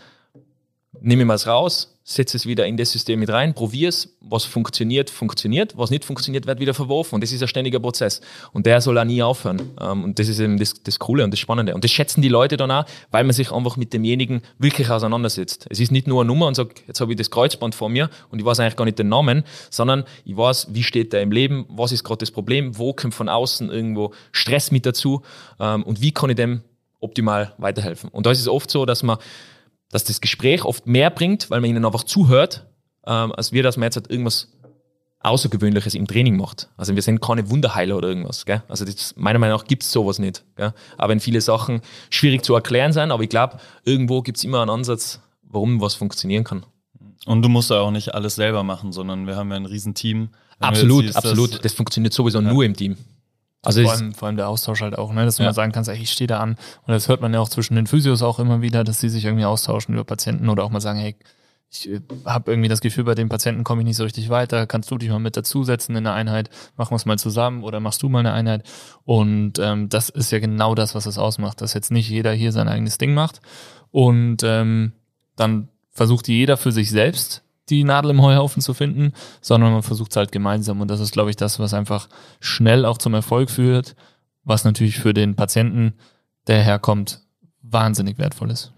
nehme 1.01 1.23
ich 1.23 1.27
mal 1.27 1.33
es 1.33 1.47
raus, 1.47 1.94
setze 2.07 2.37
es 2.37 2.45
wieder 2.45 2.67
in 2.67 2.77
das 2.77 2.91
System 2.91 3.19
mit 3.19 3.31
rein, 3.31 3.55
probiere 3.55 3.89
es, 3.89 4.15
was 4.21 4.45
funktioniert, 4.45 5.09
funktioniert, 5.09 5.75
was 5.75 5.89
nicht 5.89 6.05
funktioniert, 6.05 6.45
wird 6.45 6.59
wieder 6.59 6.75
verworfen. 6.75 7.15
Und 7.15 7.23
das 7.23 7.31
ist 7.31 7.41
ein 7.41 7.47
ständiger 7.47 7.79
Prozess. 7.79 8.21
Und 8.53 8.67
der 8.67 8.79
soll 8.79 8.99
auch 8.99 9.03
nie 9.03 9.23
aufhören. 9.23 9.71
Ähm, 9.81 10.03
und 10.03 10.19
das 10.19 10.27
ist 10.27 10.39
eben 10.39 10.59
das, 10.59 10.75
das 10.83 10.99
Coole 10.99 11.23
und 11.23 11.31
das 11.31 11.39
Spannende. 11.39 11.73
Und 11.73 11.83
das 11.83 11.89
schätzen 11.89 12.21
die 12.21 12.29
Leute 12.29 12.57
dann 12.57 12.69
auch, 12.69 12.85
weil 13.09 13.23
man 13.23 13.33
sich 13.33 13.51
einfach 13.51 13.75
mit 13.75 13.91
demjenigen 13.91 14.43
wirklich 14.59 14.87
auseinandersetzt. 14.91 15.65
Es 15.71 15.79
ist 15.79 15.91
nicht 15.91 16.05
nur 16.05 16.21
eine 16.21 16.27
Nummer 16.27 16.45
und 16.45 16.53
sagt, 16.53 16.83
jetzt 16.87 17.01
habe 17.01 17.11
ich 17.11 17.17
das 17.17 17.31
Kreuzband 17.31 17.73
vor 17.73 17.89
mir 17.89 18.11
und 18.29 18.37
ich 18.37 18.45
weiß 18.45 18.59
eigentlich 18.59 18.75
gar 18.75 18.85
nicht 18.85 18.99
den 18.99 19.09
Namen, 19.09 19.43
sondern 19.71 20.03
ich 20.25 20.37
weiß, 20.37 20.67
wie 20.75 20.83
steht 20.83 21.11
der 21.11 21.23
im 21.23 21.31
Leben, 21.31 21.65
was 21.69 21.91
ist 21.91 22.03
gerade 22.03 22.19
das 22.19 22.29
Problem, 22.29 22.77
wo 22.77 22.93
kommt 22.93 23.15
von 23.15 23.29
außen 23.29 23.71
irgendwo 23.71 24.13
Stress 24.31 24.69
mit 24.69 24.85
dazu 24.85 25.23
ähm, 25.59 25.81
und 25.81 26.01
wie 26.01 26.11
kann 26.11 26.29
ich 26.29 26.35
dem 26.35 26.61
optimal 26.99 27.55
weiterhelfen. 27.57 28.11
Und 28.11 28.27
da 28.27 28.31
ist 28.31 28.41
es 28.41 28.47
oft 28.47 28.69
so, 28.69 28.85
dass 28.85 29.01
man 29.01 29.17
dass 29.95 30.03
das 30.03 30.19
Gespräch 30.19 30.65
oft 30.65 30.87
mehr 30.87 31.09
bringt, 31.09 31.49
weil 31.49 31.61
man 31.61 31.69
ihnen 31.69 31.85
einfach 31.85 32.03
zuhört, 32.03 32.65
ähm, 33.07 33.31
als 33.31 33.53
wir, 33.53 33.63
dass 33.63 33.77
man 33.77 33.85
jetzt 33.85 33.95
halt 33.95 34.09
irgendwas 34.09 34.49
Außergewöhnliches 35.21 35.95
im 35.95 36.05
Training 36.05 36.35
macht. 36.35 36.67
Also 36.75 36.95
wir 36.95 37.01
sind 37.01 37.21
keine 37.21 37.49
Wunderheiler 37.49 37.95
oder 37.95 38.09
irgendwas. 38.09 38.45
Gell? 38.45 38.61
Also 38.67 38.83
das, 38.83 39.15
meiner 39.15 39.39
Meinung 39.39 39.57
nach 39.57 39.67
gibt 39.67 39.83
es 39.83 39.91
sowas 39.93 40.19
nicht. 40.19 40.43
Gell? 40.57 40.73
Aber 40.97 41.11
wenn 41.11 41.21
viele 41.21 41.39
Sachen 41.39 41.79
schwierig 42.09 42.43
zu 42.43 42.53
erklären 42.53 42.91
sind, 42.91 43.09
aber 43.09 43.23
ich 43.23 43.29
glaube, 43.29 43.57
irgendwo 43.85 44.21
gibt 44.21 44.37
es 44.37 44.43
immer 44.43 44.61
einen 44.61 44.69
Ansatz, 44.69 45.21
warum 45.43 45.79
was 45.79 45.95
funktionieren 45.95 46.43
kann. 46.43 46.65
Und 47.25 47.41
du 47.41 47.47
musst 47.47 47.69
ja 47.69 47.79
auch 47.79 47.91
nicht 47.91 48.13
alles 48.13 48.35
selber 48.35 48.63
machen, 48.63 48.91
sondern 48.91 49.27
wir 49.27 49.37
haben 49.37 49.49
ja 49.51 49.55
ein 49.55 49.65
Riesenteam. 49.65 50.27
Absolut, 50.59 51.05
siehst, 51.05 51.15
absolut. 51.15 51.53
Das, 51.53 51.61
das, 51.61 51.73
funktioniert 51.73 52.13
sowieso 52.13 52.41
ja. 52.41 52.51
nur 52.51 52.65
im 52.65 52.75
Team. 52.75 52.97
Also 53.65 53.83
vor 53.83 53.91
allem, 53.91 54.13
vor 54.13 54.27
allem 54.27 54.37
der 54.37 54.47
Austausch 54.47 54.81
halt 54.81 54.97
auch, 54.97 55.13
ne? 55.13 55.25
dass 55.25 55.37
du 55.37 55.43
ja. 55.43 55.49
mal 55.49 55.53
sagen 55.53 55.71
kannst, 55.71 55.89
ey, 55.89 55.97
ich 55.97 56.11
stehe 56.11 56.27
da 56.27 56.39
an. 56.39 56.51
Und 56.51 56.93
das 56.93 57.07
hört 57.07 57.21
man 57.21 57.33
ja 57.33 57.39
auch 57.39 57.49
zwischen 57.49 57.75
den 57.75 57.87
Physios 57.87 58.21
auch 58.21 58.39
immer 58.39 58.61
wieder, 58.61 58.83
dass 58.83 58.99
sie 58.99 59.09
sich 59.09 59.25
irgendwie 59.25 59.45
austauschen 59.45 59.93
über 59.93 60.03
Patienten 60.03 60.49
oder 60.49 60.63
auch 60.63 60.69
mal 60.69 60.81
sagen, 60.81 60.99
hey, 60.99 61.15
ich 61.69 61.89
äh, 61.89 62.01
habe 62.25 62.51
irgendwie 62.51 62.69
das 62.69 62.81
Gefühl, 62.81 63.03
bei 63.03 63.15
dem 63.15 63.29
Patienten 63.29 63.63
komme 63.63 63.81
ich 63.81 63.85
nicht 63.85 63.97
so 63.97 64.03
richtig 64.03 64.29
weiter. 64.29 64.67
Kannst 64.67 64.91
du 64.91 64.97
dich 64.97 65.09
mal 65.09 65.19
mit 65.19 65.37
dazusetzen 65.37 65.95
in 65.95 66.03
der 66.03 66.13
Einheit? 66.13 66.49
Machen 66.77 66.91
wir 66.91 66.97
es 66.97 67.05
mal 67.05 67.17
zusammen 67.17 67.63
oder 67.63 67.79
machst 67.79 68.03
du 68.03 68.09
mal 68.09 68.19
eine 68.19 68.33
Einheit? 68.33 68.63
Und 69.03 69.59
ähm, 69.59 69.89
das 69.89 70.09
ist 70.09 70.31
ja 70.31 70.39
genau 70.39 70.75
das, 70.75 70.95
was 70.95 71.05
es 71.05 71.17
ausmacht, 71.17 71.61
dass 71.61 71.73
jetzt 71.73 71.91
nicht 71.91 72.09
jeder 72.09 72.33
hier 72.33 72.51
sein 72.51 72.67
eigenes 72.67 72.97
Ding 72.97 73.13
macht. 73.13 73.41
Und 73.91 74.43
ähm, 74.43 74.93
dann 75.35 75.69
versucht 75.91 76.27
jeder 76.27 76.57
für 76.57 76.71
sich 76.71 76.89
selbst 76.89 77.44
die 77.69 77.83
Nadel 77.83 78.11
im 78.11 78.21
Heuhaufen 78.21 78.61
zu 78.61 78.73
finden, 78.73 79.13
sondern 79.41 79.73
man 79.73 79.83
versucht 79.83 80.11
es 80.11 80.17
halt 80.17 80.31
gemeinsam. 80.31 80.81
Und 80.81 80.89
das 80.89 80.99
ist, 80.99 81.11
glaube 81.11 81.29
ich, 81.29 81.35
das, 81.35 81.59
was 81.59 81.73
einfach 81.73 82.07
schnell 82.39 82.85
auch 82.85 82.97
zum 82.97 83.13
Erfolg 83.13 83.49
führt, 83.49 83.95
was 84.43 84.63
natürlich 84.63 84.99
für 84.99 85.13
den 85.13 85.35
Patienten, 85.35 85.93
der 86.47 86.63
herkommt, 86.63 87.21
wahnsinnig 87.61 88.17
wertvoll 88.17 88.51
ist. 88.51 88.71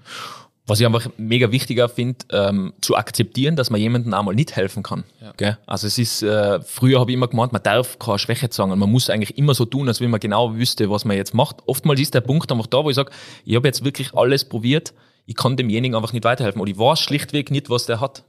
Was 0.66 0.82
ich 0.82 0.86
einfach 0.86 1.10
mega 1.18 1.52
wichtiger 1.52 1.88
finde, 1.88 2.26
ähm, 2.32 2.74
zu 2.82 2.98
akzeptieren, 2.98 3.56
dass 3.56 3.70
man 3.70 3.80
jemandem 3.80 4.14
einmal 4.14 4.36
nicht 4.36 4.56
helfen 4.56 4.84
kann. 4.84 5.06
Ja. 5.40 5.58
Also 5.66 5.88
es 5.88 5.98
ist, 5.98 6.24
äh, 6.24 6.60
früher 6.62 7.00
habe 7.00 7.10
ich 7.10 7.16
immer 7.16 7.30
gemeint, 7.30 7.54
man 7.54 7.64
darf 7.64 8.00
keine 8.00 8.20
Schwäche 8.20 8.50
zeigen. 8.50 8.78
Man 8.78 8.92
muss 8.92 9.10
eigentlich 9.10 9.38
immer 9.38 9.54
so 9.54 9.64
tun, 9.64 9.88
als 9.88 10.02
wenn 10.02 10.10
man 10.10 10.20
genau 10.20 10.56
wüsste, 10.56 10.90
was 10.90 11.06
man 11.06 11.16
jetzt 11.16 11.34
macht. 11.34 11.58
Oftmals 11.68 12.02
ist 12.02 12.14
der 12.14 12.22
Punkt 12.22 12.52
einfach 12.52 12.68
da, 12.68 12.84
wo 12.84 12.90
ich 12.90 12.98
sage, 12.98 13.12
ich 13.46 13.56
habe 13.56 13.68
jetzt 13.68 13.86
wirklich 13.86 14.14
alles 14.14 14.44
probiert, 14.44 14.94
ich 15.28 15.36
kann 15.36 15.58
demjenigen 15.58 15.96
einfach 15.96 16.14
nicht 16.14 16.24
weiterhelfen 16.24 16.62
oder 16.62 16.72
ich 16.72 16.80
weiß 16.80 17.00
schlichtweg 17.00 17.52
nicht, 17.52 17.70
was 17.70 17.86
der 17.86 18.00
hat. 18.00 18.24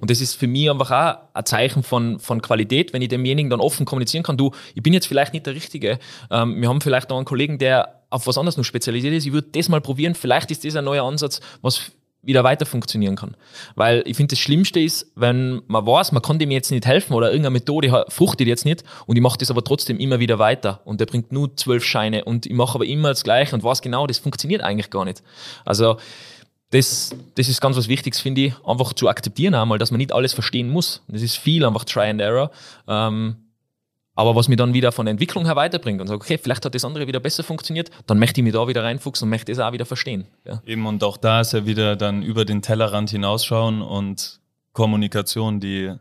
Und 0.00 0.08
das 0.08 0.20
ist 0.20 0.34
für 0.34 0.46
mich 0.46 0.70
einfach 0.70 0.90
auch 0.92 1.18
ein 1.34 1.44
Zeichen 1.44 1.82
von, 1.82 2.20
von 2.20 2.40
Qualität, 2.40 2.92
wenn 2.92 3.02
ich 3.02 3.08
demjenigen 3.08 3.50
dann 3.50 3.58
offen 3.58 3.84
kommunizieren 3.84 4.22
kann, 4.22 4.36
du, 4.36 4.52
ich 4.76 4.82
bin 4.84 4.92
jetzt 4.92 5.08
vielleicht 5.08 5.32
nicht 5.32 5.46
der 5.46 5.56
Richtige. 5.56 5.98
Ähm, 6.30 6.60
wir 6.60 6.68
haben 6.68 6.80
vielleicht 6.80 7.10
noch 7.10 7.16
einen 7.16 7.26
Kollegen, 7.26 7.58
der 7.58 8.04
auf 8.08 8.28
was 8.28 8.38
anderes 8.38 8.56
noch 8.56 8.64
spezialisiert 8.64 9.14
ist. 9.14 9.26
Ich 9.26 9.32
würde 9.32 9.48
das 9.50 9.68
mal 9.68 9.80
probieren. 9.80 10.14
Vielleicht 10.14 10.52
ist 10.52 10.64
das 10.64 10.76
ein 10.76 10.84
neuer 10.84 11.04
Ansatz, 11.04 11.40
was 11.60 11.90
wieder 12.22 12.44
weiter 12.44 12.66
funktionieren 12.66 13.16
kann. 13.16 13.36
Weil 13.74 14.02
ich 14.06 14.16
finde, 14.16 14.32
das 14.32 14.40
Schlimmste 14.40 14.80
ist, 14.80 15.10
wenn 15.14 15.62
man 15.66 15.86
weiß, 15.86 16.12
man 16.12 16.22
kann 16.22 16.38
dem 16.38 16.50
jetzt 16.50 16.70
nicht 16.70 16.86
helfen 16.86 17.14
oder 17.14 17.28
irgendeine 17.28 17.54
Methode 17.54 18.04
fruchtet 18.08 18.48
jetzt 18.48 18.64
nicht 18.64 18.82
und 19.06 19.16
ich 19.16 19.22
mache 19.22 19.38
das 19.38 19.50
aber 19.50 19.62
trotzdem 19.62 19.98
immer 19.98 20.18
wieder 20.18 20.38
weiter 20.38 20.80
und 20.84 21.00
der 21.00 21.06
bringt 21.06 21.32
nur 21.32 21.56
zwölf 21.56 21.84
Scheine 21.84 22.24
und 22.24 22.46
ich 22.46 22.52
mache 22.52 22.74
aber 22.74 22.86
immer 22.86 23.10
das 23.10 23.24
Gleiche 23.24 23.54
und 23.54 23.62
weiß 23.62 23.82
genau, 23.82 24.06
das 24.06 24.18
funktioniert 24.18 24.62
eigentlich 24.62 24.90
gar 24.90 25.04
nicht. 25.04 25.22
Also 25.64 25.96
das, 26.70 27.14
das 27.34 27.48
ist 27.48 27.60
ganz 27.60 27.76
was 27.76 27.88
Wichtiges, 27.88 28.20
finde 28.20 28.42
ich, 28.42 28.54
einfach 28.64 28.92
zu 28.92 29.08
akzeptieren 29.08 29.54
einmal, 29.54 29.78
dass 29.78 29.90
man 29.90 29.98
nicht 29.98 30.12
alles 30.12 30.34
verstehen 30.34 30.68
muss. 30.68 31.02
Das 31.08 31.22
ist 31.22 31.36
viel 31.36 31.64
einfach 31.64 31.84
Try 31.84 32.10
and 32.10 32.20
Error. 32.20 32.50
Ähm, 32.86 33.36
aber 34.18 34.34
was 34.34 34.48
mir 34.48 34.56
dann 34.56 34.74
wieder 34.74 34.90
von 34.90 35.06
der 35.06 35.12
Entwicklung 35.12 35.44
her 35.44 35.54
weiterbringt 35.54 36.00
und 36.00 36.08
sagt, 36.08 36.20
okay, 36.20 36.38
vielleicht 36.38 36.64
hat 36.64 36.74
das 36.74 36.84
andere 36.84 37.06
wieder 37.06 37.20
besser 37.20 37.44
funktioniert, 37.44 37.88
dann 38.08 38.18
möchte 38.18 38.40
ich 38.40 38.44
mich 38.44 38.52
da 38.52 38.66
wieder 38.66 38.82
reinfuchsen 38.82 39.26
und 39.26 39.30
möchte 39.30 39.52
das 39.52 39.60
auch 39.60 39.70
wieder 39.70 39.86
verstehen. 39.86 40.26
Ja. 40.44 40.60
Eben, 40.66 40.86
und 40.86 41.04
auch 41.04 41.16
da 41.16 41.40
ist 41.40 41.52
ja 41.52 41.66
wieder 41.66 41.94
dann 41.94 42.24
über 42.24 42.44
den 42.44 42.60
Tellerrand 42.60 43.10
hinausschauen 43.10 43.80
und 43.80 44.40
Kommunikation, 44.72 45.60
die 45.60 45.94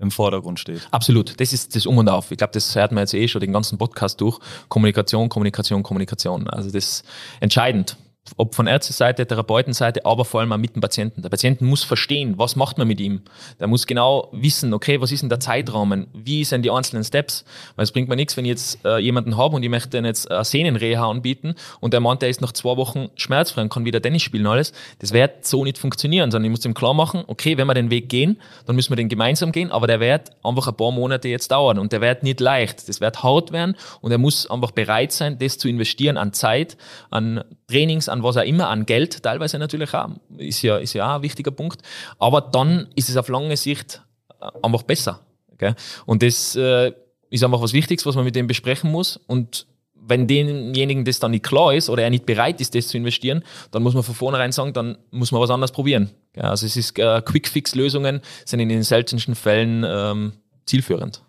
im 0.00 0.10
Vordergrund 0.10 0.58
steht. 0.58 0.88
Absolut, 0.90 1.38
das 1.38 1.52
ist 1.52 1.76
das 1.76 1.86
Um 1.86 1.98
und 1.98 2.08
Auf. 2.08 2.32
Ich 2.32 2.38
glaube, 2.38 2.54
das 2.54 2.74
hört 2.74 2.90
man 2.90 3.02
jetzt 3.02 3.14
eh 3.14 3.28
schon 3.28 3.40
den 3.40 3.52
ganzen 3.52 3.78
Podcast 3.78 4.20
durch. 4.20 4.40
Kommunikation, 4.68 5.28
Kommunikation, 5.28 5.84
Kommunikation. 5.84 6.50
Also 6.50 6.72
das 6.72 6.88
ist 6.88 7.04
entscheidend 7.38 7.96
ob 8.36 8.54
von 8.54 8.66
Ärzteseite, 8.66 9.26
Therapeutenseite, 9.26 10.04
aber 10.04 10.24
vor 10.24 10.40
allem 10.40 10.52
auch 10.52 10.58
mit 10.58 10.74
dem 10.74 10.80
Patienten. 10.80 11.22
Der 11.22 11.28
Patient 11.28 11.60
muss 11.60 11.84
verstehen, 11.84 12.38
was 12.38 12.56
macht 12.56 12.78
man 12.78 12.88
mit 12.88 13.00
ihm. 13.00 13.22
Der 13.60 13.66
muss 13.66 13.86
genau 13.86 14.28
wissen, 14.32 14.72
okay, 14.74 15.00
was 15.00 15.12
ist 15.12 15.22
denn 15.22 15.28
der 15.28 15.40
Zeitrahmen? 15.40 16.06
Wie 16.12 16.44
sind 16.44 16.62
die 16.62 16.70
einzelnen 16.70 17.04
Steps? 17.04 17.44
Weil 17.76 17.84
es 17.84 17.92
bringt 17.92 18.08
mir 18.08 18.16
nichts, 18.16 18.36
wenn 18.36 18.44
ich 18.44 18.50
jetzt 18.50 18.84
äh, 18.84 18.98
jemanden 18.98 19.36
habe 19.36 19.56
und 19.56 19.62
ich 19.62 19.68
möchte 19.68 19.90
den 19.90 20.04
jetzt 20.04 20.30
äh, 20.30 20.44
Sehnenreha 20.44 21.08
anbieten 21.08 21.54
und 21.80 21.92
der 21.92 22.00
meint, 22.00 22.22
der 22.22 22.28
ist 22.28 22.40
nach 22.40 22.52
zwei 22.52 22.76
Wochen 22.76 23.08
schmerzfrei 23.16 23.62
und 23.62 23.68
kann 23.68 23.84
wieder 23.84 24.02
Tennis 24.02 24.22
spielen 24.22 24.46
alles. 24.46 24.72
Das 24.98 25.12
wird 25.12 25.44
so 25.44 25.64
nicht 25.64 25.78
funktionieren, 25.78 26.30
sondern 26.30 26.46
ich 26.46 26.50
muss 26.50 26.64
ihm 26.64 26.74
klar 26.74 26.94
machen, 26.94 27.24
okay, 27.26 27.56
wenn 27.56 27.66
wir 27.66 27.74
den 27.74 27.90
Weg 27.90 28.08
gehen, 28.08 28.40
dann 28.66 28.76
müssen 28.76 28.90
wir 28.90 28.96
den 28.96 29.08
gemeinsam 29.08 29.52
gehen, 29.52 29.70
aber 29.70 29.86
der 29.86 30.00
wird 30.00 30.30
einfach 30.42 30.68
ein 30.68 30.76
paar 30.76 30.92
Monate 30.92 31.28
jetzt 31.28 31.50
dauern 31.50 31.78
und 31.78 31.92
der 31.92 32.00
wird 32.00 32.22
nicht 32.22 32.40
leicht. 32.40 32.88
Das 32.88 33.00
wird 33.00 33.22
hart 33.22 33.52
werden 33.52 33.76
und 34.00 34.12
er 34.12 34.18
muss 34.18 34.48
einfach 34.50 34.70
bereit 34.70 35.12
sein, 35.12 35.38
das 35.38 35.58
zu 35.58 35.68
investieren 35.68 36.16
an 36.16 36.32
Zeit, 36.32 36.76
an 37.10 37.44
Trainings, 37.68 38.08
an 38.08 38.22
was 38.22 38.36
auch 38.36 38.42
immer, 38.42 38.68
an 38.68 38.86
Geld 38.86 39.22
teilweise 39.22 39.58
natürlich 39.58 39.94
auch, 39.94 40.08
ist 40.36 40.62
ja, 40.62 40.78
ist 40.78 40.94
ja 40.94 41.10
auch 41.10 41.16
ein 41.16 41.22
wichtiger 41.22 41.50
Punkt. 41.50 41.82
Aber 42.18 42.40
dann 42.40 42.88
ist 42.94 43.08
es 43.08 43.16
auf 43.16 43.28
lange 43.28 43.56
Sicht 43.56 44.02
äh, 44.40 44.46
einfach 44.62 44.82
besser. 44.82 45.20
Okay? 45.52 45.74
Und 46.06 46.22
das 46.22 46.56
äh, 46.56 46.92
ist 47.30 47.44
einfach 47.44 47.60
was 47.60 47.72
Wichtiges, 47.72 48.06
was 48.06 48.16
man 48.16 48.24
mit 48.24 48.34
dem 48.34 48.46
besprechen 48.46 48.90
muss. 48.90 49.18
Und 49.26 49.66
wenn 49.94 50.26
demjenigen 50.26 51.04
das 51.04 51.18
dann 51.18 51.32
nicht 51.32 51.44
klar 51.44 51.74
ist 51.74 51.90
oder 51.90 52.02
er 52.02 52.10
nicht 52.10 52.24
bereit 52.24 52.60
ist, 52.60 52.74
das 52.74 52.88
zu 52.88 52.96
investieren, 52.96 53.44
dann 53.70 53.82
muss 53.82 53.94
man 53.94 54.02
von 54.02 54.14
vornherein 54.14 54.52
sagen, 54.52 54.72
dann 54.72 54.96
muss 55.10 55.32
man 55.32 55.40
was 55.40 55.50
anderes 55.50 55.72
probieren. 55.72 56.10
Also 56.36 56.66
es 56.66 56.76
ist 56.76 56.98
äh, 56.98 57.20
Quick-Fix-Lösungen 57.20 58.22
sind 58.44 58.60
in 58.60 58.68
den 58.68 58.82
seltensten 58.82 59.34
Fällen 59.34 59.84
ähm, 59.86 60.32
zielführend. 60.64 61.22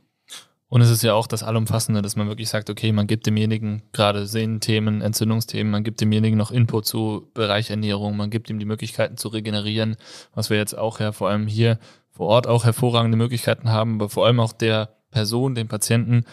Und 0.70 0.82
es 0.82 0.92
ist 0.92 1.02
ja 1.02 1.16
auch 1.16 1.26
das 1.26 1.42
Allumfassende, 1.42 2.04
dass 2.04 2.16
man 2.16 2.28
wirklich 2.28 2.48
sagt, 2.48 2.70
okay, 2.70 2.92
man 2.92 3.08
gibt 3.08 3.26
demjenigen 3.26 3.82
gerade 3.92 4.28
Sehnenthemen, 4.28 5.02
Entzündungsthemen, 5.02 5.72
man 5.72 5.84
gibt 5.84 6.00
demjenigen 6.00 6.38
noch 6.38 6.52
Input 6.52 6.86
zu 6.86 7.28
Bereich 7.34 7.72
Ernährung, 7.72 8.16
man 8.16 8.30
gibt 8.30 8.52
ihm 8.52 8.60
die 8.60 8.66
Möglichkeiten 8.66 9.18
zu 9.18 9.30
regenerieren, 9.30 9.98
was 10.36 10.52
wir 10.52 10.58
jetzt 10.58 10.78
auch 10.78 11.00
ja 11.00 11.12
vor 11.12 11.30
allem 11.30 11.48
hier 11.48 11.80
vor 12.12 12.28
Ort 12.28 12.46
auch 12.46 12.66
hervorragende 12.66 13.18
Möglichkeiten 13.18 13.70
haben, 13.70 13.96
aber 13.96 14.10
vor 14.10 14.28
allem 14.28 14.40
auch 14.40 14.54
der 14.54 14.96
Person, 15.10 15.56
dem 15.56 15.68
Patienten, 15.68 16.24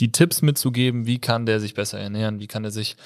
die 0.00 0.10
Tipps 0.10 0.42
mitzugeben, 0.42 1.06
wie 1.06 1.20
kann 1.20 1.46
der 1.46 1.60
sich 1.60 1.74
besser 1.74 2.00
ernähren, 2.00 2.40
wie 2.40 2.48
kann 2.48 2.64
er 2.64 2.72
sich 2.72 2.96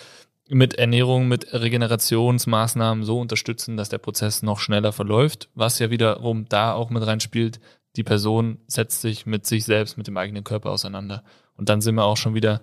mit 0.48 0.74
Ernährung, 0.77 1.29
mit 1.29 1.53
Regenerationsmaßnahmen 1.53 3.05
so 3.05 3.20
unterstützen, 3.20 3.77
dass 3.77 3.90
der 3.90 3.98
Prozess 3.98 4.42
noch 4.42 4.59
schneller 4.61 4.92
verläuft, 4.92 5.51
was 5.55 5.79
ja 5.79 5.90
wiederum 5.90 6.46
da 6.48 6.72
auch 6.72 6.88
mit 6.88 7.07
reinspielt, 7.07 7.61
die 7.96 8.05
Person 8.05 8.59
setzt 8.66 9.01
sich 9.01 9.27
mit 9.27 9.46
sich 9.46 9.64
selbst, 9.64 9.98
mit 9.98 10.07
dem 10.07 10.16
eigenen 10.16 10.44
Körper 10.44 10.71
auseinander. 10.71 11.25
Und 11.56 11.69
dann 11.69 11.81
sind 11.81 11.96
wir 11.96 12.04
auch 12.04 12.17
schon 12.17 12.35
wieder 12.35 12.60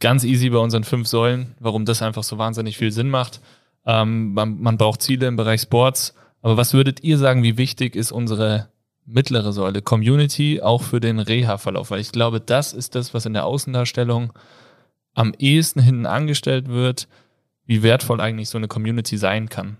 ganz 0.00 0.24
easy 0.24 0.50
bei 0.50 0.58
unseren 0.58 0.84
fünf 0.84 1.08
Säulen, 1.08 1.54
warum 1.60 1.84
das 1.84 2.02
einfach 2.02 2.24
so 2.24 2.36
wahnsinnig 2.36 2.76
viel 2.76 2.92
Sinn 2.92 3.08
macht. 3.08 3.40
Ähm, 3.86 4.34
man, 4.34 4.60
man 4.60 4.76
braucht 4.76 5.02
Ziele 5.02 5.26
im 5.26 5.36
Bereich 5.36 5.62
Sports. 5.62 6.14
Aber 6.42 6.56
was 6.56 6.74
würdet 6.74 7.02
ihr 7.02 7.16
sagen, 7.16 7.42
wie 7.42 7.56
wichtig 7.56 7.96
ist 7.96 8.12
unsere 8.12 8.68
mittlere 9.06 9.52
Säule, 9.52 9.82
Community, 9.82 10.60
auch 10.62 10.82
für 10.82 11.00
den 11.00 11.18
Reha-Verlauf, 11.18 11.90
weil 11.90 12.00
ich 12.00 12.12
glaube, 12.12 12.40
das 12.40 12.72
ist 12.72 12.94
das, 12.94 13.14
was 13.14 13.26
in 13.26 13.34
der 13.34 13.46
Außendarstellung 13.46 14.32
am 15.14 15.34
ehesten 15.38 15.80
hinten 15.80 16.06
angestellt 16.06 16.68
wird, 16.68 17.08
wie 17.66 17.82
wertvoll 17.82 18.20
eigentlich 18.20 18.48
so 18.48 18.58
eine 18.58 18.68
Community 18.68 19.16
sein 19.16 19.48
kann. 19.48 19.76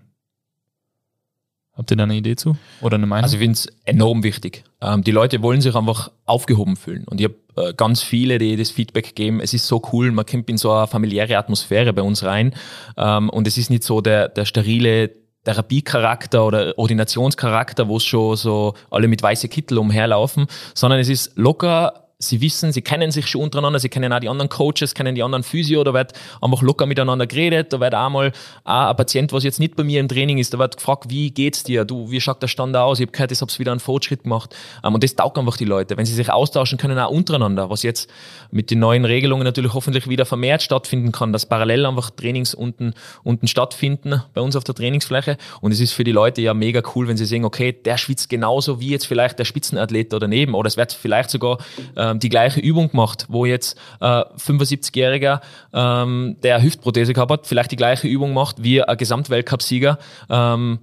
Habt 1.77 1.91
ihr 1.91 1.97
da 1.97 2.03
eine 2.03 2.15
Idee 2.15 2.35
zu? 2.35 2.55
Oder 2.81 2.95
eine 2.95 3.05
Meinung? 3.05 3.23
Also 3.23 3.35
ich 3.35 3.41
finde 3.41 3.53
es 3.53 3.67
enorm 3.83 4.23
wichtig. 4.23 4.63
Ähm, 4.81 5.03
die 5.03 5.11
Leute 5.11 5.41
wollen 5.41 5.59
sich 5.59 5.75
einfach 5.75 6.09
aufgehoben 6.25 6.77
fühlen. 6.77 7.03
Und 7.05 7.19
ich 7.19 7.27
habe 7.27 7.69
äh, 7.69 7.73
ganz 7.73 8.01
viele, 8.01 8.37
die 8.37 8.55
das 8.55 8.71
Feedback 8.71 9.13
geben, 9.15 9.41
es 9.41 9.53
ist 9.53 9.67
so 9.67 9.81
cool, 9.91 10.11
man 10.11 10.25
kommt 10.25 10.49
in 10.49 10.57
so 10.57 10.71
eine 10.71 10.87
familiäre 10.87 11.37
Atmosphäre 11.37 11.91
bei 11.91 12.01
uns 12.01 12.23
rein. 12.23 12.53
Ähm, 12.95 13.29
und 13.29 13.45
es 13.45 13.57
ist 13.57 13.69
nicht 13.69 13.83
so 13.83 13.99
der, 13.99 14.29
der 14.29 14.45
sterile 14.45 15.11
Therapiecharakter 15.43 16.45
oder 16.45 16.77
Ordinationscharakter, 16.77 17.87
wo 17.87 17.97
es 17.97 18.05
schon 18.05 18.37
so 18.37 18.73
alle 18.89 19.07
mit 19.07 19.21
weiße 19.21 19.49
Kittel 19.49 19.77
umherlaufen, 19.77 20.47
sondern 20.73 20.99
es 20.99 21.09
ist 21.09 21.33
locker 21.35 22.04
sie 22.17 22.39
wissen, 22.41 22.71
sie 22.71 22.81
kennen 22.81 23.11
sich 23.11 23.27
schon 23.27 23.41
untereinander, 23.41 23.79
sie 23.79 23.89
kennen 23.89 24.13
auch 24.13 24.19
die 24.19 24.29
anderen 24.29 24.49
Coaches, 24.49 24.93
kennen 24.93 25.15
die 25.15 25.23
anderen 25.23 25.43
Physio, 25.43 25.83
da 25.83 25.93
wird 25.93 26.13
einfach 26.41 26.61
locker 26.61 26.85
miteinander 26.85 27.27
geredet, 27.27 27.73
da 27.73 27.79
wird 27.79 27.93
auch 27.93 28.09
mal 28.09 28.31
auch 28.63 28.89
ein 28.89 28.95
Patient, 28.95 29.33
was 29.33 29.43
jetzt 29.43 29.59
nicht 29.59 29.75
bei 29.75 29.83
mir 29.83 29.99
im 29.99 30.07
Training 30.07 30.37
ist, 30.37 30.53
da 30.53 30.59
wird 30.59 30.77
gefragt, 30.77 31.05
wie 31.09 31.31
geht's 31.31 31.63
dir, 31.63 31.83
du, 31.83 32.09
wie 32.11 32.21
schaut 32.21 32.41
der 32.41 32.47
Stand 32.47 32.75
aus, 32.77 32.99
ich 32.99 33.05
habe 33.05 33.11
gehört, 33.11 33.31
ich 33.31 33.41
habe 33.41 33.51
wieder 33.57 33.71
einen 33.71 33.79
Fortschritt 33.79 34.23
gemacht. 34.23 34.55
Ähm, 34.83 34.93
und 34.93 35.03
das 35.03 35.15
taugt 35.15 35.37
einfach 35.37 35.57
die 35.57 35.65
Leute, 35.65 35.97
wenn 35.97 36.05
sie 36.05 36.13
sich 36.13 36.31
austauschen 36.31 36.77
können, 36.77 36.97
auch 36.97 37.11
untereinander, 37.11 37.69
was 37.69 37.83
jetzt 37.83 38.09
mit 38.49 38.71
den 38.71 38.79
neuen 38.79 39.03
Regelungen 39.03 39.43
natürlich 39.43 39.73
hoffentlich 39.73 40.07
wieder 40.07 40.25
vermehrt 40.25 40.61
stattfinden 40.61 41.11
kann, 41.11 41.33
dass 41.33 41.45
parallel 41.45 41.85
einfach 41.85 42.11
Trainings 42.11 42.53
unten, 42.53 42.93
unten 43.23 43.47
stattfinden 43.47 44.23
bei 44.33 44.41
uns 44.41 44.55
auf 44.55 44.63
der 44.63 44.75
Trainingsfläche. 44.75 45.37
Und 45.59 45.73
es 45.73 45.81
ist 45.81 45.91
für 45.91 46.05
die 46.05 46.11
Leute 46.13 46.41
ja 46.41 46.53
mega 46.53 46.81
cool, 46.95 47.07
wenn 47.07 47.17
sie 47.17 47.25
sehen, 47.25 47.43
okay, 47.43 47.73
der 47.73 47.97
schwitzt 47.97 48.29
genauso 48.29 48.79
wie 48.79 48.89
jetzt 48.89 49.05
vielleicht 49.05 49.37
der 49.37 49.45
Spitzenathlet 49.45 50.13
da 50.13 50.19
daneben 50.19 50.53
oder 50.53 50.67
es 50.67 50.77
wird 50.77 50.93
vielleicht 50.93 51.29
sogar 51.29 51.57
äh, 51.95 52.04
ähm, 52.11 52.19
die 52.19 52.29
gleiche 52.29 52.59
Übung 52.59 52.91
gemacht, 52.91 53.25
wo 53.29 53.45
jetzt 53.45 53.77
äh, 53.99 54.05
75-Jähriger, 54.05 55.41
ähm, 55.73 56.37
der 56.43 56.61
Hüftprothese 56.61 57.13
gehabt 57.13 57.31
hat, 57.31 57.47
vielleicht 57.47 57.71
die 57.71 57.75
gleiche 57.75 58.07
Übung 58.07 58.33
macht 58.33 58.63
wie 58.63 58.81
ein 58.81 58.97
Gesamtweltcupsieger, 58.97 59.97
ähm, 60.29 60.79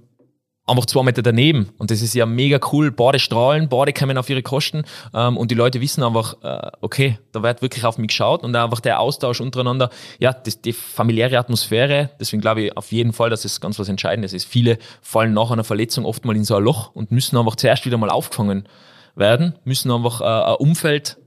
einfach 0.65 0.85
zwei 0.85 1.03
Meter 1.03 1.21
daneben. 1.21 1.69
Und 1.77 1.91
das 1.91 2.01
ist 2.01 2.13
ja 2.13 2.25
mega 2.25 2.59
cool. 2.71 2.91
Beide 2.91 3.19
strahlen, 3.19 3.67
beide 3.67 3.91
kommen 3.93 4.17
auf 4.17 4.29
ihre 4.29 4.41
Kosten. 4.41 4.83
Ähm, 5.13 5.37
und 5.37 5.51
die 5.51 5.55
Leute 5.55 5.81
wissen 5.81 6.03
einfach, 6.03 6.35
äh, 6.41 6.71
okay, 6.81 7.19
da 7.31 7.43
wird 7.43 7.61
wirklich 7.61 7.83
auf 7.83 7.97
mich 7.97 8.07
geschaut 8.09 8.43
und 8.43 8.55
einfach 8.55 8.79
der 8.79 8.99
Austausch 8.99 9.41
untereinander, 9.41 9.89
ja, 10.19 10.31
das, 10.31 10.61
die 10.61 10.73
familiäre 10.73 11.37
Atmosphäre. 11.37 12.11
Deswegen 12.19 12.41
glaube 12.41 12.61
ich 12.63 12.77
auf 12.77 12.91
jeden 12.91 13.13
Fall, 13.13 13.29
dass 13.29 13.45
es 13.45 13.59
ganz 13.59 13.77
was 13.79 13.89
Entscheidendes 13.89 14.33
ist. 14.33 14.45
Viele 14.45 14.77
fallen 15.01 15.33
nach 15.33 15.51
einer 15.51 15.63
Verletzung 15.63 16.05
oft 16.05 16.25
mal 16.25 16.35
in 16.35 16.45
so 16.45 16.55
ein 16.55 16.63
Loch 16.63 16.91
und 16.93 17.11
müssen 17.11 17.37
einfach 17.37 17.55
zuerst 17.55 17.85
wieder 17.85 17.97
mal 17.97 18.09
aufgefangen 18.09 18.67
werden, 19.15 19.55
müssen 19.63 19.91
einfach 19.91 20.21
äh, 20.21 20.51
ein 20.51 20.55
Umfeld 20.55 21.17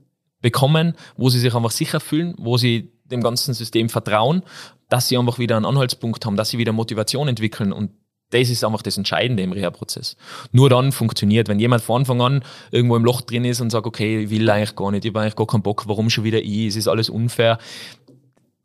bekommen, 0.41 0.95
wo 1.15 1.29
sie 1.29 1.39
sich 1.39 1.53
einfach 1.55 1.71
sicher 1.71 1.99
fühlen, 1.99 2.35
wo 2.37 2.57
sie 2.57 2.91
dem 3.05 3.21
ganzen 3.21 3.53
System 3.53 3.89
vertrauen, 3.89 4.43
dass 4.89 5.07
sie 5.07 5.17
einfach 5.17 5.39
wieder 5.39 5.55
einen 5.55 5.65
Anhaltspunkt 5.65 6.25
haben, 6.25 6.35
dass 6.35 6.49
sie 6.49 6.57
wieder 6.57 6.73
Motivation 6.73 7.27
entwickeln 7.27 7.71
und 7.71 7.91
das 8.29 8.49
ist 8.49 8.63
einfach 8.63 8.81
das 8.81 8.97
Entscheidende 8.97 9.43
im 9.43 9.53
Reha-Prozess. 9.53 10.17
Nur 10.51 10.69
dann 10.69 10.91
funktioniert. 10.91 11.47
Wenn 11.47 11.59
jemand 11.59 11.81
von 11.81 12.01
Anfang 12.01 12.21
an 12.21 12.43
irgendwo 12.71 12.97
im 12.97 13.05
Loch 13.05 13.21
drin 13.21 13.45
ist 13.45 13.61
und 13.61 13.69
sagt, 13.69 13.85
okay, 13.85 14.23
ich 14.23 14.29
will 14.29 14.49
eigentlich 14.49 14.75
gar 14.75 14.91
nicht, 14.91 15.05
ich 15.05 15.11
habe 15.11 15.21
eigentlich 15.21 15.37
gar 15.37 15.47
keinen 15.47 15.63
Bock, 15.63 15.87
warum 15.87 16.09
schon 16.09 16.25
wieder 16.25 16.41
ich, 16.41 16.67
es 16.67 16.75
ist 16.75 16.89
alles 16.89 17.09
unfair, 17.09 17.57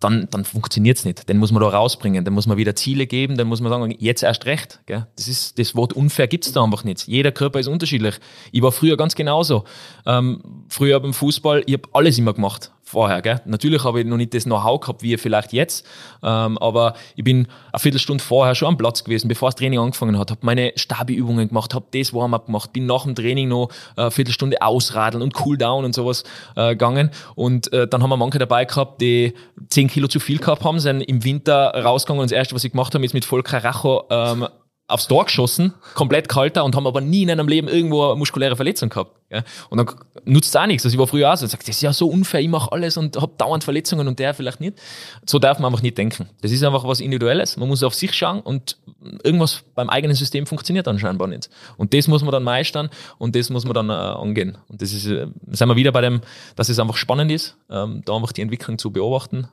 dann, 0.03 0.29
dann 0.31 0.45
funktioniert 0.45 0.99
es 0.99 1.05
nicht. 1.05 1.29
Den 1.29 1.39
muss 1.39 1.53
man 1.53 1.63
da 1.63 1.69
rausbringen, 1.69 2.25
dann 2.25 2.35
muss 2.35 2.47
man 2.47 2.57
wieder 2.57 2.75
Ziele 2.75 3.07
geben, 3.07 3.37
dann 3.37 3.47
muss 3.47 3.61
man 3.61 3.71
sagen, 3.71 3.95
jetzt 3.99 4.23
erst 4.23 4.47
recht. 4.47 4.81
Gell? 4.87 5.07
Das, 5.17 5.29
ist, 5.29 5.59
das 5.59 5.75
Wort 5.75 5.93
unfair 5.93 6.29
gibt 6.29 6.47
es 6.47 6.53
da 6.53 6.63
einfach 6.63 6.85
nicht. 6.85 7.07
Jeder 7.07 7.33
Körper 7.33 7.61
ist 7.61 7.69
unterschiedlich. 7.69 8.17
Ich 8.51 8.63
war 8.63 8.73
früher 8.73 8.97
ganz 8.97 9.15
genauso. 9.15 9.65
Ähm, 10.07 10.65
früher 10.69 10.99
beim 11.01 11.15
Fußball, 11.15 11.63
ich 11.67 11.75
habe 11.75 11.89
alles 11.93 12.19
immer 12.19 12.35
gemacht 12.35 12.73
vorher. 12.93 13.23
Gell? 13.23 13.41
Natürlich 13.47 13.85
habe 13.85 14.01
ich 14.01 14.07
noch 14.07 14.17
nicht 14.17 14.35
das 14.35 14.45
Know-how 14.45 14.81
gehabt, 14.81 15.03
wie 15.03 15.17
vielleicht 15.17 15.53
jetzt, 15.53 15.87
ähm, 16.23 16.59
aber 16.59 16.95
ich 17.17 17.25
bin 17.25 17.49
eine 17.73 17.81
Viertelstunde 17.81 18.23
vorher 18.23 18.55
schon 18.55 18.69
am 18.69 18.77
Platz 18.77 19.03
gewesen, 19.03 19.29
bevor 19.29 19.49
das 19.49 19.57
Training 19.57 19.79
angefangen 19.79 20.19
hat, 20.19 20.31
habe 20.31 20.41
meine 20.43 20.73
Stabi-Übungen 20.77 21.49
gemacht, 21.49 21.75
habe 21.75 21.87
das 21.93 22.13
Warm-up 22.13 22.47
gemacht, 22.47 22.73
bin 22.73 22.87
nach 22.87 23.05
dem 23.05 23.15
Training 23.15 23.49
noch 23.49 23.71
eine 23.97 24.11
Viertelstunde 24.11 24.61
ausradeln 24.61 25.23
und 25.23 25.35
Cooldown 25.35 25.85
und 25.85 25.95
sowas 25.95 26.23
äh, 26.55 26.71
gegangen 26.71 27.11
und 27.35 27.73
äh, 27.73 27.89
dann 27.89 28.03
haben 28.03 28.11
wir 28.11 28.17
manche 28.17 28.39
dabei 28.39 28.67
gehabt, 28.67 29.01
die 29.01 29.33
10 29.71 29.89
Kilo 29.89 30.07
zu 30.07 30.21
viel 30.21 30.39
gehabt 30.39 30.63
haben, 30.63 30.79
sind 30.79 31.01
im 31.01 31.25
Winter 31.25 31.71
rausgegangen 31.71 32.21
und 32.21 32.31
das 32.31 32.37
erste, 32.37 32.55
was 32.55 32.65
ich 32.65 32.73
gemacht 32.73 32.95
habe, 32.95 33.05
ist 33.05 33.15
mit 33.15 33.25
Volker 33.25 33.65
Racho 33.65 34.05
ähm, 34.11 34.47
aufs 34.89 35.09
Tor 35.09 35.25
geschossen, 35.25 35.75
komplett 35.95 36.29
kalter 36.29 36.65
und 36.65 36.77
haben 36.77 36.87
aber 36.87 37.01
nie 37.01 37.23
in 37.23 37.31
einem 37.31 37.49
Leben 37.49 37.69
irgendwo 37.69 38.07
eine 38.07 38.17
muskuläre 38.17 38.57
Verletzung 38.57 38.91
gehabt. 38.91 39.17
Ja? 39.31 39.43
Und 39.71 39.79
dann 39.79 39.89
nutzt 40.25 40.51
es 40.51 40.57
auch 40.57 40.67
nichts. 40.67 40.85
Also 40.85 40.95
ich 40.95 40.99
war 40.99 41.07
früher 41.07 41.33
auch 41.33 41.37
so 41.37 41.45
und 41.45 41.51
sage, 41.51 41.65
das 41.65 41.77
ist 41.77 41.83
ja 41.83 41.93
so 41.93 42.09
unfair, 42.09 42.41
ich 42.41 42.49
mache 42.49 42.71
alles 42.73 42.97
und 42.97 43.17
habe 43.17 43.33
dauernd 43.39 43.65
Verletzungen 43.65 44.07
und 44.07 44.19
der 44.19 44.35
vielleicht 44.35 44.61
nicht. 44.61 44.79
So 45.25 45.39
darf 45.39 45.59
man 45.59 45.73
einfach 45.73 45.83
nicht 45.83 45.97
denken. 45.97 46.29
Das 46.43 46.51
ist 46.51 46.63
einfach 46.63 46.85
was 46.85 47.01
Individuelles. 47.01 47.57
Man 47.57 47.69
muss 47.69 47.83
auf 47.83 47.95
sich 47.95 48.13
schauen 48.13 48.41
und 48.41 48.77
irgendwas 49.23 49.65
beim 49.75 49.89
eigenen 49.89 50.17
System 50.17 50.47
funktioniert 50.47 50.87
anscheinend 50.89 51.27
nicht. 51.29 51.49
Und 51.77 51.95
das 51.95 52.09
muss 52.09 52.23
man 52.23 52.33
dann 52.33 52.43
meistern 52.43 52.91
und 53.19 53.35
das 53.35 53.49
muss 53.49 53.65
man 53.65 53.75
dann 53.75 53.89
äh, 53.89 53.93
angehen. 53.93 54.59
Und 54.69 54.83
das 54.83 54.93
ist, 54.93 55.07
äh, 55.07 55.27
sind 55.51 55.69
wir 55.69 55.77
wieder 55.77 55.93
bei 55.93 56.03
dem, 56.03 56.21
dass 56.57 56.69
es 56.69 56.79
einfach 56.79 56.97
spannend 56.97 57.31
ist, 57.31 57.57
ähm, 57.71 58.03
da 58.05 58.15
einfach 58.15 58.33
die 58.33 58.43
Entwicklung 58.43 58.79
zu 58.79 58.91
beobachten 58.91 59.49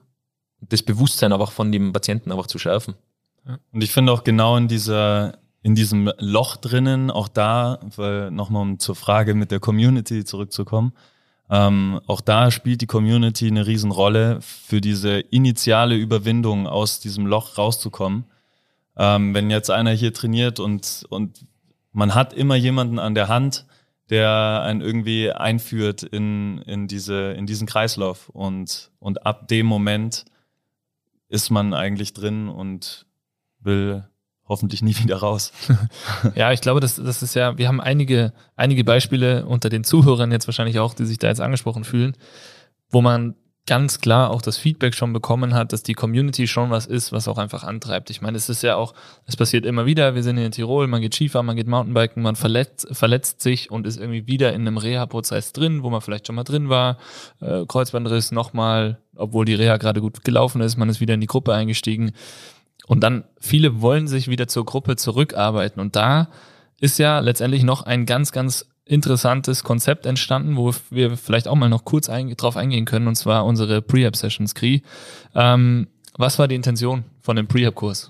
das 0.61 0.83
Bewusstsein 0.83 1.33
einfach 1.33 1.51
von 1.51 1.71
dem 1.71 1.93
Patienten 1.93 2.31
einfach 2.31 2.47
zu 2.47 2.59
schärfen. 2.59 2.95
Und 3.71 3.83
ich 3.83 3.91
finde 3.91 4.11
auch 4.11 4.23
genau 4.23 4.57
in 4.57 4.67
dieser, 4.67 5.39
in 5.61 5.75
diesem 5.75 6.11
Loch 6.17 6.57
drinnen, 6.57 7.11
auch 7.11 7.27
da, 7.27 7.79
weil 7.95 8.31
nochmal 8.31 8.61
um 8.63 8.79
zur 8.79 8.95
Frage 8.95 9.33
mit 9.33 9.51
der 9.51 9.59
Community 9.59 10.23
zurückzukommen, 10.23 10.93
ähm, 11.49 11.99
auch 12.05 12.21
da 12.21 12.51
spielt 12.51 12.81
die 12.81 12.87
Community 12.87 13.47
eine 13.47 13.65
Riesenrolle 13.65 14.39
für 14.41 14.81
diese 14.81 15.19
initiale 15.19 15.95
Überwindung 15.95 16.67
aus 16.67 16.99
diesem 16.99 17.25
Loch 17.25 17.57
rauszukommen. 17.57 18.25
Ähm, 18.95 19.33
wenn 19.33 19.49
jetzt 19.49 19.71
einer 19.71 19.91
hier 19.91 20.13
trainiert 20.13 20.59
und, 20.59 21.05
und 21.09 21.45
man 21.91 22.13
hat 22.13 22.33
immer 22.33 22.55
jemanden 22.55 22.99
an 22.99 23.15
der 23.15 23.29
Hand, 23.29 23.65
der 24.09 24.61
einen 24.63 24.81
irgendwie 24.81 25.31
einführt 25.31 26.03
in, 26.03 26.59
in, 26.59 26.87
diese, 26.87 27.31
in 27.31 27.45
diesen 27.45 27.67
Kreislauf 27.67 28.29
und, 28.29 28.91
und 28.99 29.25
ab 29.25 29.47
dem 29.47 29.65
Moment 29.65 30.25
ist 31.29 31.49
man 31.49 31.73
eigentlich 31.73 32.13
drin 32.13 32.49
und 32.49 33.05
will 33.61 34.03
hoffentlich 34.49 34.81
nie 34.81 34.97
wieder 34.97 35.17
raus. 35.17 35.53
ja, 36.35 36.51
ich 36.51 36.61
glaube, 36.61 36.79
das, 36.79 36.95
das 36.95 37.21
ist 37.21 37.35
ja, 37.35 37.57
wir 37.57 37.67
haben 37.67 37.79
einige, 37.79 38.33
einige 38.55 38.83
Beispiele 38.83 39.45
unter 39.45 39.69
den 39.69 39.83
Zuhörern 39.83 40.31
jetzt 40.31 40.47
wahrscheinlich 40.47 40.79
auch, 40.79 40.95
die 40.95 41.05
sich 41.05 41.19
da 41.19 41.27
jetzt 41.27 41.39
angesprochen 41.39 41.83
fühlen, 41.83 42.17
wo 42.89 43.01
man 43.01 43.35
ganz 43.67 44.01
klar 44.01 44.31
auch 44.31 44.41
das 44.41 44.57
Feedback 44.57 44.95
schon 44.95 45.13
bekommen 45.13 45.53
hat, 45.53 45.73
dass 45.73 45.83
die 45.83 45.93
Community 45.93 46.47
schon 46.47 46.71
was 46.71 46.87
ist, 46.87 47.11
was 47.11 47.27
auch 47.27 47.37
einfach 47.37 47.63
antreibt. 47.63 48.09
Ich 48.09 48.19
meine, 48.19 48.35
es 48.35 48.49
ist 48.49 48.63
ja 48.63 48.75
auch, 48.75 48.95
es 49.27 49.35
passiert 49.35 49.63
immer 49.63 49.85
wieder, 49.85 50.15
wir 50.15 50.23
sind 50.23 50.39
in 50.39 50.51
Tirol, 50.51 50.87
man 50.87 51.01
geht 51.01 51.13
Skifahren, 51.13 51.45
man 51.45 51.55
geht 51.55 51.67
Mountainbiken, 51.67 52.23
man 52.23 52.35
verletzt, 52.35 52.87
verletzt 52.93 53.41
sich 53.41 53.69
und 53.69 53.85
ist 53.85 53.97
irgendwie 53.97 54.25
wieder 54.25 54.53
in 54.53 54.61
einem 54.61 54.77
Reha-Prozess 54.77 55.53
drin, 55.53 55.83
wo 55.83 55.91
man 55.91 56.01
vielleicht 56.01 56.25
schon 56.25 56.35
mal 56.35 56.45
drin 56.45 56.69
war, 56.69 56.97
äh, 57.41 57.63
Kreuzbandriss 57.67 58.31
nochmal, 58.31 58.97
obwohl 59.15 59.45
die 59.45 59.53
Reha 59.53 59.77
gerade 59.77 60.01
gut 60.01 60.23
gelaufen 60.23 60.61
ist, 60.61 60.77
man 60.77 60.89
ist 60.89 60.99
wieder 60.99 61.13
in 61.13 61.21
die 61.21 61.27
Gruppe 61.27 61.53
eingestiegen 61.53 62.13
und 62.89 63.01
dann 63.01 63.23
viele 63.39 63.81
wollen 63.81 64.07
sich 64.07 64.29
wieder 64.29 64.47
zur 64.47 64.65
Gruppe 64.65 64.95
zurückarbeiten. 64.95 65.79
Und 65.79 65.95
da 65.95 66.27
ist 66.79 66.97
ja 66.97 67.19
letztendlich 67.19 67.61
noch 67.61 67.83
ein 67.83 68.07
ganz, 68.07 68.31
ganz 68.31 68.67
interessantes 68.83 69.63
Konzept 69.63 70.07
entstanden, 70.07 70.57
wo 70.57 70.73
wir 70.89 71.15
vielleicht 71.15 71.47
auch 71.47 71.53
mal 71.53 71.69
noch 71.69 71.85
kurz 71.85 72.09
ein, 72.09 72.35
drauf 72.35 72.57
eingehen 72.57 72.85
können, 72.85 73.07
und 73.07 73.13
zwar 73.13 73.45
unsere 73.45 73.83
Prehab-Sessions, 73.83 74.55
Kri. 74.55 74.81
Ähm, 75.35 75.87
was 76.17 76.39
war 76.39 76.47
die 76.47 76.55
Intention 76.55 77.05
von 77.21 77.35
dem 77.35 77.45
Prehab-Kurs? 77.45 78.09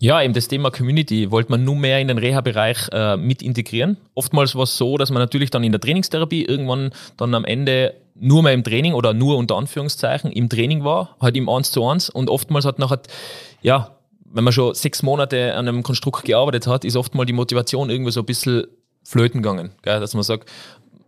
Ja, 0.00 0.20
eben 0.20 0.34
das 0.34 0.48
Thema 0.48 0.72
Community 0.72 1.30
wollte 1.30 1.52
man 1.52 1.62
nur 1.62 1.76
mehr 1.76 2.00
in 2.00 2.08
den 2.08 2.18
Reha-Bereich 2.18 2.88
äh, 2.90 3.16
mit 3.16 3.40
integrieren. 3.40 3.98
Oftmals 4.14 4.56
war 4.56 4.64
es 4.64 4.76
so, 4.76 4.98
dass 4.98 5.10
man 5.12 5.22
natürlich 5.22 5.50
dann 5.50 5.62
in 5.62 5.70
der 5.70 5.80
Trainingstherapie 5.80 6.44
irgendwann 6.44 6.90
dann 7.16 7.36
am 7.36 7.44
Ende 7.44 7.94
nur 8.16 8.42
mehr 8.42 8.52
im 8.52 8.64
Training 8.64 8.94
oder 8.94 9.14
nur 9.14 9.36
unter 9.36 9.56
Anführungszeichen 9.56 10.32
im 10.32 10.48
Training 10.48 10.82
war, 10.82 11.16
halt 11.20 11.36
im 11.36 11.48
Eins 11.48 11.70
zu 11.70 11.86
eins 11.86 12.10
und 12.10 12.28
oftmals 12.30 12.64
hat 12.64 12.80
nachher, 12.80 13.00
ja, 13.62 13.97
wenn 14.32 14.44
man 14.44 14.52
schon 14.52 14.74
sechs 14.74 15.02
Monate 15.02 15.54
an 15.54 15.68
einem 15.68 15.82
Konstrukt 15.82 16.24
gearbeitet 16.24 16.66
hat, 16.66 16.84
ist 16.84 16.96
oft 16.96 17.14
mal 17.14 17.24
die 17.24 17.32
Motivation 17.32 17.90
irgendwie 17.90 18.12
so 18.12 18.20
ein 18.20 18.26
bisschen 18.26 18.66
flöten 19.04 19.42
gegangen. 19.42 19.70
Gell? 19.82 20.00
Dass 20.00 20.14
man 20.14 20.22
sagt, 20.22 20.50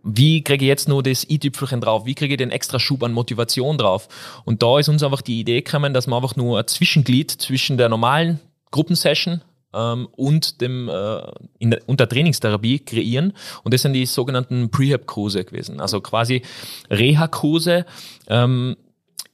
wie 0.03 0.43
kriege 0.43 0.65
ich 0.65 0.69
jetzt 0.69 0.89
nur 0.89 1.03
das 1.03 1.29
i-Tüpfelchen 1.29 1.81
drauf? 1.81 2.05
Wie 2.05 2.15
kriege 2.15 2.33
ich 2.33 2.37
den 2.37 2.51
extra 2.51 2.79
Schub 2.79 3.03
an 3.03 3.13
Motivation 3.13 3.77
drauf? 3.77 4.07
Und 4.45 4.63
da 4.63 4.79
ist 4.79 4.89
uns 4.89 5.03
einfach 5.03 5.21
die 5.21 5.39
Idee 5.39 5.61
gekommen, 5.61 5.93
dass 5.93 6.07
wir 6.07 6.15
einfach 6.15 6.35
nur 6.35 6.59
ein 6.59 6.67
Zwischenglied 6.67 7.29
zwischen 7.29 7.77
der 7.77 7.89
normalen 7.89 8.39
Gruppensession 8.71 9.41
ähm, 9.73 10.07
und 10.13 10.61
dem 10.61 10.89
äh, 10.89 11.21
in 11.59 11.71
der, 11.71 11.81
und 11.87 11.99
der 11.99 12.09
Trainingstherapie 12.09 12.79
kreieren. 12.79 13.33
Und 13.63 13.73
das 13.73 13.83
sind 13.83 13.93
die 13.93 14.05
sogenannten 14.05 14.71
Prehab-Kurse 14.71 15.45
gewesen. 15.45 15.79
Also 15.79 16.01
quasi 16.01 16.41
Reha-Kurse 16.89 17.85
ähm, 18.27 18.75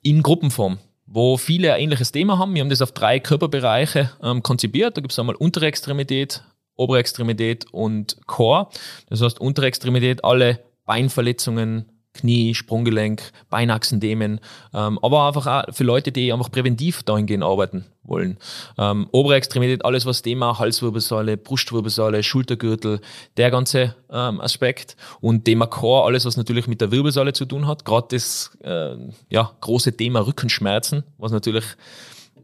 in 0.04 0.22
Gruppenform 0.22 0.80
wo 1.08 1.38
viele 1.38 1.74
ein 1.74 1.82
ähnliches 1.82 2.12
Thema 2.12 2.38
haben. 2.38 2.54
Wir 2.54 2.62
haben 2.62 2.70
das 2.70 2.82
auf 2.82 2.92
drei 2.92 3.20
Körperbereiche 3.20 4.12
ähm, 4.22 4.44
konzipiert. 4.44 4.98
Da 4.98 5.02
gibt 5.02 5.14
es 5.14 5.20
einmal 5.20 5.36
untere 5.36 5.66
Extremität, 5.66 6.44
obere 6.76 7.00
Extremität 7.00 7.66
und 7.72 8.18
Core. 8.28 8.68
Das 9.10 9.22
heißt, 9.22 9.40
untere 9.40 9.66
Extremität, 9.66 10.24
alle 10.24 10.60
Beinverletzungen, 10.86 11.86
Knie, 12.18 12.54
Sprunggelenk, 12.56 13.32
Beinachsendemen, 13.50 14.40
ähm, 14.74 15.00
aber 15.02 15.28
einfach 15.28 15.48
auch 15.48 15.74
für 15.74 15.84
Leute, 15.84 16.12
die 16.12 16.34
einfach 16.34 16.52
präventiv 16.52 17.04
dahingehend 17.04 17.44
arbeiten 17.44 17.86
wollen. 18.04 18.38
Ähm, 18.78 19.08
obere 19.12 19.36
Extremität, 19.36 19.86
alles 19.86 20.06
was 20.06 20.22
Thema 20.22 20.60
Halswirbelsäule, 20.60 21.38
Brustwirbelsäule, 21.38 22.24
Schultergürtel, 22.24 23.02
der 23.38 23.52
ganze 23.52 23.96
ähm, 24.10 24.42
Aspekt 24.42 24.96
und 25.22 25.46
Thema 25.46 25.68
Core, 25.68 26.06
alles 26.06 26.26
was 26.26 26.38
natürlich 26.38 26.68
mit 26.68 26.82
der 26.82 26.92
Wirbelsäule 26.92 27.34
zu 27.34 27.46
tun 27.46 27.68
hat. 27.68 27.86
Gerade 27.86 28.08
das 28.12 28.58
äh, 28.64 28.96
ja, 29.30 29.52
große 29.62 29.96
Thema 29.96 30.26
Rückenschmerzen, 30.26 31.04
was 31.18 31.32
natürlich 31.32 31.66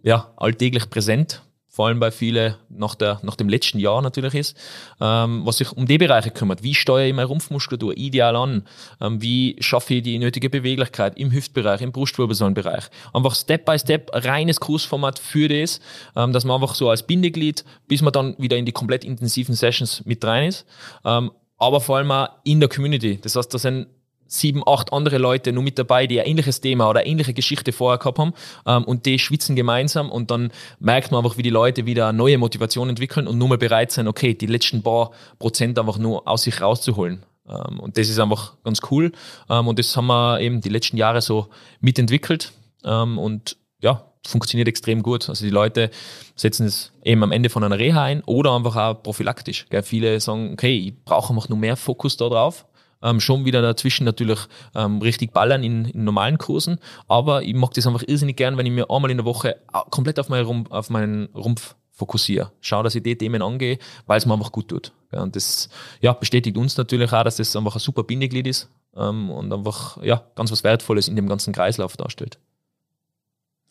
ja, 0.03 0.31
alltäglich 0.35 0.89
präsent 0.89 1.41
vor 1.73 1.87
allem 1.87 1.99
bei 1.99 2.11
vielen 2.11 2.53
nach, 2.69 2.93
der, 2.93 3.19
nach 3.23 3.35
dem 3.35 3.49
letzten 3.49 3.79
Jahr 3.79 4.03
natürlich 4.03 4.35
ist, 4.35 4.55
ähm, 5.01 5.41
was 5.43 5.57
sich 5.57 5.71
um 5.71 5.87
die 5.87 5.97
Bereiche 5.97 6.29
kümmert. 6.29 6.61
Wie 6.61 6.75
steuere 6.75 7.07
ich 7.07 7.15
meine 7.15 7.27
Rumpfmuskulatur 7.27 7.97
ideal 7.97 8.35
an? 8.35 8.63
Ähm, 9.01 9.19
wie 9.23 9.55
schaffe 9.59 9.95
ich 9.95 10.03
die 10.03 10.19
nötige 10.19 10.51
Beweglichkeit 10.51 11.17
im 11.17 11.31
Hüftbereich, 11.31 11.81
im 11.81 11.91
Brustwirbelsäulenbereich? 11.91 12.91
Einfach 13.11 13.33
Step 13.33 13.65
by 13.65 13.79
Step, 13.79 14.11
reines 14.13 14.59
Kursformat 14.59 15.17
für 15.17 15.47
das, 15.47 15.79
ähm, 16.15 16.31
dass 16.31 16.45
man 16.45 16.61
einfach 16.61 16.75
so 16.75 16.91
als 16.91 17.07
Bindeglied, 17.07 17.65
bis 17.87 18.03
man 18.03 18.13
dann 18.13 18.35
wieder 18.37 18.55
in 18.55 18.67
die 18.67 18.71
komplett 18.71 19.03
intensiven 19.03 19.55
Sessions 19.55 20.05
mit 20.05 20.23
rein 20.23 20.49
ist. 20.49 20.67
Ähm, 21.03 21.31
aber 21.57 21.81
vor 21.81 21.97
allem 21.97 22.11
auch 22.11 22.29
in 22.43 22.59
der 22.59 22.69
Community. 22.69 23.17
Das 23.19 23.35
heißt, 23.35 23.51
da 23.51 23.57
sind 23.57 23.87
sieben, 24.33 24.63
acht 24.65 24.91
andere 24.91 25.17
Leute 25.17 25.51
nur 25.51 25.63
mit 25.63 25.77
dabei, 25.77 26.07
die 26.07 26.19
ein 26.19 26.27
ähnliches 26.27 26.61
Thema 26.61 26.89
oder 26.89 27.05
ähnliche 27.05 27.33
Geschichte 27.33 27.71
vorher 27.71 27.99
gehabt 27.99 28.19
haben 28.19 28.33
ähm, 28.65 28.83
und 28.83 29.05
die 29.05 29.19
schwitzen 29.19 29.55
gemeinsam 29.55 30.11
und 30.11 30.31
dann 30.31 30.51
merkt 30.79 31.11
man 31.11 31.23
einfach, 31.23 31.37
wie 31.37 31.43
die 31.43 31.49
Leute 31.49 31.85
wieder 31.85 32.11
neue 32.13 32.37
Motivation 32.37 32.89
entwickeln 32.89 33.27
und 33.27 33.37
nur 33.37 33.47
mal 33.47 33.57
bereit 33.57 33.91
sein, 33.91 34.07
okay, 34.07 34.33
die 34.33 34.47
letzten 34.47 34.83
paar 34.83 35.11
Prozent 35.39 35.77
einfach 35.79 35.97
nur 35.97 36.27
aus 36.27 36.43
sich 36.43 36.61
rauszuholen. 36.61 37.23
Ähm, 37.47 37.79
und 37.79 37.97
das 37.97 38.09
ist 38.09 38.19
einfach 38.19 38.53
ganz 38.63 38.81
cool 38.91 39.11
ähm, 39.49 39.67
und 39.67 39.79
das 39.79 39.95
haben 39.95 40.07
wir 40.07 40.39
eben 40.39 40.61
die 40.61 40.69
letzten 40.69 40.97
Jahre 40.97 41.21
so 41.21 41.47
mitentwickelt 41.79 42.53
ähm, 42.83 43.17
und 43.17 43.57
ja, 43.81 44.05
funktioniert 44.25 44.67
extrem 44.67 45.03
gut. 45.03 45.29
Also 45.29 45.45
die 45.45 45.51
Leute 45.51 45.91
setzen 46.35 46.65
es 46.65 46.93
eben 47.03 47.21
am 47.23 47.31
Ende 47.31 47.49
von 47.49 47.63
einer 47.63 47.77
Reha 47.77 48.03
ein 48.03 48.23
oder 48.23 48.55
einfach 48.55 48.75
auch 48.77 49.03
prophylaktisch. 49.03 49.65
Gell? 49.69 49.83
Viele 49.83 50.19
sagen, 50.19 50.53
okay, 50.53 50.77
ich 50.77 51.03
brauche 51.03 51.33
einfach 51.33 51.49
nur 51.49 51.57
mehr 51.57 51.75
Fokus 51.75 52.15
da 52.17 52.29
drauf 52.29 52.65
ähm, 53.03 53.19
schon 53.19 53.45
wieder 53.45 53.61
dazwischen 53.61 54.05
natürlich 54.05 54.39
ähm, 54.73 55.01
richtig 55.01 55.33
ballern 55.33 55.63
in, 55.63 55.85
in, 55.85 56.03
normalen 56.03 56.37
Kursen. 56.37 56.79
Aber 57.07 57.43
ich 57.43 57.53
mag 57.53 57.73
das 57.73 57.85
einfach 57.85 58.03
irrsinnig 58.07 58.37
gern, 58.37 58.57
wenn 58.57 58.65
ich 58.65 58.71
mir 58.71 58.89
einmal 58.89 59.11
in 59.11 59.17
der 59.17 59.25
Woche 59.25 59.57
komplett 59.91 60.19
auf, 60.19 60.29
meine 60.29 60.45
Rumpf, 60.45 60.71
auf 60.71 60.89
meinen 60.89 61.25
Rumpf 61.35 61.75
fokussiere. 61.91 62.51
Schau, 62.61 62.81
dass 62.81 62.95
ich 62.95 63.03
die 63.03 63.17
Themen 63.17 63.41
angehe, 63.41 63.77
weil 64.07 64.17
es 64.17 64.25
mir 64.25 64.33
einfach 64.33 64.51
gut 64.51 64.69
tut. 64.69 64.91
Ja, 65.11 65.21
und 65.21 65.35
das 65.35 65.69
ja, 66.01 66.13
bestätigt 66.13 66.57
uns 66.57 66.75
natürlich 66.77 67.13
auch, 67.13 67.23
dass 67.23 67.35
das 67.35 67.55
einfach 67.55 67.75
ein 67.75 67.79
super 67.79 68.03
Bindeglied 68.03 68.47
ist 68.47 68.69
ähm, 68.95 69.29
und 69.29 69.53
einfach 69.53 70.01
ja, 70.01 70.23
ganz 70.35 70.51
was 70.51 70.63
Wertvolles 70.63 71.07
in 71.07 71.15
dem 71.15 71.27
ganzen 71.27 71.53
Kreislauf 71.53 71.95
darstellt. 71.95 72.39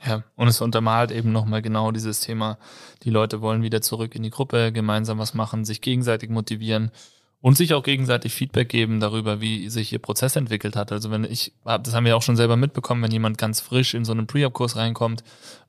Ja, 0.04 0.24
und 0.34 0.48
es 0.48 0.60
untermalt 0.60 1.12
eben 1.12 1.30
nochmal 1.30 1.62
genau 1.62 1.92
dieses 1.92 2.20
Thema, 2.20 2.58
die 3.04 3.10
Leute 3.10 3.40
wollen 3.40 3.62
wieder 3.62 3.82
zurück 3.82 4.16
in 4.16 4.24
die 4.24 4.30
Gruppe, 4.30 4.72
gemeinsam 4.72 5.18
was 5.18 5.32
machen, 5.32 5.64
sich 5.64 5.80
gegenseitig 5.80 6.28
motivieren 6.28 6.90
und 7.42 7.56
sich 7.56 7.74
auch 7.74 7.82
gegenseitig 7.82 8.32
Feedback 8.32 8.68
geben 8.68 9.00
darüber, 9.00 9.40
wie 9.40 9.68
sich 9.68 9.92
ihr 9.92 9.98
Prozess 9.98 10.36
entwickelt 10.36 10.76
hat. 10.76 10.92
Also 10.92 11.10
wenn 11.10 11.24
ich, 11.24 11.52
das 11.64 11.92
haben 11.92 12.04
wir 12.04 12.16
auch 12.16 12.22
schon 12.22 12.36
selber 12.36 12.56
mitbekommen, 12.56 13.02
wenn 13.02 13.10
jemand 13.10 13.36
ganz 13.36 13.60
frisch 13.60 13.94
in 13.94 14.04
so 14.04 14.12
einen 14.12 14.28
Pre-Up-Kurs 14.28 14.76
reinkommt, 14.76 15.24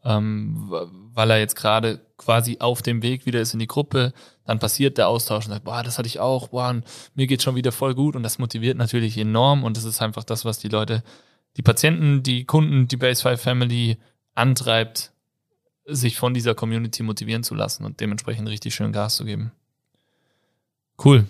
ähm, 0.05 0.71
weil 1.13 1.31
er 1.31 1.39
jetzt 1.39 1.55
gerade 1.55 1.99
quasi 2.17 2.57
auf 2.59 2.83
dem 2.83 3.01
Weg 3.01 3.25
wieder 3.25 3.41
ist 3.41 3.53
in 3.53 3.59
die 3.59 3.67
Gruppe, 3.67 4.13
dann 4.45 4.59
passiert 4.59 4.99
der 4.99 5.07
Austausch 5.07 5.45
und 5.45 5.51
sagt, 5.51 5.65
boah, 5.65 5.81
das 5.81 5.97
hatte 5.97 6.07
ich 6.07 6.19
auch, 6.19 6.49
boah, 6.49 6.79
mir 7.15 7.25
geht 7.25 7.41
schon 7.41 7.55
wieder 7.55 7.71
voll 7.71 7.95
gut 7.95 8.15
und 8.15 8.21
das 8.21 8.37
motiviert 8.37 8.77
natürlich 8.77 9.17
enorm 9.17 9.63
und 9.63 9.75
das 9.75 9.83
ist 9.83 9.99
einfach 9.99 10.23
das, 10.23 10.45
was 10.45 10.59
die 10.59 10.69
Leute, 10.69 11.03
die 11.57 11.63
Patienten, 11.63 12.21
die 12.21 12.45
Kunden, 12.45 12.87
die 12.87 12.97
Base 12.97 13.23
5 13.23 13.41
Family 13.41 13.97
antreibt, 14.35 15.11
sich 15.85 16.17
von 16.17 16.35
dieser 16.35 16.53
Community 16.53 17.01
motivieren 17.01 17.43
zu 17.43 17.55
lassen 17.55 17.83
und 17.83 17.99
dementsprechend 17.99 18.47
richtig 18.47 18.75
schön 18.75 18.91
Gas 18.91 19.15
zu 19.15 19.25
geben. 19.25 19.51
Cool. 21.03 21.25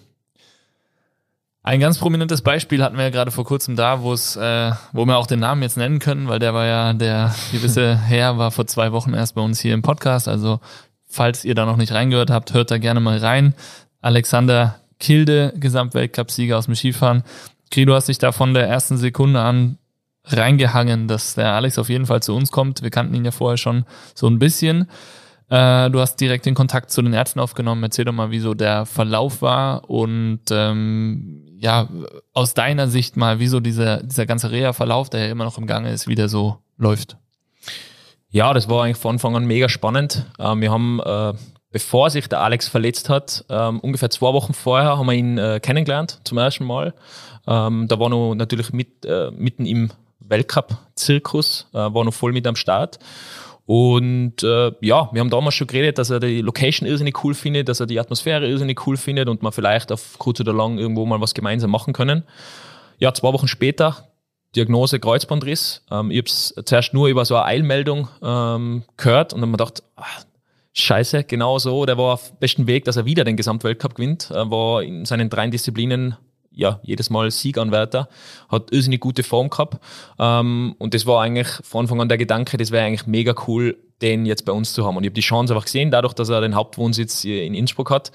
Ein 1.66 1.80
ganz 1.80 1.98
prominentes 1.98 2.42
Beispiel 2.42 2.84
hatten 2.84 2.98
wir 2.98 3.06
ja 3.06 3.10
gerade 3.10 3.32
vor 3.32 3.46
kurzem 3.46 3.78
da, 3.78 4.02
wo 4.02 4.12
es, 4.12 4.36
äh, 4.36 4.72
wo 4.92 5.06
wir 5.06 5.18
auch 5.18 5.28
den 5.28 5.40
Namen 5.40 5.62
jetzt 5.62 5.78
nennen 5.78 6.00
können, 6.00 6.28
weil 6.28 6.40
der 6.40 6.54
war 6.54 6.66
ja, 6.66 6.92
der 6.92 7.34
gewisse 7.54 7.96
Herr 8.06 8.38
war 8.38 8.52
vor 8.52 8.68
zwei 8.68 8.92
Wochen 8.92 9.14
erst 9.14 9.36
bei 9.36 9.42
uns 9.42 9.62
hier 9.62 9.74
im 9.74 9.82
Podcast. 9.82 10.28
Also 10.28 10.60
falls 11.08 11.46
ihr 11.46 11.56
da 11.56 11.66
noch 11.66 11.78
nicht 11.78 11.94
reingehört 11.94 12.30
habt, 12.30 12.54
hört 12.54 12.70
da 12.70 12.78
gerne 12.80 13.00
mal 13.00 13.18
rein. 13.18 13.56
Alexander 14.02 14.76
Kilde, 15.00 15.54
Gesamtweltcup-Sieger 15.56 16.58
aus 16.58 16.66
dem 16.66 16.76
Skifahren. 16.76 17.24
Kri, 17.72 17.86
du 17.86 17.94
hast 17.94 18.10
dich 18.10 18.18
da 18.18 18.34
von 18.34 18.54
der 18.54 18.68
ersten 18.68 18.98
Sekunde 18.98 19.40
an 19.40 19.78
reingehangen, 20.26 21.08
dass 21.08 21.36
der 21.36 21.54
Alex 21.54 21.80
auf 21.80 21.88
jeden 21.88 22.08
Fall 22.08 22.22
zu 22.22 22.36
uns 22.36 22.52
kommt. 22.52 22.82
Wir 22.82 22.90
kannten 22.90 23.14
ihn 23.14 23.24
ja 23.24 23.32
vorher 23.32 23.58
schon 23.58 23.86
so 24.16 24.28
ein 24.28 24.38
bisschen. 24.38 24.90
Äh, 25.50 25.90
du 25.92 26.00
hast 26.02 26.18
direkt 26.18 26.46
den 26.46 26.56
Kontakt 26.56 26.92
zu 26.92 27.02
den 27.02 27.14
Ärzten 27.14 27.40
aufgenommen. 27.40 27.84
Erzähl 27.84 28.06
doch 28.06 28.14
mal, 28.14 28.32
wieso 28.32 28.54
der 28.54 28.86
Verlauf 28.86 29.42
war 29.42 29.90
und 29.90 30.42
ähm, 30.52 31.44
ja, 31.64 31.88
aus 32.34 32.54
deiner 32.54 32.90
Sicht 32.90 33.16
mal, 33.16 33.40
wieso 33.40 33.62
dieser, 33.62 34.04
dieser 34.04 34.26
ganze 34.26 34.52
Reha-Verlauf, 34.52 35.10
der 35.10 35.22
ja 35.22 35.32
immer 35.32 35.46
noch 35.46 35.58
im 35.58 35.66
Gange 35.66 35.94
ist, 35.94 36.08
wieder 36.08 36.28
so 36.28 36.58
läuft. 36.78 37.16
Ja, 38.30 38.54
das 38.54 38.68
war 38.68 38.84
eigentlich 38.84 38.98
von 38.98 39.16
Anfang 39.16 39.34
an 39.38 39.46
mega 39.46 39.70
spannend. 39.70 40.26
Ähm, 40.40 40.60
wir 40.60 40.72
haben, 40.72 41.00
äh, 41.00 41.34
bevor 41.72 42.10
sich 42.10 42.28
der 42.28 42.42
Alex 42.42 42.68
verletzt 42.68 43.08
hat, 43.08 43.46
ähm, 43.50 43.80
ungefähr 43.80 44.10
zwei 44.10 44.34
Wochen 44.34 44.54
vorher 44.54 44.98
haben 44.98 45.06
wir 45.06 45.14
ihn 45.14 45.38
äh, 45.38 45.62
kennengelernt 45.62 46.20
zum 46.26 46.38
ersten 46.38 46.66
Mal. 46.66 46.94
Ähm, 47.48 47.88
da 47.88 47.98
war 47.98 48.10
noch 48.10 48.36
natürlich 48.36 48.74
mit, 48.74 49.06
äh, 49.06 49.32
mitten 49.32 49.66
im 49.66 49.90
Weltcup-Zirkus, 50.20 51.68
äh, 51.72 51.78
war 51.78 52.04
noch 52.04 52.14
voll 52.14 52.34
mit 52.34 52.46
am 52.46 52.58
Start. 52.58 53.00
Und 53.66 54.44
äh, 54.44 54.72
ja, 54.82 55.10
wir 55.14 55.22
haben 55.22 55.30
damals 55.30 55.56
schon 55.56 55.68
geredet, 55.68 55.98
dass 55.98 56.10
er 56.10 56.20
die 56.20 56.42
Location 56.42 56.88
irrsinnig 56.88 57.24
cool 57.24 57.34
findet, 57.34 57.70
dass 57.70 57.80
er 57.80 57.86
die 57.86 58.00
Atmosphäre 58.00 58.48
irrsinnig 58.48 58.86
cool 58.86 58.98
findet 58.98 59.30
und 59.30 59.42
man 59.42 59.54
vielleicht 59.54 59.92
auf 59.92 60.20
kurz 60.20 60.42
oder 60.42 60.54
lang 60.54 60.78
irgendwo 60.78 61.06
mal 61.06 61.22
was 61.22 61.34
gemeinsam 61.34 61.72
machen 61.72 61.94
können. 61.94 62.24
Ja, 63.00 63.14
zwei 63.14 63.32
Wochen 63.32 63.48
später, 63.48 64.10
Diagnose 64.56 65.00
Kreuzbandriss. 65.00 65.86
Ähm, 65.90 66.12
ich 66.12 66.18
habe 66.18 66.28
es 66.28 66.54
zuerst 66.66 66.94
nur 66.94 67.08
über 67.08 67.24
so 67.24 67.36
eine 67.36 67.46
Eilmeldung 67.46 68.10
ähm, 68.22 68.84
gehört 68.98 69.34
und 69.34 69.42
dann 69.42 69.50
mir 69.50 69.58
gedacht, 69.58 69.84
ach, 69.96 70.26
scheiße, 70.74 71.24
genau 71.24 71.58
so, 71.58 71.86
der 71.86 71.98
war 71.98 72.16
auf 72.16 72.38
besten 72.40 72.68
Weg, 72.68 72.84
dass 72.84 72.98
er 72.98 73.06
wieder 73.06 73.24
den 73.24 73.38
Gesamtweltcup 73.38 73.96
gewinnt. 73.96 74.30
Er 74.30 74.52
war 74.52 74.84
in 74.84 75.06
seinen 75.06 75.30
drei 75.30 75.48
Disziplinen 75.48 76.18
ja, 76.54 76.80
jedes 76.84 77.10
Mal 77.10 77.32
Sieganwärter, 77.32 78.08
hat 78.50 78.72
irrsinnig 78.72 79.00
gute 79.00 79.24
Form 79.24 79.50
gehabt. 79.50 79.80
Ähm, 80.20 80.76
und 80.80 80.94
das 80.94 81.06
war 81.06 81.22
eigentlich 81.22 81.48
von 81.64 81.82
Anfang 81.82 82.02
an 82.02 82.10
der 82.10 82.18
Gedanke, 82.18 82.58
das 82.58 82.72
wäre 82.72 82.86
eigentlich 82.86 83.08
mega 83.08 83.36
cool, 83.48 83.78
den 84.02 84.26
jetzt 84.26 84.46
bei 84.46 84.52
uns 84.52 84.74
zu 84.74 84.86
haben. 84.86 84.98
Und 84.98 85.04
ich 85.04 85.10
habe 85.10 85.16
die 85.16 85.22
Chance 85.22 85.54
einfach 85.54 85.66
gesehen, 85.66 85.92
dadurch, 85.92 86.14
dass 86.14 86.30
er 86.30 86.42
den 86.42 86.56
Hauptwohnsitz 86.56 87.24
in 87.24 87.54
Innsbruck 87.54 87.90
hat, 87.90 88.12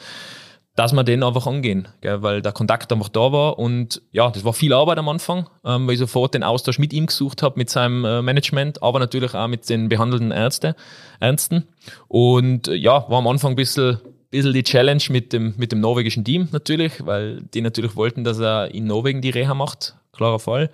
dass 0.79 0.93
wir 0.93 1.03
den 1.03 1.25
einfach 1.25 1.49
angehen, 1.49 1.89
gell, 2.03 2.23
weil 2.23 2.41
der 2.41 2.53
Kontakt 2.53 2.93
einfach 2.93 3.09
da 3.09 3.33
war 3.33 3.59
und 3.59 4.01
ja, 4.13 4.31
das 4.31 4.45
war 4.45 4.53
viel 4.53 4.73
Arbeit 4.73 4.99
am 4.99 5.09
Anfang, 5.09 5.49
ähm, 5.65 5.89
weil 5.89 5.95
ich 5.95 5.99
sofort 5.99 6.35
den 6.35 6.45
Austausch 6.45 6.79
mit 6.79 6.93
ihm 6.93 7.07
gesucht 7.07 7.43
habe, 7.43 7.59
mit 7.59 7.69
seinem 7.69 8.05
äh, 8.05 8.23
Management, 8.23 8.81
aber 8.81 9.01
natürlich 9.01 9.35
auch 9.35 9.49
mit 9.49 9.69
den 9.69 9.89
behandelnden 9.89 10.31
Ärzte, 10.31 10.77
Ärzten 11.19 11.67
und 12.07 12.69
äh, 12.69 12.75
ja, 12.75 13.11
war 13.11 13.19
am 13.19 13.27
Anfang 13.27 13.55
ein 13.55 13.57
bisschen 13.57 13.99
bisschen 14.31 14.53
die 14.53 14.63
Challenge 14.63 15.03
mit 15.11 15.33
dem, 15.33 15.55
mit 15.57 15.73
dem 15.73 15.81
norwegischen 15.81 16.25
Team 16.25 16.49
natürlich, 16.53 17.05
weil 17.05 17.43
die 17.55 17.61
natürlich 17.61 17.97
wollten, 17.97 18.25
dass 18.25 18.39
er 18.39 18.75
in 18.75 18.87
Norwegen 18.87 19.23
die 19.23 19.31
Reha 19.31 19.55
macht, 19.55 19.95
klarer 20.13 20.39
Fall. 20.39 20.71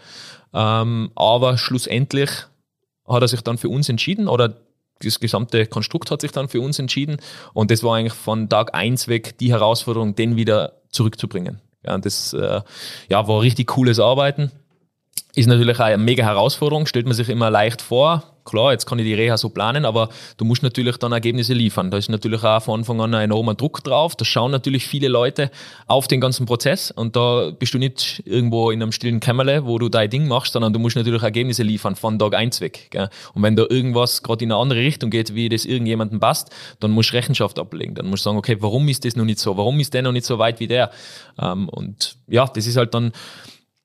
Ähm, 0.52 1.10
aber 1.14 1.58
schlussendlich 1.58 2.30
hat 3.06 3.22
er 3.22 3.28
sich 3.28 3.42
dann 3.42 3.58
für 3.58 3.68
uns 3.68 3.88
entschieden 3.88 4.28
oder 4.28 4.56
das 5.00 5.20
gesamte 5.20 5.66
Konstrukt 5.66 6.10
hat 6.10 6.20
sich 6.20 6.32
dann 6.32 6.48
für 6.48 6.60
uns 6.60 6.78
entschieden 6.78 7.18
und 7.52 7.70
das 7.70 7.82
war 7.82 7.96
eigentlich 7.96 8.14
von 8.14 8.48
Tag 8.48 8.74
eins 8.74 9.08
weg 9.08 9.36
die 9.38 9.52
Herausforderung, 9.52 10.14
den 10.14 10.36
wieder 10.36 10.80
zurückzubringen. 10.90 11.60
Ja, 11.84 11.98
das 11.98 12.32
äh, 12.32 12.60
ja, 13.08 13.28
war 13.28 13.42
richtig 13.42 13.66
cooles 13.68 14.00
Arbeiten. 14.00 14.50
Ist 15.34 15.46
natürlich 15.46 15.78
auch 15.78 15.84
eine 15.84 15.98
mega 15.98 16.24
Herausforderung, 16.24 16.86
stellt 16.86 17.06
man 17.06 17.14
sich 17.14 17.28
immer 17.28 17.50
leicht 17.50 17.82
vor. 17.82 18.33
Klar, 18.44 18.72
jetzt 18.72 18.84
kann 18.86 18.98
ich 18.98 19.06
die 19.06 19.14
Reha 19.14 19.38
so 19.38 19.48
planen, 19.48 19.84
aber 19.84 20.10
du 20.36 20.44
musst 20.44 20.62
natürlich 20.62 20.98
dann 20.98 21.12
Ergebnisse 21.12 21.54
liefern. 21.54 21.90
Da 21.90 21.96
ist 21.96 22.10
natürlich 22.10 22.44
auch 22.44 22.62
von 22.62 22.80
Anfang 22.80 23.00
an 23.00 23.14
ein 23.14 23.24
enormer 23.24 23.54
Druck 23.54 23.82
drauf. 23.82 24.16
Da 24.16 24.24
schauen 24.24 24.50
natürlich 24.50 24.86
viele 24.86 25.08
Leute 25.08 25.50
auf 25.86 26.08
den 26.08 26.20
ganzen 26.20 26.44
Prozess 26.44 26.90
und 26.90 27.16
da 27.16 27.52
bist 27.58 27.72
du 27.72 27.78
nicht 27.78 28.22
irgendwo 28.26 28.70
in 28.70 28.82
einem 28.82 28.92
stillen 28.92 29.20
Kämmerle, 29.20 29.64
wo 29.64 29.78
du 29.78 29.88
dein 29.88 30.10
Ding 30.10 30.28
machst, 30.28 30.52
sondern 30.52 30.72
du 30.72 30.78
musst 30.78 30.96
natürlich 30.96 31.22
Ergebnisse 31.22 31.62
liefern 31.62 31.96
von 31.96 32.18
Tag 32.18 32.34
eins 32.34 32.60
weg. 32.60 32.88
Gell? 32.90 33.08
Und 33.32 33.42
wenn 33.42 33.56
da 33.56 33.64
irgendwas 33.68 34.22
gerade 34.22 34.44
in 34.44 34.52
eine 34.52 34.60
andere 34.60 34.80
Richtung 34.80 35.08
geht, 35.08 35.34
wie 35.34 35.48
das 35.48 35.64
irgendjemandem 35.64 36.20
passt, 36.20 36.50
dann 36.80 36.90
musst 36.90 37.12
du 37.12 37.16
Rechenschaft 37.16 37.58
ablegen. 37.58 37.94
Dann 37.94 38.06
musst 38.06 38.24
du 38.24 38.30
sagen, 38.30 38.38
okay, 38.38 38.56
warum 38.60 38.88
ist 38.88 39.04
das 39.04 39.16
noch 39.16 39.24
nicht 39.24 39.38
so? 39.38 39.56
Warum 39.56 39.80
ist 39.80 39.94
der 39.94 40.02
noch 40.02 40.12
nicht 40.12 40.26
so 40.26 40.38
weit 40.38 40.60
wie 40.60 40.66
der? 40.66 40.90
Ähm, 41.40 41.68
und 41.70 42.16
ja, 42.28 42.46
das 42.46 42.66
ist 42.66 42.76
halt 42.76 42.92
dann 42.92 43.12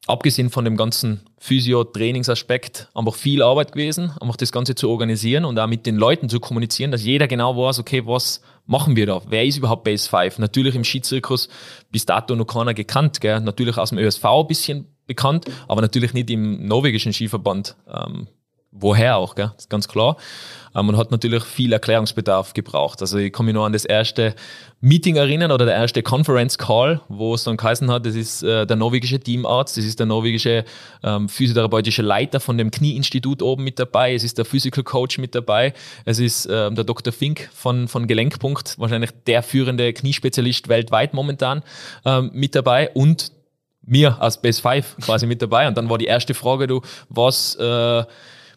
abgesehen 0.09 0.49
von 0.49 0.65
dem 0.65 0.75
ganzen 0.75 1.21
Physio-Trainingsaspekt 1.37 2.89
einfach 2.95 3.13
viel 3.13 3.43
Arbeit 3.43 3.73
gewesen, 3.73 4.11
einfach 4.19 4.37
das 4.37 4.51
Ganze 4.51 4.73
zu 4.73 4.89
organisieren 4.89 5.45
und 5.45 5.59
auch 5.59 5.67
mit 5.67 5.85
den 5.85 5.97
Leuten 5.97 6.29
zu 6.29 6.39
kommunizieren, 6.39 6.91
dass 6.91 7.03
jeder 7.03 7.27
genau 7.27 7.55
weiß, 7.55 7.79
okay, 7.79 8.05
was 8.05 8.41
machen 8.65 8.95
wir 8.95 9.05
da? 9.05 9.21
Wer 9.29 9.45
ist 9.45 9.57
überhaupt 9.57 9.83
Base 9.83 10.09
5? 10.09 10.39
Natürlich 10.39 10.75
im 10.75 10.83
Skizirkus 10.83 11.47
bis 11.91 12.05
dato 12.05 12.35
noch 12.35 12.45
keiner 12.45 12.73
gekannt, 12.73 13.21
gell? 13.21 13.39
natürlich 13.39 13.77
aus 13.77 13.89
dem 13.89 13.99
ÖSV 13.99 14.25
ein 14.25 14.47
bisschen 14.47 14.87
bekannt, 15.05 15.45
aber 15.67 15.81
natürlich 15.81 16.13
nicht 16.13 16.29
im 16.31 16.67
norwegischen 16.67 17.13
Skiverband. 17.13 17.75
Ähm, 17.87 18.27
woher 18.71 19.17
auch, 19.17 19.35
gell? 19.35 19.51
das 19.55 19.65
ist 19.65 19.69
ganz 19.69 19.87
klar. 19.87 20.17
Ähm, 20.75 20.85
man 20.85 20.97
hat 20.97 21.11
natürlich 21.11 21.43
viel 21.43 21.73
Erklärungsbedarf 21.73 22.53
gebraucht. 22.53 23.01
Also 23.01 23.17
ich 23.17 23.33
kann 23.33 23.45
mich 23.45 23.55
nur 23.55 23.65
an 23.65 23.73
das 23.73 23.85
erste 23.85 24.35
Meeting 24.81 25.15
erinnern 25.15 25.51
oder 25.51 25.65
der 25.65 25.75
erste 25.75 26.03
Conference 26.03 26.57
Call, 26.57 27.01
wo 27.09 27.33
es 27.33 27.43
dann 27.43 27.57
geheißen 27.57 27.91
hat, 27.91 28.05
das 28.05 28.15
ist 28.15 28.43
äh, 28.43 28.65
der 28.65 28.77
norwegische 28.77 29.19
Teamarzt, 29.19 29.77
das 29.77 29.83
ist 29.83 29.99
der 29.99 30.05
norwegische 30.05 30.63
ähm, 31.03 31.27
physiotherapeutische 31.27 32.01
Leiter 32.01 32.39
von 32.39 32.57
dem 32.57 32.71
Knieinstitut 32.71 33.41
oben 33.41 33.63
mit 33.63 33.79
dabei, 33.79 34.13
es 34.13 34.23
ist 34.23 34.37
der 34.37 34.45
Physical 34.45 34.83
Coach 34.83 35.17
mit 35.17 35.35
dabei, 35.35 35.73
es 36.05 36.19
ist 36.19 36.47
ähm, 36.49 36.75
der 36.75 36.85
Dr. 36.85 37.11
Fink 37.11 37.49
von, 37.53 37.87
von 37.87 38.07
Gelenkpunkt, 38.07 38.79
wahrscheinlich 38.79 39.11
der 39.27 39.43
führende 39.43 39.91
Kniespezialist 39.91 40.69
weltweit 40.69 41.13
momentan 41.13 41.63
ähm, 42.05 42.29
mit 42.33 42.55
dabei 42.55 42.89
und 42.91 43.33
mir 43.81 44.21
als 44.21 44.41
Best 44.41 44.61
Five 44.61 44.95
quasi 45.01 45.25
mit 45.25 45.41
dabei. 45.41 45.67
Und 45.67 45.77
dann 45.77 45.89
war 45.89 45.97
die 45.97 46.05
erste 46.05 46.33
Frage, 46.33 46.67
du, 46.67 46.81
was 47.09 47.55
äh, 47.55 48.03